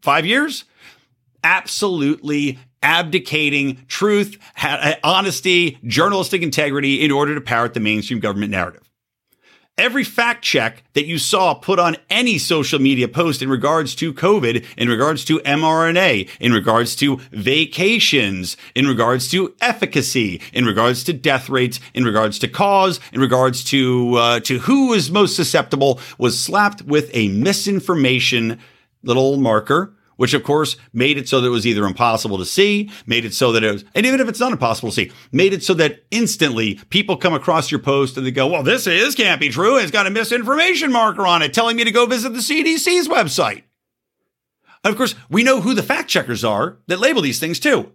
five 0.01 0.25
years? 0.25 0.63
Absolutely 1.43 2.59
abdicating 2.81 3.85
truth, 3.87 4.37
honesty, 5.03 5.77
journalistic 5.85 6.41
integrity 6.41 7.03
in 7.03 7.11
order 7.11 7.35
to 7.35 7.41
parrot 7.41 7.73
the 7.73 7.79
mainstream 7.79 8.19
government 8.19 8.51
narrative. 8.51 8.87
Every 9.77 10.03
fact 10.03 10.43
check 10.43 10.83
that 10.93 11.05
you 11.05 11.19
saw 11.19 11.53
put 11.53 11.77
on 11.77 11.97
any 12.09 12.39
social 12.39 12.79
media 12.79 13.07
post 13.07 13.43
in 13.43 13.49
regards 13.49 13.93
to 13.95 14.11
COVID, 14.11 14.65
in 14.75 14.89
regards 14.89 15.23
to 15.25 15.37
mRNA, 15.39 16.29
in 16.39 16.51
regards 16.51 16.95
to 16.95 17.17
vacations, 17.31 18.57
in 18.73 18.87
regards 18.87 19.27
to 19.29 19.53
efficacy, 19.61 20.41
in 20.51 20.65
regards 20.65 21.03
to 21.03 21.13
death 21.13 21.47
rates, 21.47 21.79
in 21.93 22.05
regards 22.05 22.39
to 22.39 22.47
cause, 22.47 22.99
in 23.13 23.21
regards 23.21 23.63
to 23.65 24.15
uh, 24.15 24.39
to 24.39 24.57
who 24.59 24.93
is 24.93 25.11
most 25.11 25.35
susceptible, 25.35 25.99
was 26.17 26.39
slapped 26.39 26.81
with 26.81 27.11
a 27.13 27.27
misinformation 27.27 28.59
little 29.03 29.37
marker 29.37 29.93
which 30.17 30.33
of 30.33 30.43
course 30.43 30.75
made 30.91 31.17
it 31.17 31.29
so 31.29 31.39
that 31.39 31.47
it 31.47 31.51
was 31.51 31.65
either 31.65 31.85
impossible 31.85 32.37
to 32.37 32.45
see, 32.45 32.91
made 33.05 33.25
it 33.25 33.33
so 33.33 33.51
that 33.51 33.63
it 33.63 33.71
was, 33.71 33.85
and 33.95 34.05
even 34.05 34.19
if 34.19 34.27
it's 34.27 34.39
not 34.39 34.51
impossible 34.51 34.89
to 34.89 34.95
see, 34.95 35.11
made 35.31 35.53
it 35.53 35.63
so 35.63 35.73
that 35.73 36.03
instantly 36.11 36.75
people 36.89 37.15
come 37.15 37.33
across 37.33 37.71
your 37.71 37.79
post 37.79 38.17
and 38.17 38.25
they 38.25 38.31
go, 38.31 38.47
well, 38.47 38.63
this 38.63 38.85
is 38.85 39.15
can't 39.15 39.39
be 39.39 39.49
true. 39.49 39.77
It's 39.77 39.91
got 39.91 40.07
a 40.07 40.11
misinformation 40.11 40.91
marker 40.91 41.25
on 41.25 41.41
it 41.41 41.53
telling 41.53 41.77
me 41.77 41.85
to 41.85 41.91
go 41.91 42.05
visit 42.05 42.33
the 42.33 42.39
CDC's 42.39 43.07
website. 43.07 43.63
And 44.83 44.91
of 44.91 44.97
course, 44.97 45.15
we 45.29 45.43
know 45.43 45.61
who 45.61 45.73
the 45.73 45.83
fact 45.83 46.09
checkers 46.09 46.43
are 46.43 46.77
that 46.87 46.99
label 46.99 47.21
these 47.21 47.39
things 47.39 47.59
too. 47.59 47.91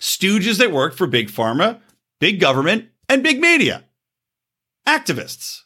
Stooges 0.00 0.58
that 0.58 0.72
work 0.72 0.94
for 0.94 1.06
big 1.06 1.28
pharma, 1.28 1.80
big 2.18 2.40
government, 2.40 2.88
and 3.08 3.22
big 3.22 3.40
media. 3.40 3.84
Activists. 4.86 5.62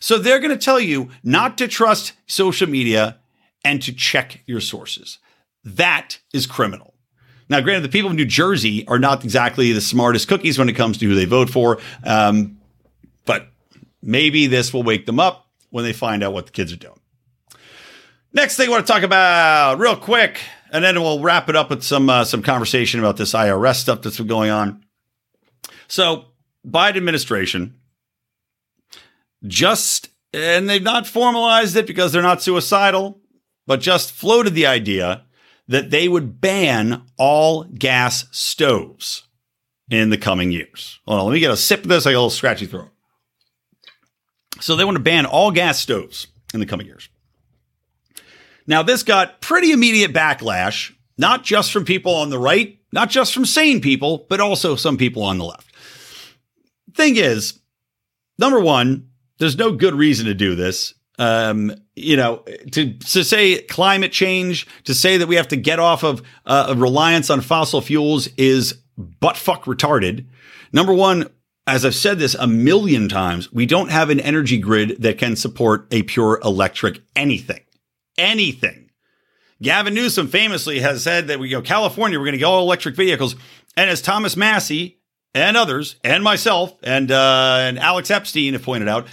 So 0.00 0.18
they're 0.18 0.40
going 0.40 0.50
to 0.50 0.62
tell 0.62 0.80
you 0.80 1.08
not 1.22 1.56
to 1.58 1.68
trust 1.68 2.12
social 2.26 2.68
media 2.68 3.20
and 3.64 3.82
to 3.82 3.92
check 3.92 4.42
your 4.46 4.60
sources. 4.60 5.18
That 5.64 6.18
is 6.32 6.46
criminal. 6.46 6.94
Now, 7.48 7.60
granted, 7.60 7.82
the 7.82 7.92
people 7.92 8.10
of 8.10 8.16
New 8.16 8.24
Jersey 8.24 8.86
are 8.86 8.98
not 8.98 9.24
exactly 9.24 9.72
the 9.72 9.80
smartest 9.80 10.28
cookies 10.28 10.58
when 10.58 10.68
it 10.68 10.74
comes 10.74 10.98
to 10.98 11.06
who 11.06 11.14
they 11.14 11.24
vote 11.24 11.50
for, 11.50 11.78
um, 12.04 12.58
but 13.26 13.48
maybe 14.02 14.46
this 14.46 14.72
will 14.72 14.82
wake 14.82 15.06
them 15.06 15.20
up 15.20 15.46
when 15.70 15.84
they 15.84 15.92
find 15.92 16.22
out 16.22 16.32
what 16.32 16.46
the 16.46 16.52
kids 16.52 16.72
are 16.72 16.76
doing. 16.76 16.98
Next 18.32 18.56
thing 18.56 18.68
I 18.68 18.70
want 18.70 18.86
to 18.86 18.92
talk 18.92 19.02
about, 19.02 19.78
real 19.78 19.96
quick, 19.96 20.40
and 20.72 20.82
then 20.82 21.00
we'll 21.00 21.20
wrap 21.20 21.48
it 21.48 21.56
up 21.56 21.70
with 21.70 21.84
some 21.84 22.10
uh, 22.10 22.24
some 22.24 22.42
conversation 22.42 22.98
about 22.98 23.16
this 23.16 23.32
IRS 23.32 23.76
stuff 23.76 24.02
that's 24.02 24.18
been 24.18 24.26
going 24.26 24.50
on. 24.50 24.84
So, 25.86 26.24
Biden 26.66 26.96
administration 26.96 27.76
just, 29.46 30.08
and 30.32 30.68
they've 30.68 30.82
not 30.82 31.06
formalized 31.06 31.76
it 31.76 31.86
because 31.86 32.12
they're 32.12 32.22
not 32.22 32.42
suicidal 32.42 33.20
but 33.66 33.80
just 33.80 34.12
floated 34.12 34.54
the 34.54 34.66
idea 34.66 35.24
that 35.68 35.90
they 35.90 36.08
would 36.08 36.40
ban 36.40 37.02
all 37.16 37.64
gas 37.64 38.26
stoves 38.30 39.24
in 39.90 40.10
the 40.10 40.18
coming 40.18 40.50
years. 40.50 41.00
Hold 41.06 41.20
on, 41.20 41.26
let 41.26 41.32
me 41.32 41.40
get 41.40 41.50
a 41.50 41.56
sip 41.56 41.82
of 41.82 41.88
this. 41.88 42.06
I 42.06 42.10
got 42.10 42.18
a 42.18 42.20
little 42.20 42.30
scratchy 42.30 42.66
throat. 42.66 42.90
So 44.60 44.76
they 44.76 44.84
want 44.84 44.96
to 44.96 45.02
ban 45.02 45.26
all 45.26 45.50
gas 45.50 45.78
stoves 45.78 46.26
in 46.52 46.60
the 46.60 46.66
coming 46.66 46.86
years. 46.86 47.08
Now, 48.66 48.82
this 48.82 49.02
got 49.02 49.40
pretty 49.40 49.72
immediate 49.72 50.12
backlash, 50.12 50.94
not 51.18 51.44
just 51.44 51.72
from 51.72 51.84
people 51.84 52.14
on 52.14 52.30
the 52.30 52.38
right, 52.38 52.78
not 52.92 53.10
just 53.10 53.34
from 53.34 53.44
sane 53.44 53.80
people, 53.80 54.26
but 54.28 54.40
also 54.40 54.76
some 54.76 54.96
people 54.96 55.22
on 55.22 55.38
the 55.38 55.44
left. 55.44 55.74
Thing 56.94 57.16
is, 57.16 57.60
number 58.38 58.60
one, 58.60 59.08
there's 59.38 59.58
no 59.58 59.72
good 59.72 59.94
reason 59.94 60.26
to 60.26 60.34
do 60.34 60.54
this 60.54 60.94
um, 61.18 61.74
you 61.96 62.16
know, 62.16 62.44
to 62.72 62.92
to 62.92 63.24
say 63.24 63.62
climate 63.62 64.12
change, 64.12 64.66
to 64.84 64.94
say 64.94 65.16
that 65.16 65.28
we 65.28 65.36
have 65.36 65.48
to 65.48 65.56
get 65.56 65.78
off 65.78 66.02
of 66.02 66.22
uh, 66.46 66.74
reliance 66.76 67.30
on 67.30 67.40
fossil 67.40 67.80
fuels 67.80 68.28
is 68.36 68.74
butt 68.96 69.36
fuck 69.36 69.64
retarded. 69.64 70.26
Number 70.72 70.92
one, 70.92 71.30
as 71.66 71.84
I've 71.84 71.94
said 71.94 72.18
this 72.18 72.34
a 72.34 72.46
million 72.46 73.08
times, 73.08 73.52
we 73.52 73.64
don't 73.64 73.90
have 73.90 74.10
an 74.10 74.20
energy 74.20 74.58
grid 74.58 75.02
that 75.02 75.18
can 75.18 75.36
support 75.36 75.86
a 75.90 76.02
pure 76.02 76.40
electric 76.44 77.00
anything, 77.14 77.60
anything. 78.18 78.90
Gavin 79.62 79.94
Newsom 79.94 80.26
famously 80.26 80.80
has 80.80 81.02
said 81.02 81.28
that 81.28 81.38
we 81.38 81.48
go 81.48 81.62
California, 81.62 82.18
we're 82.18 82.26
going 82.26 82.32
to 82.32 82.38
go 82.38 82.50
all 82.50 82.62
electric 82.62 82.96
vehicles, 82.96 83.36
and 83.76 83.88
as 83.88 84.02
Thomas 84.02 84.36
Massie 84.36 84.98
and 85.32 85.56
others, 85.56 85.96
and 86.04 86.22
myself 86.22 86.76
and 86.82 87.10
uh, 87.10 87.58
and 87.60 87.78
Alex 87.78 88.10
Epstein 88.10 88.52
have 88.52 88.62
pointed 88.62 88.88
out, 88.88 89.06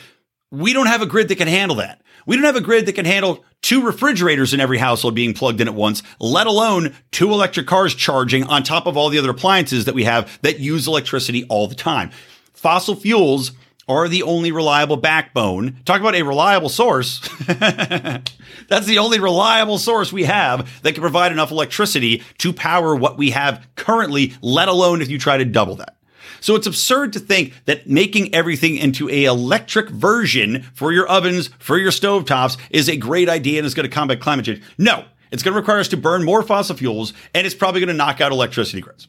we 0.50 0.74
don't 0.74 0.88
have 0.88 1.02
a 1.02 1.06
grid 1.06 1.28
that 1.30 1.38
can 1.38 1.48
handle 1.48 1.78
that. 1.78 2.02
We 2.26 2.36
don't 2.36 2.46
have 2.46 2.56
a 2.56 2.62
grid 2.62 2.86
that 2.86 2.94
can 2.94 3.06
handle 3.06 3.44
two 3.62 3.84
refrigerators 3.84 4.54
in 4.54 4.60
every 4.60 4.78
household 4.78 5.16
being 5.16 5.34
plugged 5.34 5.62
in 5.62 5.68
at 5.68 5.74
once, 5.74 6.04
let 6.20 6.48
alone 6.48 6.96
two 7.12 7.32
electric 7.32 7.68
cars 7.68 7.96
charging 7.96 8.44
on 8.46 8.64
top 8.64 8.86
of 8.86 8.98
all 8.98 9.10
the 9.10 9.20
other 9.20 9.30
appliances 9.30 9.86
that 9.86 9.96
we 9.96 10.04
have 10.04 10.40
that 10.42 10.60
use 10.60 10.88
electricity 10.88 11.46
all 11.46 11.68
the 11.68 11.76
time. 11.76 12.12
Fossil 12.54 12.96
fuels 12.96 13.52
are 13.88 14.08
the 14.08 14.24
only 14.24 14.52
reliable 14.52 14.98
backbone. 14.98 15.78
Talk 15.84 16.00
about 16.00 16.16
a 16.16 16.22
reliable 16.22 16.70
source. 16.70 17.20
That's 17.48 18.86
the 18.86 19.00
only 19.00 19.20
reliable 19.20 19.78
source 19.78 20.14
we 20.14 20.24
have 20.24 20.82
that 20.84 20.94
can 20.94 21.02
provide 21.02 21.32
enough 21.32 21.52
electricity 21.52 22.24
to 22.38 22.54
power 22.54 22.96
what 22.96 23.18
we 23.18 23.32
have 23.32 23.68
currently, 23.76 24.34
let 24.42 24.70
alone 24.70 25.02
if 25.02 25.10
you 25.10 25.20
try 25.20 25.38
to 25.38 25.46
double 25.46 25.76
that. 25.76 25.98
So 26.42 26.56
it's 26.56 26.68
absurd 26.68 27.14
to 27.14 27.20
think 27.20 27.54
that 27.66 27.88
making 27.88 28.34
everything 28.36 28.76
into 28.76 29.08
a 29.10 29.26
electric 29.26 29.90
version 29.90 30.64
for 30.74 30.92
your 30.92 31.08
ovens, 31.08 31.50
for 31.60 31.78
your 31.78 31.92
stovetops 31.92 32.58
is 32.72 32.90
a 32.90 32.98
great 32.98 33.30
idea 33.30 33.60
and 33.60 33.66
is 33.66 33.74
going 33.74 33.88
to 33.88 33.94
combat 33.94 34.20
climate 34.20 34.46
change. 34.46 34.62
No, 34.78 35.06
it's 35.32 35.44
going 35.44 35.54
to 35.54 35.60
require 35.60 35.80
us 35.80 35.88
to 35.90 35.98
burn 35.98 36.24
more 36.24 36.42
fossil 36.42 36.76
fuels 36.76 37.14
and 37.34 37.46
it's 37.46 37.56
probably 37.56 37.80
going 37.80 37.88
to 37.90 37.94
knock 37.94 38.20
out 38.20 38.32
electricity 38.32 38.82
grids. 38.82 39.08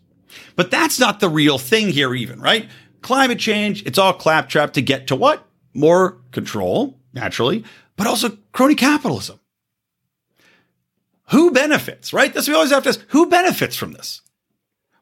But 0.57 0.71
that's 0.71 1.01
not 1.01 1.21
the 1.21 1.29
real 1.29 1.59
thing 1.59 1.89
here 1.89 2.15
even, 2.15 2.41
right? 2.41 2.69
Climate 3.01 3.39
change, 3.39 3.83
it's 3.85 3.99
all 3.99 4.13
claptrap 4.13 4.75
to 4.75 4.83
get 4.83 5.09
to 5.09 5.17
what? 5.17 5.45
More 5.75 6.19
control, 6.31 6.99
naturally, 7.15 7.65
but 7.97 8.07
also 8.07 8.37
crony 8.53 8.75
capitalism. 8.75 9.41
Who 11.31 11.51
benefits, 11.51 12.13
right? 12.13 12.35
What 12.35 12.47
we 12.47 12.55
always 12.55 12.71
have 12.73 12.83
to 12.83 12.91
ask. 12.91 13.01
Who 13.09 13.27
benefits 13.27 13.75
from 13.75 13.93
this? 13.93 14.21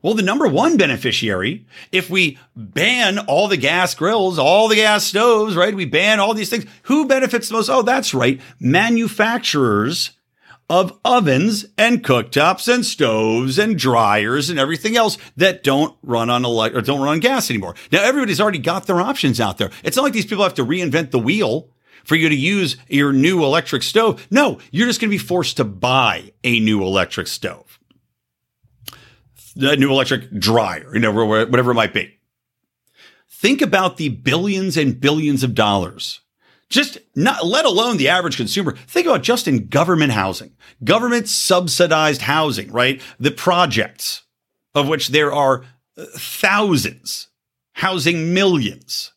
Well, 0.03 0.15
the 0.15 0.23
number 0.23 0.49
one 0.49 0.79
beneficiary, 0.79 1.67
if 1.93 2.09
we 2.09 2.39
ban 2.57 3.19
all 3.19 3.49
the 3.49 3.59
gas 3.59 3.95
grills, 3.95 4.39
all 4.39 4.69
the 4.69 4.77
gas 4.77 5.05
stoves, 5.05 5.55
right? 5.55 5.75
We 5.75 5.85
ban 5.85 6.21
all 6.21 6.33
these 6.33 6.49
things. 6.49 6.65
Who 6.85 7.07
benefits 7.07 7.49
the 7.49 7.55
most? 7.55 7.69
Oh, 7.69 7.83
that's 7.83 8.15
right. 8.15 8.41
Manufacturers 8.59 10.13
of 10.71 10.97
ovens 11.05 11.67
and 11.77 12.03
cooktops 12.03 12.73
and 12.73 12.87
stoves 12.87 13.59
and 13.59 13.77
dryers 13.77 14.49
and 14.49 14.59
everything 14.59 14.97
else 14.97 15.19
that 15.37 15.65
don't 15.65 15.97
run 16.03 16.31
on 16.31 16.45
elect 16.45 16.77
or 16.77 16.81
don't 16.81 17.01
run 17.01 17.09
on 17.09 17.21
gas 17.21 17.51
anymore. 17.51 17.75
Now, 17.91 18.05
everybody's 18.05 18.41
already 18.41 18.61
got 18.61 18.87
their 18.87 19.01
options 19.01 19.41
out 19.41 19.59
there. 19.59 19.73
It's 19.83 19.97
not 19.97 20.05
like 20.05 20.13
these 20.13 20.27
people 20.27 20.45
have 20.45 20.55
to 20.55 20.65
reinvent 20.65 21.11
the 21.11 21.19
wheel 21.19 21.69
for 22.05 22.15
you 22.15 22.29
to 22.29 22.37
use 22.37 22.77
your 22.89 23.13
new 23.13 23.45
electric 23.45 23.83
stove. 23.83 24.27
No, 24.31 24.61
you're 24.71 24.87
just 24.87 25.01
going 25.01 25.11
to 25.11 25.15
be 25.15 25.19
forced 25.19 25.57
to 25.57 25.65
buy 25.65 26.33
a 26.45 26.61
new 26.61 26.83
electric 26.83 27.27
stove 27.27 27.80
a 29.57 29.77
new 29.77 29.91
electric 29.91 30.31
dryer, 30.39 30.91
you 30.95 31.01
know, 31.01 31.13
whatever 31.25 31.71
it 31.71 31.75
might 31.75 31.95
be. 31.95 32.17
Think 33.29 33.63
about 33.63 33.97
the 33.97 34.11
billions 34.11 34.77
and 34.77 35.01
billions 35.01 35.43
of 35.43 35.55
dollars. 35.55 36.21
Just 36.69 36.99
not, 37.17 37.45
let 37.45 37.65
alone 37.65 37.97
the 37.97 38.09
average 38.09 38.37
consumer. 38.37 38.73
Think 38.87 39.07
about 39.07 39.23
just 39.23 39.49
in 39.49 39.67
government 39.69 40.13
housing, 40.13 40.53
government 40.85 41.29
subsidized 41.29 42.23
housing, 42.23 42.71
right? 42.71 43.01
The 43.19 43.33
projects 43.33 44.23
of 44.75 44.87
which 44.87 45.09
there 45.09 45.33
are 45.33 45.65
thousands 45.97 47.29
housing 47.73 48.33
millions. 48.35 49.13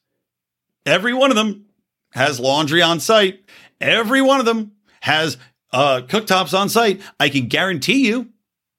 every 0.85 1.13
one 1.13 1.29
of 1.29 1.35
them 1.35 1.65
has 2.11 2.39
laundry 2.39 2.81
on 2.81 2.99
site. 2.99 3.39
Every 3.81 4.21
one 4.21 4.39
of 4.39 4.45
them 4.45 4.71
has 5.01 5.37
uh, 5.71 6.01
cooktops 6.07 6.57
on 6.57 6.69
site. 6.69 7.01
I 7.19 7.29
can 7.29 7.47
guarantee 7.47 8.07
you 8.07 8.29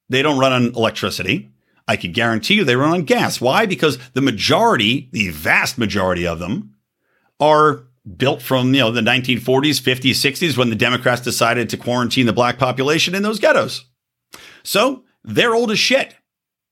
they 0.08 0.22
don't 0.22 0.38
run 0.38 0.52
on 0.52 0.74
electricity. 0.74 1.50
I 1.86 1.96
could 1.96 2.14
guarantee 2.14 2.54
you 2.54 2.64
they 2.64 2.76
run 2.76 2.92
on 2.92 3.02
gas. 3.04 3.40
Why? 3.40 3.66
Because 3.66 3.98
the 4.12 4.22
majority, 4.22 5.08
the 5.12 5.30
vast 5.30 5.76
majority 5.76 6.26
of 6.26 6.38
them, 6.38 6.74
are 7.40 7.84
built 8.16 8.42
from 8.42 8.74
you 8.74 8.80
know 8.80 8.90
the 8.90 9.00
1940s, 9.00 9.80
50s, 9.80 10.12
60s 10.12 10.56
when 10.56 10.70
the 10.70 10.76
Democrats 10.76 11.22
decided 11.22 11.68
to 11.70 11.76
quarantine 11.76 12.26
the 12.26 12.32
black 12.32 12.58
population 12.58 13.14
in 13.14 13.22
those 13.22 13.38
ghettos. 13.38 13.84
So 14.62 15.04
they're 15.22 15.54
old 15.54 15.70
as 15.70 15.78
shit. 15.78 16.14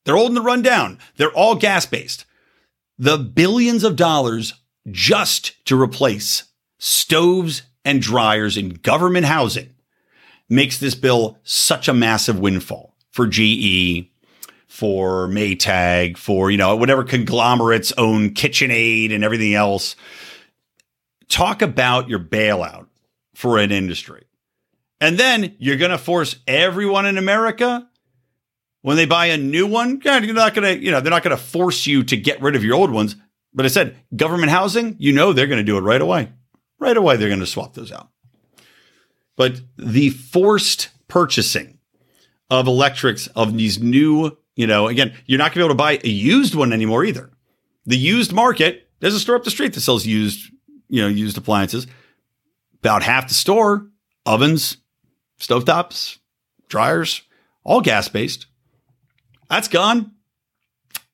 They're 0.05 0.17
old 0.17 0.31
and 0.31 0.37
to 0.37 0.43
run 0.43 0.63
down. 0.63 0.99
They're 1.17 1.33
all 1.33 1.55
gas 1.55 1.87
based. 1.87 2.25
The 2.99 3.19
billions 3.19 3.85
of 3.85 3.97
dollars 3.97 4.55
just 4.91 5.65
to 5.67 5.81
replace 5.81 6.45
stoves 6.79 7.63
and 7.85 8.03
dryers 8.03 8.57
in 8.57 8.71
government 8.71 9.27
housing 9.27 9.75
makes 10.49 10.79
this 10.79 10.95
bill 10.95 11.39
such 11.43 11.89
a 11.89 11.95
massive 11.95 12.39
windfall 12.39 12.92
for 13.13 13.27
GE, 13.27 14.11
for 14.67 15.29
Maytag, 15.29 16.17
for, 16.17 16.51
you 16.51 16.57
know, 16.57 16.75
whatever 16.77 17.05
conglomerates 17.05 17.93
own 17.99 18.31
KitchenAid 18.31 19.15
and 19.15 19.23
everything 19.23 19.55
else. 19.55 19.97
Talk 21.29 21.63
about 21.63 22.09
your 22.09 22.19
bailout 22.19 22.87
for 23.35 23.59
an 23.59 23.71
industry. 23.71 24.25
And 25.01 25.19
then 25.19 25.55
you're 25.59 25.77
going 25.77 25.91
to 25.91 25.99
force 25.99 26.37
everyone 26.47 27.07
in 27.07 27.19
America 27.19 27.89
when 28.83 28.97
they 28.97 29.07
buy 29.07 29.27
a 29.27 29.37
new 29.37 29.67
one. 29.67 30.01
You're 30.05 30.33
not 30.33 30.55
going 30.55 30.77
to, 30.77 30.83
you 30.83 30.91
know, 30.91 31.01
they're 31.01 31.11
not 31.11 31.23
going 31.23 31.37
to 31.37 31.43
force 31.43 31.87
you 31.87 32.03
to 32.05 32.17
get 32.17 32.41
rid 32.41 32.57
of 32.57 32.65
your 32.65 32.77
old 32.77 32.91
ones. 32.91 33.17
But 33.55 33.67
I 33.67 33.69
said 33.69 33.97
government 34.15 34.51
housing, 34.51 34.97
you 34.99 35.13
know, 35.13 35.33
they're 35.33 35.47
going 35.47 35.59
to 35.59 35.65
do 35.65 35.77
it 35.77 35.83
right 35.83 36.01
away. 36.01 36.33
Right 36.79 36.97
away, 36.97 37.17
they're 37.17 37.29
going 37.29 37.41
to 37.41 37.47
swap 37.47 37.75
those 37.75 37.93
out. 37.93 38.09
But 39.37 39.61
the 39.77 40.11
forced 40.11 40.91
purchasing 41.09 41.72
of 42.51 42.67
electrics 42.67 43.27
of 43.29 43.57
these 43.57 43.81
new, 43.81 44.37
you 44.57 44.67
know, 44.67 44.89
again, 44.89 45.15
you're 45.27 45.39
not 45.39 45.53
going 45.53 45.55
to 45.55 45.59
be 45.61 45.65
able 45.65 45.75
to 45.75 45.75
buy 45.75 46.01
a 46.05 46.09
used 46.09 46.55
one 46.55 46.73
anymore 46.73 47.05
either. 47.05 47.31
The 47.87 47.97
used 47.97 48.33
market, 48.33 48.89
there's 49.01 49.15
a 49.15 49.21
store 49.21 49.37
up 49.37 49.45
the 49.45 49.51
street 49.51 49.75
that 49.75 49.81
sells 49.81 50.07
used, 50.07 50.51
you 50.89 51.03
know, 51.03 51.09
used 51.09 51.39
appliances. 51.39 51.87
About 52.81 53.03
half 53.03 53.29
the 53.29 53.35
store, 53.35 53.89
ovens, 54.27 54.77
stovetops, 55.39 56.19
dryers, 56.69 57.23
all 57.65 57.81
gas 57.81 58.09
based. 58.09 58.47
That's 59.49 59.69
gone. 59.69 60.13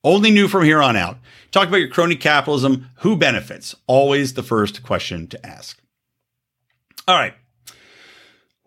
Only 0.03 0.31
new 0.31 0.47
from 0.47 0.63
here 0.63 0.81
on 0.81 0.95
out. 0.95 1.17
Talk 1.51 1.67
about 1.67 1.77
your 1.77 1.89
crony 1.89 2.15
capitalism. 2.15 2.89
Who 2.99 3.17
benefits? 3.17 3.75
Always 3.87 4.33
the 4.33 4.43
first 4.43 4.83
question 4.83 5.27
to 5.27 5.45
ask. 5.45 5.81
All 7.07 7.15
right. 7.15 7.33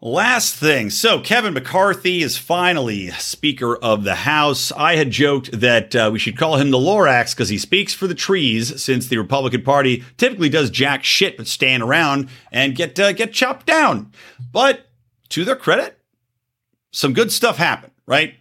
Last 0.04 0.56
thing. 0.56 0.90
So, 0.90 1.20
Kevin 1.20 1.54
McCarthy 1.54 2.22
is 2.22 2.36
finally 2.36 3.10
Speaker 3.12 3.76
of 3.76 4.02
the 4.02 4.16
House. 4.16 4.72
I 4.72 4.96
had 4.96 5.12
joked 5.12 5.52
that 5.60 5.94
uh, 5.94 6.10
we 6.12 6.18
should 6.18 6.36
call 6.36 6.56
him 6.56 6.72
the 6.72 6.76
Lorax 6.78 7.36
because 7.36 7.50
he 7.50 7.56
speaks 7.56 7.94
for 7.94 8.08
the 8.08 8.14
trees, 8.14 8.82
since 8.82 9.06
the 9.06 9.18
Republican 9.18 9.62
Party 9.62 10.02
typically 10.16 10.48
does 10.48 10.70
jack 10.70 11.04
shit 11.04 11.36
but 11.36 11.46
stand 11.46 11.84
around 11.84 12.28
and 12.50 12.74
get 12.74 12.98
uh, 12.98 13.12
get 13.12 13.32
chopped 13.32 13.64
down. 13.64 14.10
But 14.50 14.88
to 15.28 15.44
their 15.44 15.54
credit, 15.54 15.96
some 16.92 17.12
good 17.12 17.30
stuff 17.30 17.56
happened, 17.56 17.92
right? 18.04 18.34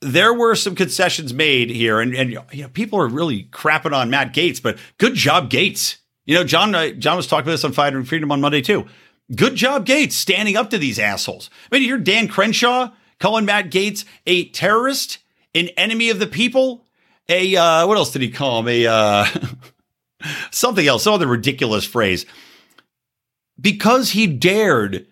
there 0.00 0.32
were 0.32 0.54
some 0.54 0.76
concessions 0.76 1.34
made 1.34 1.70
here, 1.70 1.98
and, 1.98 2.14
and 2.14 2.30
you 2.52 2.62
know, 2.62 2.68
people 2.68 3.00
are 3.00 3.08
really 3.08 3.48
crapping 3.50 3.92
on 3.92 4.10
Matt 4.10 4.32
Gaetz, 4.32 4.62
but 4.62 4.78
good 4.98 5.14
job, 5.14 5.50
Gaetz. 5.50 5.96
You 6.24 6.36
know, 6.36 6.44
John 6.44 6.72
uh, 6.72 6.90
John 6.90 7.16
was 7.16 7.26
talking 7.26 7.46
about 7.46 7.52
this 7.52 7.64
on 7.64 7.72
Fight 7.72 7.94
and 7.94 8.06
Freedom 8.06 8.30
on 8.30 8.40
Monday 8.40 8.60
too. 8.60 8.86
Good 9.34 9.56
job, 9.56 9.84
Gaetz, 9.84 10.12
standing 10.12 10.56
up 10.56 10.70
to 10.70 10.78
these 10.78 10.98
assholes. 10.98 11.50
I 11.70 11.74
mean, 11.74 11.82
you 11.82 11.88
hear 11.88 11.98
Dan 11.98 12.28
Crenshaw 12.28 12.92
calling 13.20 13.44
Matt 13.44 13.70
Gaetz 13.70 14.04
a 14.26 14.48
terrorist, 14.50 15.18
an 15.54 15.68
enemy 15.76 16.08
of 16.08 16.18
the 16.18 16.26
people, 16.26 16.84
a 17.28 17.54
uh, 17.56 17.86
what 17.86 17.98
else 17.98 18.10
did 18.10 18.22
he 18.22 18.30
call 18.30 18.60
him? 18.60 18.68
A 18.68 18.86
uh, 18.86 19.26
something 20.50 20.86
else, 20.86 21.04
some 21.04 21.14
other 21.14 21.26
ridiculous 21.26 21.84
phrase, 21.84 22.24
because 23.60 24.12
he 24.12 24.26
dared 24.26 25.06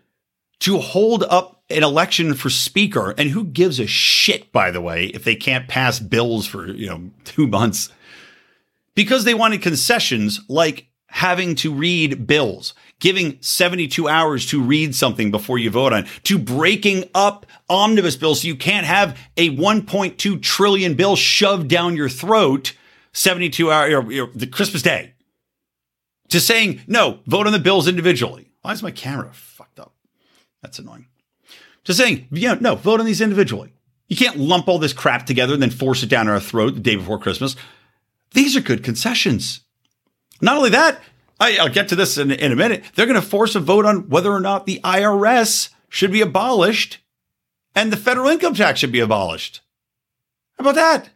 to 0.60 0.78
hold 0.78 1.22
up 1.24 1.62
an 1.68 1.82
election 1.82 2.34
for 2.34 2.48
speaker, 2.48 3.14
and 3.18 3.30
who 3.30 3.44
gives 3.44 3.80
a 3.80 3.86
shit, 3.86 4.52
by 4.52 4.70
the 4.70 4.80
way, 4.80 5.06
if 5.06 5.24
they 5.24 5.34
can't 5.34 5.68
pass 5.68 5.98
bills 5.98 6.46
for, 6.46 6.68
you 6.68 6.86
know, 6.86 7.10
two 7.24 7.46
months? 7.46 7.90
Because 8.94 9.24
they 9.24 9.34
wanted 9.34 9.62
concessions 9.62 10.40
like 10.48 10.86
having 11.08 11.54
to 11.56 11.72
read 11.72 12.26
bills, 12.26 12.74
giving 13.00 13.38
72 13.40 14.08
hours 14.08 14.46
to 14.46 14.62
read 14.62 14.94
something 14.94 15.30
before 15.30 15.58
you 15.58 15.70
vote 15.70 15.92
on, 15.92 16.06
to 16.24 16.38
breaking 16.38 17.04
up 17.14 17.46
omnibus 17.68 18.16
bills 18.16 18.42
so 18.42 18.48
you 18.48 18.56
can't 18.56 18.86
have 18.86 19.18
a 19.36 19.56
1.2 19.56 20.42
trillion 20.42 20.94
bill 20.94 21.16
shoved 21.16 21.68
down 21.68 21.96
your 21.96 22.08
throat 22.08 22.74
72 23.12 23.70
hours, 23.70 23.94
or, 23.94 24.30
the 24.34 24.46
Christmas 24.46 24.82
day, 24.82 25.14
to 26.28 26.40
saying, 26.40 26.80
no, 26.86 27.20
vote 27.26 27.46
on 27.46 27.52
the 27.52 27.58
bills 27.58 27.88
individually. 27.88 28.50
Why 28.62 28.72
is 28.72 28.82
my 28.82 28.90
camera 28.90 29.30
fucked 29.32 29.80
up? 29.80 29.94
That's 30.60 30.78
annoying 30.78 31.06
to 31.86 31.94
saying, 31.94 32.26
yeah, 32.32 32.56
no, 32.60 32.74
vote 32.74 33.00
on 33.00 33.06
these 33.06 33.20
individually. 33.20 33.72
You 34.08 34.16
can't 34.16 34.36
lump 34.36 34.68
all 34.68 34.78
this 34.78 34.92
crap 34.92 35.24
together 35.24 35.54
and 35.54 35.62
then 35.62 35.70
force 35.70 36.02
it 36.02 36.10
down 36.10 36.28
our 36.28 36.40
throat 36.40 36.74
the 36.74 36.80
day 36.80 36.96
before 36.96 37.18
Christmas. 37.18 37.56
These 38.32 38.56
are 38.56 38.60
good 38.60 38.84
concessions. 38.84 39.60
Not 40.40 40.56
only 40.56 40.70
that, 40.70 41.00
I, 41.38 41.58
will 41.62 41.68
get 41.68 41.88
to 41.88 41.96
this 41.96 42.18
in, 42.18 42.30
in 42.30 42.52
a 42.52 42.56
minute. 42.56 42.84
They're 42.94 43.06
going 43.06 43.20
to 43.20 43.26
force 43.26 43.54
a 43.54 43.60
vote 43.60 43.84
on 43.84 44.08
whether 44.08 44.32
or 44.32 44.40
not 44.40 44.66
the 44.66 44.80
IRS 44.82 45.70
should 45.88 46.12
be 46.12 46.20
abolished 46.20 46.98
and 47.74 47.92
the 47.92 47.96
federal 47.96 48.28
income 48.28 48.54
tax 48.54 48.80
should 48.80 48.92
be 48.92 49.00
abolished. 49.00 49.60
How 50.58 50.62
about 50.62 50.74
that? 50.76 51.10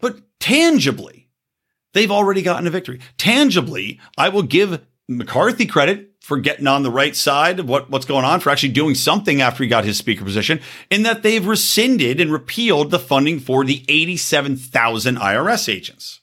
But 0.00 0.20
tangibly, 0.38 1.28
they've 1.92 2.10
already 2.10 2.42
gotten 2.42 2.66
a 2.66 2.70
victory. 2.70 3.00
Tangibly, 3.18 3.98
I 4.16 4.28
will 4.28 4.44
give 4.44 4.86
McCarthy 5.08 5.66
credit 5.66 6.12
for 6.20 6.38
getting 6.38 6.68
on 6.68 6.84
the 6.84 6.90
right 6.90 7.16
side 7.16 7.58
of 7.58 7.68
what, 7.68 7.90
what's 7.90 8.06
going 8.06 8.24
on, 8.24 8.38
for 8.38 8.50
actually 8.50 8.68
doing 8.68 8.94
something 8.94 9.40
after 9.40 9.64
he 9.64 9.68
got 9.68 9.84
his 9.84 9.98
speaker 9.98 10.24
position, 10.24 10.60
in 10.90 11.02
that 11.02 11.22
they've 11.22 11.46
rescinded 11.46 12.20
and 12.20 12.32
repealed 12.32 12.90
the 12.90 12.98
funding 12.98 13.40
for 13.40 13.64
the 13.64 13.84
87,000 13.88 15.16
IRS 15.16 15.72
agents. 15.72 16.20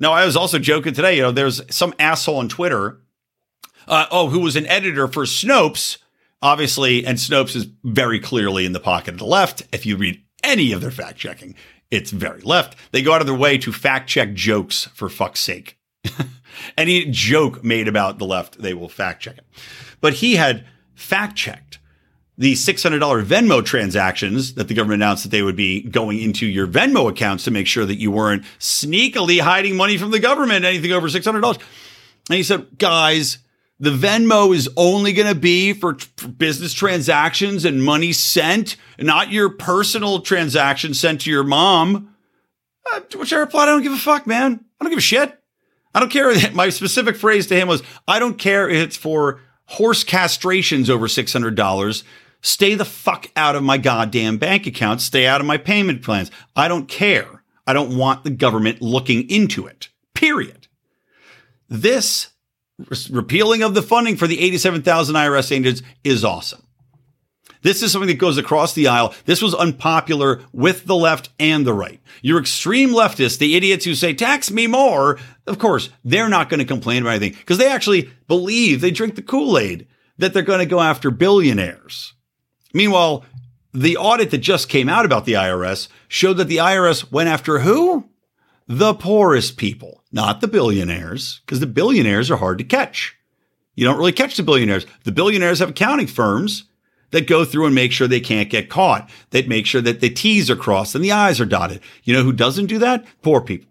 Now, 0.00 0.12
I 0.12 0.24
was 0.24 0.36
also 0.36 0.58
joking 0.58 0.94
today, 0.94 1.16
you 1.16 1.22
know, 1.22 1.30
there's 1.30 1.60
some 1.72 1.94
asshole 1.98 2.38
on 2.38 2.48
Twitter, 2.48 3.00
uh, 3.86 4.06
oh, 4.10 4.28
who 4.28 4.40
was 4.40 4.56
an 4.56 4.66
editor 4.66 5.06
for 5.06 5.24
Snopes, 5.24 5.98
obviously, 6.40 7.06
and 7.06 7.18
Snopes 7.18 7.54
is 7.54 7.68
very 7.84 8.18
clearly 8.18 8.64
in 8.64 8.72
the 8.72 8.80
pocket 8.80 9.14
of 9.14 9.18
the 9.18 9.26
left. 9.26 9.62
If 9.72 9.84
you 9.84 9.96
read 9.96 10.22
any 10.42 10.72
of 10.72 10.80
their 10.80 10.90
fact 10.90 11.18
checking, 11.18 11.54
it's 11.90 12.10
very 12.10 12.40
left. 12.40 12.76
They 12.92 13.02
go 13.02 13.12
out 13.12 13.20
of 13.20 13.26
their 13.26 13.36
way 13.36 13.58
to 13.58 13.72
fact 13.72 14.08
check 14.08 14.32
jokes 14.32 14.86
for 14.94 15.08
fuck's 15.08 15.40
sake. 15.40 15.78
Any 16.78 17.06
joke 17.06 17.62
made 17.64 17.88
about 17.88 18.18
the 18.18 18.26
left, 18.26 18.60
they 18.60 18.74
will 18.74 18.88
fact 18.88 19.22
check 19.22 19.38
it. 19.38 19.46
But 20.00 20.14
he 20.14 20.36
had 20.36 20.66
fact 20.94 21.36
checked 21.36 21.69
the 22.40 22.54
$600 22.54 23.22
Venmo 23.22 23.62
transactions 23.62 24.54
that 24.54 24.66
the 24.66 24.72
government 24.72 25.02
announced 25.02 25.24
that 25.24 25.28
they 25.28 25.42
would 25.42 25.56
be 25.56 25.82
going 25.82 26.18
into 26.18 26.46
your 26.46 26.66
Venmo 26.66 27.10
accounts 27.10 27.44
to 27.44 27.50
make 27.50 27.66
sure 27.66 27.84
that 27.84 28.00
you 28.00 28.10
weren't 28.10 28.44
sneakily 28.58 29.40
hiding 29.40 29.76
money 29.76 29.98
from 29.98 30.10
the 30.10 30.18
government, 30.18 30.64
anything 30.64 30.90
over 30.90 31.06
$600. 31.06 31.60
And 32.30 32.36
he 32.36 32.42
said, 32.42 32.78
guys, 32.78 33.38
the 33.78 33.90
Venmo 33.90 34.56
is 34.56 34.70
only 34.78 35.12
going 35.12 35.28
to 35.28 35.38
be 35.38 35.74
for, 35.74 35.98
for, 36.16 36.28
business 36.28 36.72
transactions 36.72 37.66
and 37.66 37.84
money 37.84 38.10
sent, 38.14 38.76
not 38.98 39.30
your 39.30 39.50
personal 39.50 40.20
transaction 40.20 40.94
sent 40.94 41.20
to 41.22 41.30
your 41.30 41.44
mom. 41.44 42.14
Uh, 42.90 43.00
which 43.16 43.34
I 43.34 43.38
replied, 43.40 43.64
I 43.64 43.72
don't 43.72 43.82
give 43.82 43.92
a 43.92 43.98
fuck, 43.98 44.26
man. 44.26 44.64
I 44.80 44.84
don't 44.84 44.90
give 44.90 44.98
a 44.98 45.02
shit. 45.02 45.38
I 45.94 46.00
don't 46.00 46.10
care. 46.10 46.32
My 46.54 46.70
specific 46.70 47.16
phrase 47.16 47.48
to 47.48 47.54
him 47.54 47.68
was, 47.68 47.82
I 48.08 48.18
don't 48.18 48.38
care 48.38 48.66
if 48.66 48.82
it's 48.82 48.96
for 48.96 49.42
horse 49.66 50.04
castrations 50.04 50.88
over 50.88 51.06
$600. 51.06 52.02
Stay 52.42 52.74
the 52.74 52.84
fuck 52.84 53.30
out 53.36 53.56
of 53.56 53.62
my 53.62 53.78
goddamn 53.78 54.38
bank 54.38 54.66
account. 54.66 55.00
Stay 55.00 55.26
out 55.26 55.40
of 55.40 55.46
my 55.46 55.58
payment 55.58 56.02
plans. 56.02 56.30
I 56.56 56.68
don't 56.68 56.88
care. 56.88 57.42
I 57.66 57.72
don't 57.72 57.96
want 57.96 58.24
the 58.24 58.30
government 58.30 58.80
looking 58.80 59.28
into 59.28 59.66
it. 59.66 59.88
Period. 60.14 60.68
This 61.68 62.28
repealing 63.10 63.62
of 63.62 63.74
the 63.74 63.82
funding 63.82 64.16
for 64.16 64.26
the 64.26 64.40
87,000 64.40 65.14
IRS 65.14 65.52
agents 65.52 65.82
is 66.02 66.24
awesome. 66.24 66.66
This 67.62 67.82
is 67.82 67.92
something 67.92 68.08
that 68.08 68.14
goes 68.14 68.38
across 68.38 68.72
the 68.72 68.88
aisle. 68.88 69.14
This 69.26 69.42
was 69.42 69.54
unpopular 69.54 70.40
with 70.52 70.86
the 70.86 70.96
left 70.96 71.28
and 71.38 71.66
the 71.66 71.74
right. 71.74 72.00
Your 72.22 72.40
extreme 72.40 72.90
leftists, 72.90 73.38
the 73.38 73.54
idiots 73.54 73.84
who 73.84 73.94
say, 73.94 74.14
tax 74.14 74.50
me 74.50 74.66
more, 74.66 75.18
of 75.46 75.58
course, 75.58 75.90
they're 76.02 76.30
not 76.30 76.48
going 76.48 76.60
to 76.60 76.64
complain 76.64 77.02
about 77.02 77.16
anything 77.16 77.38
because 77.38 77.58
they 77.58 77.70
actually 77.70 78.10
believe 78.28 78.80
they 78.80 78.90
drink 78.90 79.14
the 79.14 79.22
Kool 79.22 79.58
Aid 79.58 79.86
that 80.16 80.32
they're 80.32 80.42
going 80.42 80.60
to 80.60 80.66
go 80.66 80.80
after 80.80 81.10
billionaires. 81.10 82.14
Meanwhile, 82.72 83.24
the 83.72 83.96
audit 83.96 84.30
that 84.30 84.38
just 84.38 84.68
came 84.68 84.88
out 84.88 85.04
about 85.04 85.24
the 85.24 85.34
IRS 85.34 85.88
showed 86.08 86.34
that 86.34 86.48
the 86.48 86.58
IRS 86.58 87.10
went 87.10 87.28
after 87.28 87.60
who? 87.60 88.10
the 88.70 88.94
poorest 88.94 89.56
people, 89.56 90.04
not 90.12 90.40
the 90.40 90.46
billionaires, 90.46 91.40
because 91.44 91.58
the 91.58 91.66
billionaires 91.66 92.30
are 92.30 92.36
hard 92.36 92.56
to 92.56 92.62
catch. 92.62 93.16
You 93.74 93.84
don't 93.84 93.98
really 93.98 94.12
catch 94.12 94.36
the 94.36 94.44
billionaires. 94.44 94.86
The 95.02 95.10
billionaires 95.10 95.58
have 95.58 95.70
accounting 95.70 96.06
firms 96.06 96.66
that 97.10 97.26
go 97.26 97.44
through 97.44 97.66
and 97.66 97.74
make 97.74 97.90
sure 97.90 98.06
they 98.06 98.20
can't 98.20 98.48
get 98.48 98.70
caught, 98.70 99.10
that 99.30 99.48
make 99.48 99.66
sure 99.66 99.80
that 99.80 99.98
the 99.98 100.08
T's 100.08 100.48
are 100.48 100.56
crossed 100.56 100.94
and 100.94 101.02
the 101.02 101.10
I's 101.10 101.40
are 101.40 101.46
dotted. 101.46 101.80
You 102.04 102.14
know 102.14 102.22
who 102.22 102.32
doesn't 102.32 102.66
do 102.66 102.78
that? 102.78 103.04
Poor 103.22 103.40
people. 103.40 103.68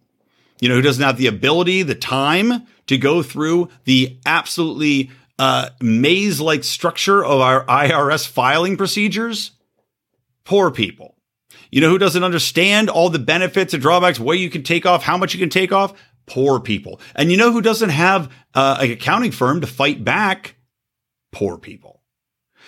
You 0.60 0.68
know 0.68 0.76
who 0.76 0.82
doesn't 0.82 1.02
have 1.02 1.16
the 1.16 1.28
ability, 1.28 1.84
the 1.84 1.96
time 1.96 2.68
to 2.88 2.98
go 2.98 3.24
through 3.24 3.70
the 3.86 4.18
absolutely 4.26 5.12
uh, 5.40 5.70
maze 5.82 6.40
like 6.40 6.64
structure 6.64 7.24
of 7.24 7.42
our 7.42 7.66
IRS 7.66 8.28
filing 8.28 8.78
procedures? 8.78 9.52
Poor 10.44 10.70
people. 10.70 11.16
You 11.72 11.82
know 11.82 11.90
who 11.90 11.98
doesn't 11.98 12.24
understand 12.24 12.90
all 12.90 13.10
the 13.10 13.20
benefits 13.20 13.74
and 13.74 13.82
drawbacks, 13.82 14.20
where 14.20 14.36
you 14.36 14.50
can 14.50 14.64
take 14.64 14.86
off, 14.86 15.04
how 15.04 15.18
much 15.18 15.34
you 15.34 15.40
can 15.40 15.50
take 15.50 15.72
off? 15.72 15.94
Poor 16.26 16.60
people. 16.60 17.00
And 17.16 17.32
you 17.32 17.38
know 17.38 17.52
who 17.52 17.62
doesn't 17.62 17.90
have 17.90 18.32
uh, 18.54 18.78
an 18.82 18.92
accounting 18.92 19.32
firm 19.32 19.62
to 19.62 19.68
fight 19.68 20.04
back? 20.04 20.56
Poor 21.32 21.58
people. 21.58 22.02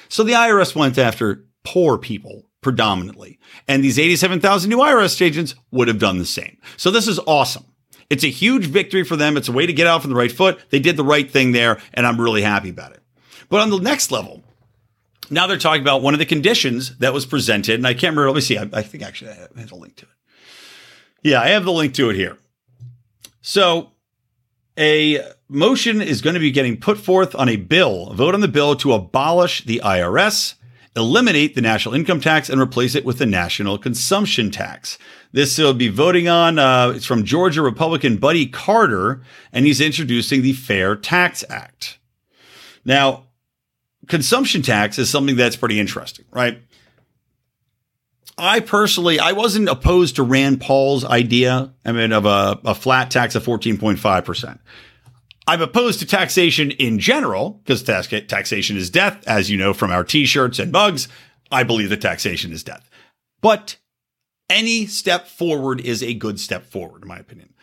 So 0.09 0.23
the 0.23 0.33
IRS 0.33 0.75
went 0.75 0.97
after 0.97 1.45
poor 1.63 1.97
people 1.97 2.45
predominantly. 2.61 3.39
And 3.67 3.83
these 3.83 3.99
87,000 3.99 4.69
new 4.69 4.77
IRS 4.77 5.21
agents 5.21 5.55
would 5.71 5.87
have 5.87 5.99
done 5.99 6.19
the 6.19 6.25
same. 6.25 6.57
So 6.77 6.91
this 6.91 7.07
is 7.07 7.19
awesome. 7.25 7.65
It's 8.11 8.25
a 8.25 8.29
huge 8.29 8.65
victory 8.65 9.05
for 9.05 9.15
them. 9.15 9.37
It's 9.37 9.47
a 9.47 9.53
way 9.53 9.65
to 9.65 9.71
get 9.71 9.87
out 9.87 10.01
from 10.01 10.09
the 10.11 10.17
right 10.17 10.31
foot. 10.31 10.59
They 10.69 10.79
did 10.79 10.97
the 10.97 11.03
right 11.03 11.31
thing 11.31 11.53
there, 11.53 11.79
and 11.93 12.05
I'm 12.05 12.19
really 12.19 12.41
happy 12.41 12.69
about 12.69 12.91
it. 12.91 13.01
But 13.47 13.61
on 13.61 13.69
the 13.69 13.79
next 13.79 14.11
level, 14.11 14.43
now 15.29 15.47
they're 15.47 15.57
talking 15.57 15.81
about 15.81 16.01
one 16.01 16.13
of 16.13 16.19
the 16.19 16.25
conditions 16.25 16.97
that 16.97 17.13
was 17.13 17.25
presented, 17.25 17.75
and 17.75 17.87
I 17.87 17.93
can't 17.93 18.11
remember. 18.11 18.27
Let 18.27 18.35
me 18.35 18.41
see. 18.41 18.57
I, 18.57 18.67
I 18.73 18.81
think 18.81 19.01
actually 19.01 19.31
I 19.31 19.35
have, 19.35 19.51
I 19.55 19.59
have 19.61 19.71
a 19.71 19.75
link 19.75 19.95
to 19.95 20.05
it. 20.05 20.11
Yeah, 21.23 21.39
I 21.39 21.47
have 21.51 21.63
the 21.63 21.71
link 21.71 21.93
to 21.93 22.09
it 22.09 22.17
here. 22.17 22.37
So 23.39 23.91
a 24.77 25.23
motion 25.47 26.01
is 26.01 26.21
going 26.21 26.33
to 26.33 26.39
be 26.41 26.51
getting 26.51 26.75
put 26.75 26.97
forth 26.97 27.33
on 27.33 27.47
a 27.47 27.55
bill, 27.55 28.09
a 28.09 28.13
vote 28.13 28.33
on 28.33 28.41
the 28.41 28.49
bill 28.49 28.75
to 28.75 28.91
abolish 28.91 29.63
the 29.63 29.79
IRS, 29.85 30.55
eliminate 30.95 31.55
the 31.55 31.61
national 31.61 31.95
income 31.95 32.19
tax, 32.19 32.49
and 32.49 32.59
replace 32.59 32.95
it 32.95 33.05
with 33.05 33.17
the 33.17 33.25
national 33.25 33.77
consumption 33.77 34.51
tax. 34.51 34.97
This 35.31 35.57
will 35.57 35.73
be 35.73 35.87
voting 35.87 36.27
on. 36.27 36.59
Uh, 36.59 36.93
it's 36.95 37.05
from 37.05 37.23
Georgia 37.23 37.61
Republican 37.61 38.17
Buddy 38.17 38.45
Carter, 38.45 39.21
and 39.53 39.65
he's 39.65 39.79
introducing 39.79 40.41
the 40.41 40.53
Fair 40.53 40.95
Tax 40.95 41.43
Act. 41.49 41.97
Now, 42.83 43.27
consumption 44.07 44.61
tax 44.61 44.99
is 44.99 45.09
something 45.09 45.35
that's 45.35 45.55
pretty 45.55 45.79
interesting, 45.79 46.25
right? 46.31 46.61
I 48.37 48.59
personally, 48.59 49.19
I 49.19 49.33
wasn't 49.33 49.69
opposed 49.69 50.15
to 50.15 50.23
Rand 50.23 50.61
Paul's 50.61 51.05
idea. 51.05 51.73
I 51.85 51.91
mean, 51.91 52.11
of 52.11 52.25
a, 52.25 52.59
a 52.65 52.75
flat 52.75 53.11
tax 53.11 53.35
of 53.35 53.45
14.5%. 53.45 54.59
I'm 55.51 55.61
opposed 55.61 55.99
to 55.99 56.05
taxation 56.05 56.71
in 56.71 56.97
general 56.97 57.61
because 57.65 57.83
tax- 57.83 58.07
taxation 58.07 58.77
is 58.77 58.89
death, 58.89 59.21
as 59.27 59.49
you 59.49 59.57
know 59.57 59.73
from 59.73 59.91
our 59.91 60.05
t-shirts 60.05 60.59
and 60.59 60.71
mugs. 60.71 61.09
I 61.51 61.63
believe 61.63 61.89
that 61.89 61.99
taxation 61.99 62.53
is 62.53 62.63
death. 62.63 62.89
But 63.41 63.75
any 64.49 64.85
step 64.85 65.27
forward 65.27 65.81
is 65.81 66.01
a 66.01 66.13
good 66.13 66.39
step 66.39 66.65
forward, 66.65 67.01
in 67.01 67.09
my 67.09 67.17
opinion. 67.17 67.53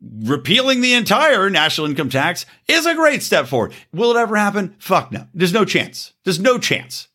Repealing 0.00 0.80
the 0.80 0.94
entire 0.94 1.50
national 1.50 1.88
income 1.88 2.08
tax 2.08 2.46
is 2.68 2.86
a 2.86 2.94
great 2.94 3.20
step 3.20 3.48
forward. 3.48 3.74
Will 3.92 4.12
it 4.12 4.20
ever 4.20 4.36
happen? 4.36 4.76
Fuck 4.78 5.10
no. 5.10 5.26
There's 5.34 5.52
no 5.52 5.64
chance. 5.64 6.12
There's 6.22 6.38
no 6.38 6.56
chance. 6.56 7.08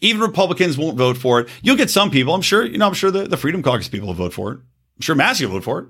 Even 0.00 0.20
Republicans 0.20 0.76
won't 0.76 0.98
vote 0.98 1.16
for 1.16 1.40
it. 1.40 1.48
You'll 1.62 1.76
get 1.76 1.88
some 1.88 2.10
people. 2.10 2.34
I'm 2.34 2.42
sure, 2.42 2.62
you 2.62 2.76
know, 2.76 2.88
I'm 2.88 2.92
sure 2.92 3.10
the, 3.10 3.26
the 3.26 3.38
Freedom 3.38 3.62
Caucus 3.62 3.88
people 3.88 4.08
will 4.08 4.14
vote 4.14 4.34
for 4.34 4.52
it. 4.52 4.56
I'm 4.96 5.00
sure 5.00 5.14
Massie 5.14 5.46
will 5.46 5.54
vote 5.54 5.64
for 5.64 5.78
it. 5.78 5.86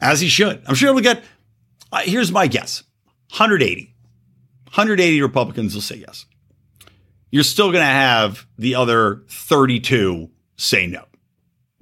As 0.00 0.20
he 0.20 0.26
should. 0.26 0.60
I'm 0.66 0.74
sure 0.74 0.92
he'll 0.92 1.00
get, 1.00 1.22
uh, 1.92 2.00
here's 2.00 2.32
my 2.32 2.46
guess 2.46 2.82
180. 3.30 3.94
180 4.64 5.22
Republicans 5.22 5.74
will 5.74 5.82
say 5.82 5.96
yes. 5.96 6.26
You're 7.30 7.44
still 7.44 7.70
going 7.70 7.82
to 7.82 7.86
have 7.86 8.46
the 8.58 8.74
other 8.74 9.22
32 9.28 10.30
say 10.56 10.86
no 10.86 11.04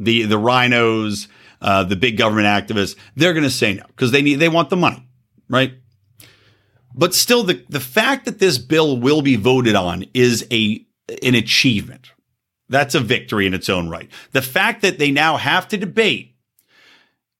the 0.00 0.24
the 0.24 0.36
RINOs, 0.36 1.28
uh, 1.60 1.84
the 1.84 1.96
big 1.96 2.16
government 2.16 2.46
activists, 2.46 2.96
they're 3.14 3.34
going 3.34 3.44
to 3.44 3.50
say 3.50 3.74
no 3.74 3.84
because 3.88 4.10
they 4.10 4.22
need 4.22 4.36
they 4.36 4.48
want 4.48 4.70
the 4.70 4.76
money, 4.76 5.06
right? 5.48 5.74
But 6.94 7.14
still, 7.14 7.44
the 7.44 7.64
the 7.68 7.80
fact 7.80 8.24
that 8.24 8.40
this 8.40 8.58
bill 8.58 8.96
will 8.96 9.22
be 9.22 9.36
voted 9.36 9.76
on 9.76 10.06
is 10.14 10.46
a 10.50 10.84
an 11.22 11.34
achievement. 11.34 12.12
That's 12.68 12.94
a 12.94 13.00
victory 13.00 13.46
in 13.46 13.54
its 13.54 13.68
own 13.68 13.88
right. 13.88 14.10
The 14.32 14.42
fact 14.42 14.82
that 14.82 14.98
they 14.98 15.10
now 15.10 15.36
have 15.36 15.68
to 15.68 15.76
debate 15.76 16.29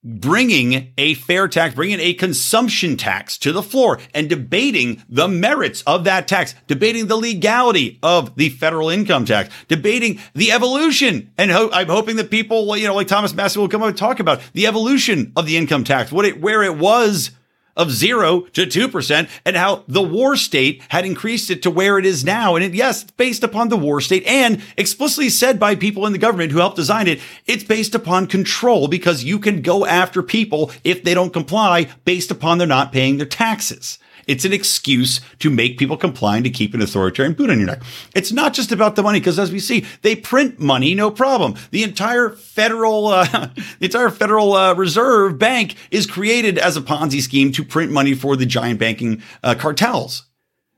bringing 0.03 0.93
a 0.97 1.13
fair 1.15 1.47
tax, 1.47 1.75
bringing 1.75 1.99
a 1.99 2.13
consumption 2.13 2.97
tax 2.97 3.37
to 3.37 3.51
the 3.51 3.63
floor 3.63 3.99
and 4.13 4.29
debating 4.29 5.03
the 5.07 5.27
merits 5.27 5.83
of 5.83 6.03
that 6.05 6.27
tax, 6.27 6.55
debating 6.67 7.07
the 7.07 7.15
legality 7.15 7.99
of 8.01 8.35
the 8.35 8.49
federal 8.49 8.89
income 8.89 9.25
tax, 9.25 9.53
debating 9.67 10.19
the 10.33 10.51
evolution. 10.51 11.31
And 11.37 11.51
ho- 11.51 11.69
I'm 11.71 11.87
hoping 11.87 12.15
that 12.15 12.31
people, 12.31 12.75
you 12.77 12.87
know, 12.87 12.95
like 12.95 13.07
Thomas 13.07 13.33
Massie 13.33 13.59
will 13.59 13.69
come 13.69 13.83
up 13.83 13.89
and 13.89 13.97
talk 13.97 14.19
about 14.19 14.41
the 14.53 14.67
evolution 14.67 15.31
of 15.35 15.45
the 15.45 15.57
income 15.57 15.83
tax, 15.83 16.11
what 16.11 16.25
it, 16.25 16.41
where 16.41 16.63
it 16.63 16.77
was 16.77 17.31
of 17.75 17.91
zero 17.91 18.41
to 18.53 18.65
2% 18.65 19.29
and 19.45 19.55
how 19.55 19.83
the 19.87 20.01
war 20.01 20.35
state 20.35 20.81
had 20.89 21.05
increased 21.05 21.49
it 21.49 21.61
to 21.63 21.71
where 21.71 21.97
it 21.97 22.05
is 22.05 22.23
now. 22.23 22.55
And 22.55 22.63
it, 22.63 22.73
yes, 22.73 23.03
based 23.03 23.43
upon 23.43 23.69
the 23.69 23.77
war 23.77 24.01
state 24.01 24.25
and 24.25 24.61
explicitly 24.77 25.29
said 25.29 25.59
by 25.59 25.75
people 25.75 26.05
in 26.05 26.13
the 26.13 26.19
government 26.19 26.51
who 26.51 26.59
helped 26.59 26.75
design 26.75 27.07
it, 27.07 27.19
it's 27.45 27.63
based 27.63 27.95
upon 27.95 28.27
control 28.27 28.87
because 28.87 29.23
you 29.23 29.39
can 29.39 29.61
go 29.61 29.85
after 29.85 30.21
people 30.21 30.71
if 30.83 31.03
they 31.03 31.13
don't 31.13 31.33
comply 31.33 31.89
based 32.05 32.31
upon 32.31 32.57
they're 32.57 32.67
not 32.67 32.91
paying 32.91 33.17
their 33.17 33.25
taxes. 33.25 33.97
It's 34.31 34.45
an 34.45 34.53
excuse 34.53 35.19
to 35.39 35.49
make 35.49 35.77
people 35.77 35.97
comply 35.97 36.39
to 36.39 36.49
keep 36.49 36.73
an 36.73 36.81
authoritarian 36.81 37.33
boot 37.33 37.49
on 37.49 37.57
your 37.57 37.67
neck. 37.67 37.81
It's 38.15 38.31
not 38.31 38.53
just 38.53 38.71
about 38.71 38.95
the 38.95 39.03
money, 39.03 39.19
because 39.19 39.37
as 39.37 39.51
we 39.51 39.59
see, 39.59 39.85
they 40.03 40.15
print 40.15 40.57
money, 40.57 40.95
no 40.95 41.11
problem. 41.11 41.55
The 41.71 41.83
entire 41.83 42.29
federal, 42.29 43.07
uh, 43.07 43.25
the 43.79 43.85
entire 43.87 44.09
Federal 44.09 44.53
uh, 44.53 44.73
Reserve 44.73 45.37
Bank 45.37 45.75
is 45.91 46.07
created 46.07 46.57
as 46.57 46.77
a 46.77 46.81
Ponzi 46.81 47.19
scheme 47.19 47.51
to 47.51 47.65
print 47.65 47.91
money 47.91 48.13
for 48.13 48.37
the 48.37 48.45
giant 48.45 48.79
banking 48.79 49.21
uh, 49.43 49.53
cartels. 49.55 50.23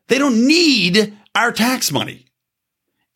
They 0.07 0.17
don't 0.17 0.47
need 0.47 1.15
our 1.35 1.51
tax 1.51 1.91
money. 1.91 2.25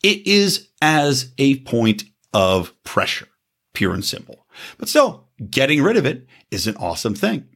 It 0.03 0.27
is 0.27 0.67
as 0.83 1.33
a 1.39 1.61
point 1.61 2.03
of 2.31 2.75
pressure, 2.83 3.27
pure 3.73 3.95
and 3.95 4.05
simple. 4.05 4.45
But 4.77 4.87
still, 4.87 5.29
getting 5.49 5.81
rid 5.81 5.97
of 5.97 6.05
it 6.05 6.27
is 6.51 6.67
an 6.67 6.77
awesome 6.77 7.15
thing. 7.15 7.47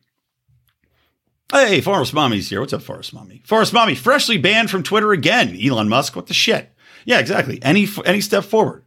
Hey, 1.52 1.82
Forest 1.82 2.14
Mommy's 2.14 2.50
here. 2.50 2.62
What's 2.62 2.72
up, 2.72 2.82
Forest 2.82 3.14
Mommy? 3.14 3.42
Forest 3.44 3.74
Mommy, 3.74 3.94
freshly 3.94 4.38
banned 4.38 4.72
from 4.72 4.84
Twitter 4.84 5.12
again. 5.12 5.60
Elon 5.62 5.90
Musk, 5.90 6.16
what 6.16 6.28
the 6.28 6.34
shit? 6.34 6.74
Yeah, 7.04 7.20
exactly. 7.20 7.62
Any 7.62 7.90
any 8.06 8.22
step 8.22 8.46
forward. 8.46 8.86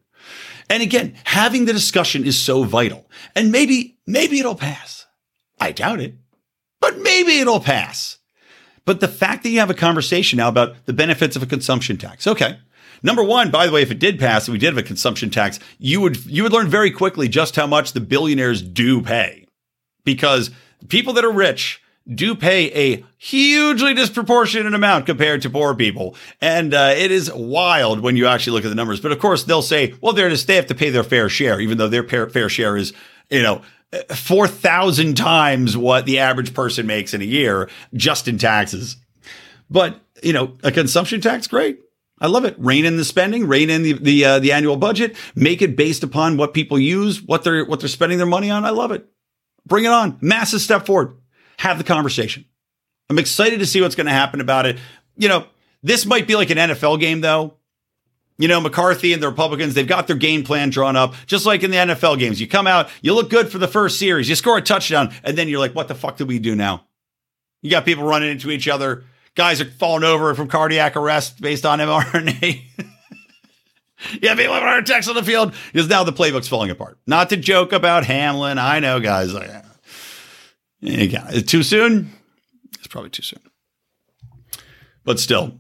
And 0.70 0.82
again, 0.82 1.14
having 1.24 1.66
the 1.66 1.74
discussion 1.74 2.24
is 2.24 2.38
so 2.38 2.64
vital. 2.64 3.10
And 3.34 3.52
maybe, 3.52 3.98
maybe 4.06 4.38
it'll 4.38 4.54
pass. 4.54 5.04
I 5.60 5.72
doubt 5.72 6.00
it, 6.00 6.14
but 6.80 6.98
maybe 6.98 7.38
it'll 7.38 7.60
pass. 7.60 8.16
But 8.86 9.00
the 9.00 9.08
fact 9.08 9.42
that 9.42 9.50
you 9.50 9.60
have 9.60 9.68
a 9.68 9.74
conversation 9.74 10.38
now 10.38 10.48
about 10.48 10.86
the 10.86 10.94
benefits 10.94 11.36
of 11.36 11.42
a 11.42 11.46
consumption 11.46 11.98
tax. 11.98 12.26
Okay. 12.26 12.58
Number 13.02 13.22
one, 13.22 13.50
by 13.50 13.66
the 13.66 13.72
way, 13.72 13.82
if 13.82 13.90
it 13.90 13.98
did 13.98 14.18
pass, 14.18 14.48
if 14.48 14.52
we 14.52 14.58
did 14.58 14.68
have 14.68 14.78
a 14.78 14.82
consumption 14.82 15.28
tax, 15.28 15.60
you 15.78 16.00
would, 16.00 16.24
you 16.24 16.42
would 16.42 16.52
learn 16.52 16.68
very 16.68 16.90
quickly 16.90 17.28
just 17.28 17.56
how 17.56 17.66
much 17.66 17.92
the 17.92 18.00
billionaires 18.00 18.62
do 18.62 19.02
pay 19.02 19.46
because 20.04 20.50
people 20.88 21.12
that 21.12 21.26
are 21.26 21.30
rich 21.30 21.82
do 22.12 22.34
pay 22.34 22.92
a 22.94 23.04
hugely 23.16 23.94
disproportionate 23.94 24.74
amount 24.74 25.06
compared 25.06 25.42
to 25.42 25.50
poor 25.50 25.74
people. 25.74 26.14
And 26.40 26.74
uh, 26.74 26.92
it 26.96 27.10
is 27.10 27.32
wild 27.32 28.00
when 28.00 28.16
you 28.16 28.26
actually 28.26 28.54
look 28.54 28.64
at 28.64 28.68
the 28.68 28.74
numbers. 28.74 29.00
But 29.00 29.12
of 29.12 29.18
course, 29.18 29.44
they'll 29.44 29.62
say, 29.62 29.94
well, 30.00 30.12
they're 30.12 30.28
just, 30.28 30.46
they 30.46 30.56
have 30.56 30.66
to 30.66 30.74
pay 30.74 30.90
their 30.90 31.04
fair 31.04 31.28
share, 31.28 31.60
even 31.60 31.78
though 31.78 31.88
their 31.88 32.04
fair 32.04 32.48
share 32.48 32.76
is, 32.76 32.92
you 33.30 33.42
know, 33.42 33.62
4,000 34.14 35.16
times 35.16 35.76
what 35.76 36.04
the 36.04 36.18
average 36.18 36.52
person 36.52 36.86
makes 36.86 37.14
in 37.14 37.22
a 37.22 37.26
year 37.26 37.70
just 37.94 38.28
in 38.28 38.38
taxes. 38.38 38.96
But, 39.70 40.00
you 40.22 40.32
know, 40.32 40.58
a 40.62 40.72
consumption 40.72 41.20
tax, 41.20 41.46
great. 41.46 41.80
I 42.20 42.26
love 42.26 42.44
it. 42.44 42.54
Rein 42.58 42.84
in 42.84 42.96
the 42.96 43.04
spending, 43.04 43.46
rein 43.46 43.70
in 43.70 43.82
the 43.82 43.92
the, 43.94 44.24
uh, 44.24 44.38
the 44.38 44.52
annual 44.52 44.76
budget, 44.76 45.16
make 45.34 45.62
it 45.62 45.76
based 45.76 46.02
upon 46.02 46.36
what 46.36 46.54
people 46.54 46.78
use, 46.78 47.20
what 47.20 47.42
they're 47.42 47.64
what 47.64 47.80
they're 47.80 47.88
spending 47.88 48.18
their 48.18 48.26
money 48.26 48.50
on. 48.50 48.64
I 48.64 48.70
love 48.70 48.92
it. 48.92 49.06
Bring 49.66 49.84
it 49.84 49.90
on. 49.90 50.16
Massive 50.20 50.60
step 50.60 50.86
forward 50.86 51.16
have 51.58 51.78
the 51.78 51.84
conversation. 51.84 52.44
I'm 53.10 53.18
excited 53.18 53.58
to 53.60 53.66
see 53.66 53.80
what's 53.80 53.94
going 53.94 54.06
to 54.06 54.12
happen 54.12 54.40
about 54.40 54.66
it. 54.66 54.78
You 55.16 55.28
know, 55.28 55.46
this 55.82 56.06
might 56.06 56.26
be 56.26 56.36
like 56.36 56.50
an 56.50 56.58
NFL 56.58 57.00
game, 57.00 57.20
though. 57.20 57.54
You 58.36 58.48
know, 58.48 58.60
McCarthy 58.60 59.12
and 59.12 59.22
the 59.22 59.28
Republicans, 59.28 59.74
they've 59.74 59.86
got 59.86 60.08
their 60.08 60.16
game 60.16 60.42
plan 60.42 60.70
drawn 60.70 60.96
up, 60.96 61.14
just 61.26 61.46
like 61.46 61.62
in 61.62 61.70
the 61.70 61.76
NFL 61.76 62.18
games. 62.18 62.40
You 62.40 62.48
come 62.48 62.66
out, 62.66 62.88
you 63.00 63.14
look 63.14 63.30
good 63.30 63.52
for 63.52 63.58
the 63.58 63.68
first 63.68 63.98
series, 63.98 64.28
you 64.28 64.34
score 64.34 64.58
a 64.58 64.62
touchdown, 64.62 65.12
and 65.22 65.38
then 65.38 65.48
you're 65.48 65.60
like, 65.60 65.74
what 65.74 65.86
the 65.86 65.94
fuck 65.94 66.16
do 66.16 66.26
we 66.26 66.40
do 66.40 66.56
now? 66.56 66.84
You 67.62 67.70
got 67.70 67.84
people 67.84 68.02
running 68.04 68.30
into 68.30 68.50
each 68.50 68.66
other. 68.66 69.04
Guys 69.36 69.60
are 69.60 69.70
falling 69.70 70.04
over 70.04 70.34
from 70.34 70.48
cardiac 70.48 70.96
arrest 70.96 71.40
based 71.40 71.64
on 71.64 71.78
mRNA. 71.80 72.62
yeah, 74.20 74.34
people 74.34 74.54
are 74.54 74.82
text 74.82 75.08
on 75.08 75.14
the 75.14 75.22
field 75.22 75.54
because 75.72 75.88
now 75.88 76.02
the 76.02 76.12
playbook's 76.12 76.48
falling 76.48 76.70
apart. 76.70 76.98
Not 77.06 77.30
to 77.30 77.36
joke 77.36 77.72
about 77.72 78.04
Hamlin. 78.04 78.58
I 78.58 78.80
know, 78.80 78.98
guys. 78.98 79.32
Yeah, 80.84 81.30
too 81.46 81.62
soon. 81.62 82.12
It's 82.74 82.86
probably 82.86 83.08
too 83.08 83.22
soon. 83.22 83.40
But 85.02 85.18
still, 85.18 85.58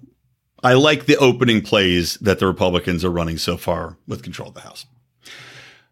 I 0.62 0.74
like 0.74 1.06
the 1.06 1.16
opening 1.16 1.62
plays 1.62 2.16
that 2.18 2.38
the 2.40 2.46
Republicans 2.46 3.04
are 3.04 3.10
running 3.10 3.38
so 3.38 3.56
far 3.56 3.96
with 4.06 4.22
control 4.22 4.48
of 4.48 4.54
the 4.54 4.60
House. 4.60 4.84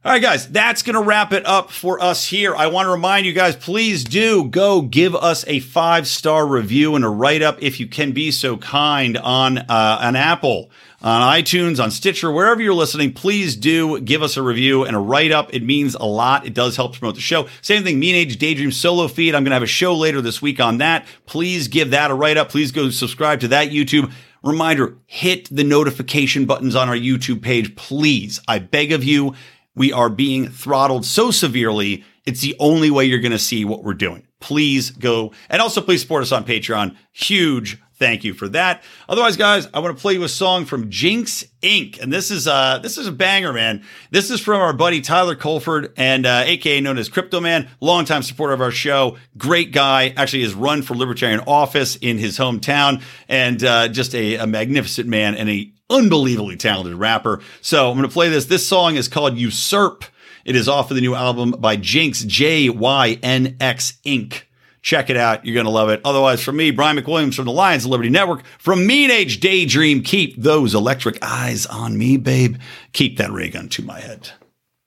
All 0.05 0.13
right, 0.13 0.21
guys, 0.21 0.49
that's 0.49 0.83
going 0.83 0.97
to 0.97 1.03
wrap 1.03 1.33
it 1.33 1.47
up 1.47 1.71
for 1.71 2.03
us 2.03 2.27
here. 2.27 2.55
I 2.57 2.67
want 2.67 2.87
to 2.87 2.91
remind 2.91 3.25
you 3.25 3.33
guys, 3.33 3.55
please 3.57 4.05
do 4.05 4.45
go 4.45 4.83
give 4.83 5.15
us 5.15 5.47
a 5.47 5.61
five 5.61 6.07
star 6.07 6.47
review 6.47 6.95
and 6.95 7.05
a 7.05 7.09
write 7.09 7.41
up 7.41 7.63
if 7.63 7.81
you 7.81 7.87
can 7.87 8.13
be 8.13 8.33
so 8.33 8.57
kind 8.57 9.17
on 9.17 9.59
uh, 9.59 9.99
an 10.03 10.17
Apple, 10.17 10.71
on 11.03 11.21
iTunes, 11.37 11.83
on 11.83 11.91
Stitcher, 11.91 12.31
wherever 12.31 12.63
you're 12.63 12.75
listening. 12.75 13.13
Please 13.13 13.57
do 13.57 14.01
give 14.01 14.23
us 14.23 14.37
a 14.37 14.43
review 14.43 14.85
and 14.85 14.95
a 14.95 14.99
write 14.99 15.33
up. 15.33 15.53
It 15.53 15.63
means 15.63 15.95
a 15.95 16.05
lot. 16.05 16.47
It 16.47 16.55
does 16.55 16.77
help 16.77 16.97
promote 16.97 17.17
the 17.17 17.21
show. 17.21 17.49
Same 17.61 17.83
thing, 17.83 17.99
Mean 17.99 18.15
Age 18.15 18.39
Daydream 18.39 18.73
solo 18.73 19.09
feed. 19.09 19.35
I'm 19.35 19.43
going 19.43 19.51
to 19.51 19.57
have 19.57 19.63
a 19.63 19.67
show 19.67 19.95
later 19.95 20.21
this 20.21 20.41
week 20.41 20.61
on 20.61 20.79
that. 20.79 21.07
Please 21.27 21.69
give 21.69 21.91
that 21.91 22.11
a 22.11 22.15
write 22.15 22.37
up. 22.37 22.51
Please 22.51 22.73
go 22.73 22.91
subscribe 22.91 23.41
to 23.41 23.49
that 23.49 23.71
YouTube. 23.71 24.13
Reminder, 24.43 24.97
hit 25.07 25.49
the 25.51 25.65
notification 25.65 26.47
buttons 26.47 26.75
on 26.75 26.89
our 26.89 26.97
YouTube 26.97 27.43
page, 27.43 27.77
please. 27.77 28.41
I 28.49 28.59
beg 28.59 28.93
of 28.93 29.05
you 29.05 29.35
we 29.75 29.93
are 29.93 30.11
being 30.11 30.49
throttled 30.49 31.05
so 31.05 31.31
severely. 31.31 32.05
It's 32.27 32.41
the 32.41 32.57
only 32.59 32.91
way 32.91 33.05
you're 33.07 33.21
going 33.21 33.33
to 33.33 33.39
see 33.39 33.65
what 33.65 33.83
we're 33.83 33.95
doing. 33.95 34.27
Please 34.41 34.91
go 34.91 35.33
and 35.49 35.63
also 35.63 35.81
please 35.81 36.03
support 36.03 36.23
us 36.23 36.33
on 36.33 36.45
Patreon. 36.45 36.97
Huge 37.13 37.81
thank 38.03 38.25
you 38.25 38.35
for 38.35 38.49
that. 38.49 38.83
Otherwise, 39.09 39.37
guys, 39.37 39.69
I 39.73 39.79
want 39.79 39.97
to 39.97 40.03
play 40.03 40.15
you 40.15 40.25
a 40.25 40.29
song 40.29 40.65
from 40.65 40.91
Jynx 40.91 41.45
Inc. 41.63 42.03
And 42.03 42.13
this 42.13 42.33
is 42.33 42.49
uh 42.49 42.79
this 42.79 42.99
is 42.99 43.07
a 43.07 43.13
banger, 43.13 43.53
man. 43.53 43.85
This 44.11 44.29
is 44.29 44.41
from 44.41 44.61
our 44.61 44.73
buddy 44.73 45.01
Tyler 45.01 45.37
Colford 45.37 45.93
and 45.97 46.27
uh, 46.27 46.43
aka 46.45 46.81
known 46.81 46.99
as 46.99 47.09
Crypto 47.09 47.41
Man, 47.41 47.69
longtime 47.81 48.25
supporter 48.25 48.55
of 48.55 48.61
our 48.61 48.73
show. 48.73 49.19
Great 49.39 49.71
guy. 49.71 50.09
Actually 50.17 50.43
has 50.43 50.53
run 50.53 50.83
for 50.83 50.97
Libertarian 50.97 51.41
office 51.47 51.95
in 51.95 52.19
his 52.19 52.37
hometown 52.39 53.03
and 53.29 53.63
uh, 53.63 53.87
just 53.87 54.17
a, 54.17 54.35
a 54.35 54.49
magnificent 54.49 55.09
man 55.09 55.37
and 55.37 55.49
a 55.49 55.73
unbelievably 55.89 56.57
talented 56.57 56.95
rapper. 56.97 57.41
So 57.61 57.89
I'm 57.89 57.97
going 57.97 58.09
to 58.09 58.13
play 58.13 58.31
this. 58.31 58.47
This 58.47 58.67
song 58.67 58.97
is 58.97 59.07
called 59.07 59.37
Usurp. 59.37 60.05
It 60.45 60.57
is 60.57 60.69
off 60.69 60.91
of 60.91 60.97
the 60.97 61.01
new 61.01 61.15
album 61.15 61.53
by 61.53 61.77
Jynx, 61.77 62.25
J 62.25 62.69
Y 62.69 63.19
N 63.23 63.57
X 63.61 63.95
Inc. 64.05 64.43
Check 64.83 65.11
it 65.11 65.17
out. 65.17 65.47
You're 65.47 65.55
going 65.55 65.67
to 65.67 65.71
love 65.71 65.89
it. 65.89 66.01
Otherwise, 66.05 66.43
from 66.43 66.57
me, 66.57 66.71
Brian 66.73 66.97
McWilliams 66.97 67.35
from 67.35 67.45
the 67.45 67.53
Lions 67.53 67.85
of 67.85 67.91
Liberty 67.91 68.11
Network, 68.11 68.45
from 68.59 68.87
Mean 68.87 69.11
Age 69.11 69.41
Daydream, 69.41 70.03
keep 70.03 70.37
those 70.37 70.75
electric 70.75 71.19
eyes 71.23 71.67
on 71.67 71.97
me, 71.97 72.17
babe. 72.17 72.57
Keep 72.93 73.19
that 73.19 73.31
ray 73.31 73.49
gun 73.49 73.69
to 73.71 73.83
my 73.83 74.01
head. 74.01 74.31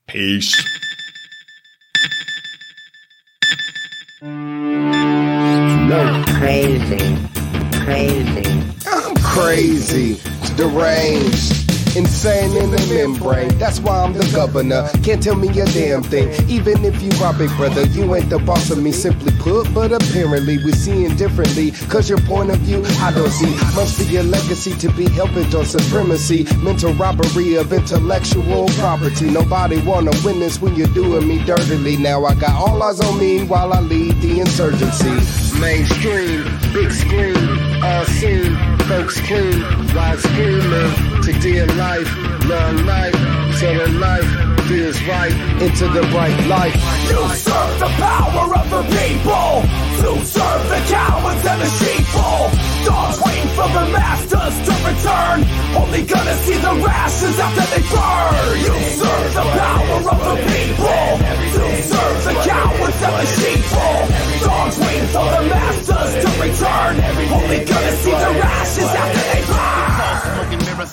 Peace. 0.07 0.61
No, 5.87 6.23
crazy. 6.27 7.17
Crazy. 7.85 8.63
I'm 8.85 9.15
crazy 9.17 10.19
deranged. 10.55 11.64
Insane 11.95 12.57
in 12.57 12.71
the 12.71 12.91
membrane, 12.93 13.57
that's 13.57 13.79
why 13.79 14.03
I'm 14.03 14.13
the 14.13 14.29
governor. 14.35 14.89
Can't 15.01 15.23
tell 15.23 15.35
me 15.35 15.47
a 15.47 15.65
damn 15.65 16.03
thing, 16.03 16.27
even 16.49 16.83
if 16.83 17.01
you 17.01 17.11
are 17.23 17.33
big 17.33 17.49
brother. 17.55 17.85
You 17.85 18.15
ain't 18.15 18.29
the 18.29 18.39
boss 18.39 18.69
of 18.69 18.81
me, 18.83 18.91
simply 18.91 19.31
put. 19.39 19.73
But 19.73 19.93
apparently, 19.93 20.57
we're 20.57 20.73
seeing 20.73 21.15
differently. 21.15 21.71
Cause 21.87 22.09
your 22.09 22.19
point 22.21 22.51
of 22.51 22.57
view, 22.59 22.83
I 22.99 23.11
don't 23.11 23.31
see. 23.31 23.55
Must 23.75 23.97
be 23.97 24.05
your 24.05 24.23
legacy 24.23 24.73
to 24.75 24.91
be 24.91 25.07
helping 25.09 25.53
on 25.55 25.65
supremacy. 25.65 26.45
Mental 26.57 26.93
robbery 26.95 27.55
of 27.55 27.71
intellectual 27.71 28.67
property. 28.75 29.29
Nobody 29.29 29.79
wanna 29.81 30.11
this 30.45 30.61
when 30.61 30.75
you're 30.75 30.87
doing 30.87 31.27
me 31.27 31.43
dirtily. 31.45 31.97
Now 31.97 32.25
I 32.25 32.35
got 32.35 32.55
all 32.55 32.81
eyes 32.83 32.99
on 32.99 33.17
me 33.19 33.43
while 33.45 33.73
I 33.73 33.79
lead 33.79 34.21
the 34.21 34.39
insurgency. 34.41 35.15
Mainstream, 35.59 36.43
big 36.73 36.91
screen, 36.91 37.64
all 37.85 38.05
seen, 38.05 38.55
folks 38.89 39.19
clean, 39.21 39.61
wide 39.93 40.19
screaming 40.19 40.91
to 41.23 41.31
dear 41.39 41.67
life, 41.67 42.09
long 42.45 42.77
life, 42.85 43.13
telling 43.59 43.99
life 43.99 44.29
feels 44.67 45.01
right 45.03 45.35
into 45.61 45.85
the 45.89 46.01
bright 46.11 46.39
light. 46.47 46.75
You 47.09 47.21
serve 47.35 47.79
the 47.79 47.91
power 48.01 48.47
of 48.57 48.69
the 48.75 48.83
people, 48.97 49.61
to 50.01 50.25
serve 50.25 50.63
the 50.73 50.81
cowards 50.89 51.45
and 51.45 51.61
the 51.61 51.69
sheeple. 51.77 52.74
Dogs 52.85 53.17
waiting 53.25 53.51
for 53.57 53.67
the 53.77 53.85
masters 53.91 54.55
to 54.65 54.73
return, 54.85 55.37
only 55.75 56.03
gonna 56.05 56.35
see 56.45 56.57
the 56.57 56.73
rashes 56.85 57.39
after 57.39 57.65
they 57.73 57.83
burn. 57.89 58.55
You 58.65 58.75
serve 59.01 59.33
the 59.33 59.45
power 59.59 59.99
of 60.13 60.19
the 60.29 60.35
people, 60.53 61.07
to 61.55 61.65
serve 61.91 62.19
the 62.27 62.35
cowards 62.49 63.01
and 63.07 63.15
the 63.19 63.27
sheeple. 63.35 63.97
Dogs 64.45 64.77
waiting 64.79 65.09
for 65.15 65.27
the 65.35 65.43
masters 65.49 66.11
to 66.23 66.29
return, 66.45 66.93
only 67.33 67.59
gonna 67.65 67.93
see 68.03 68.15
the 68.23 68.31
rashes 68.41 68.91
after 69.03 69.23
they 69.33 69.41
burn. 69.47 69.75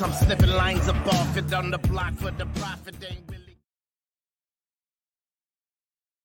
I'm 0.03 0.12
snipping 0.14 0.51
lines 0.51 0.88
of 0.88 0.97
off 1.07 1.36
it 1.36 1.53
on 1.53 1.70
the 1.70 1.78
block 1.78 2.14
for 2.14 2.30
the 2.30 2.47
profit. 2.47 2.95
Ain't 3.09 3.20
really 3.28 3.41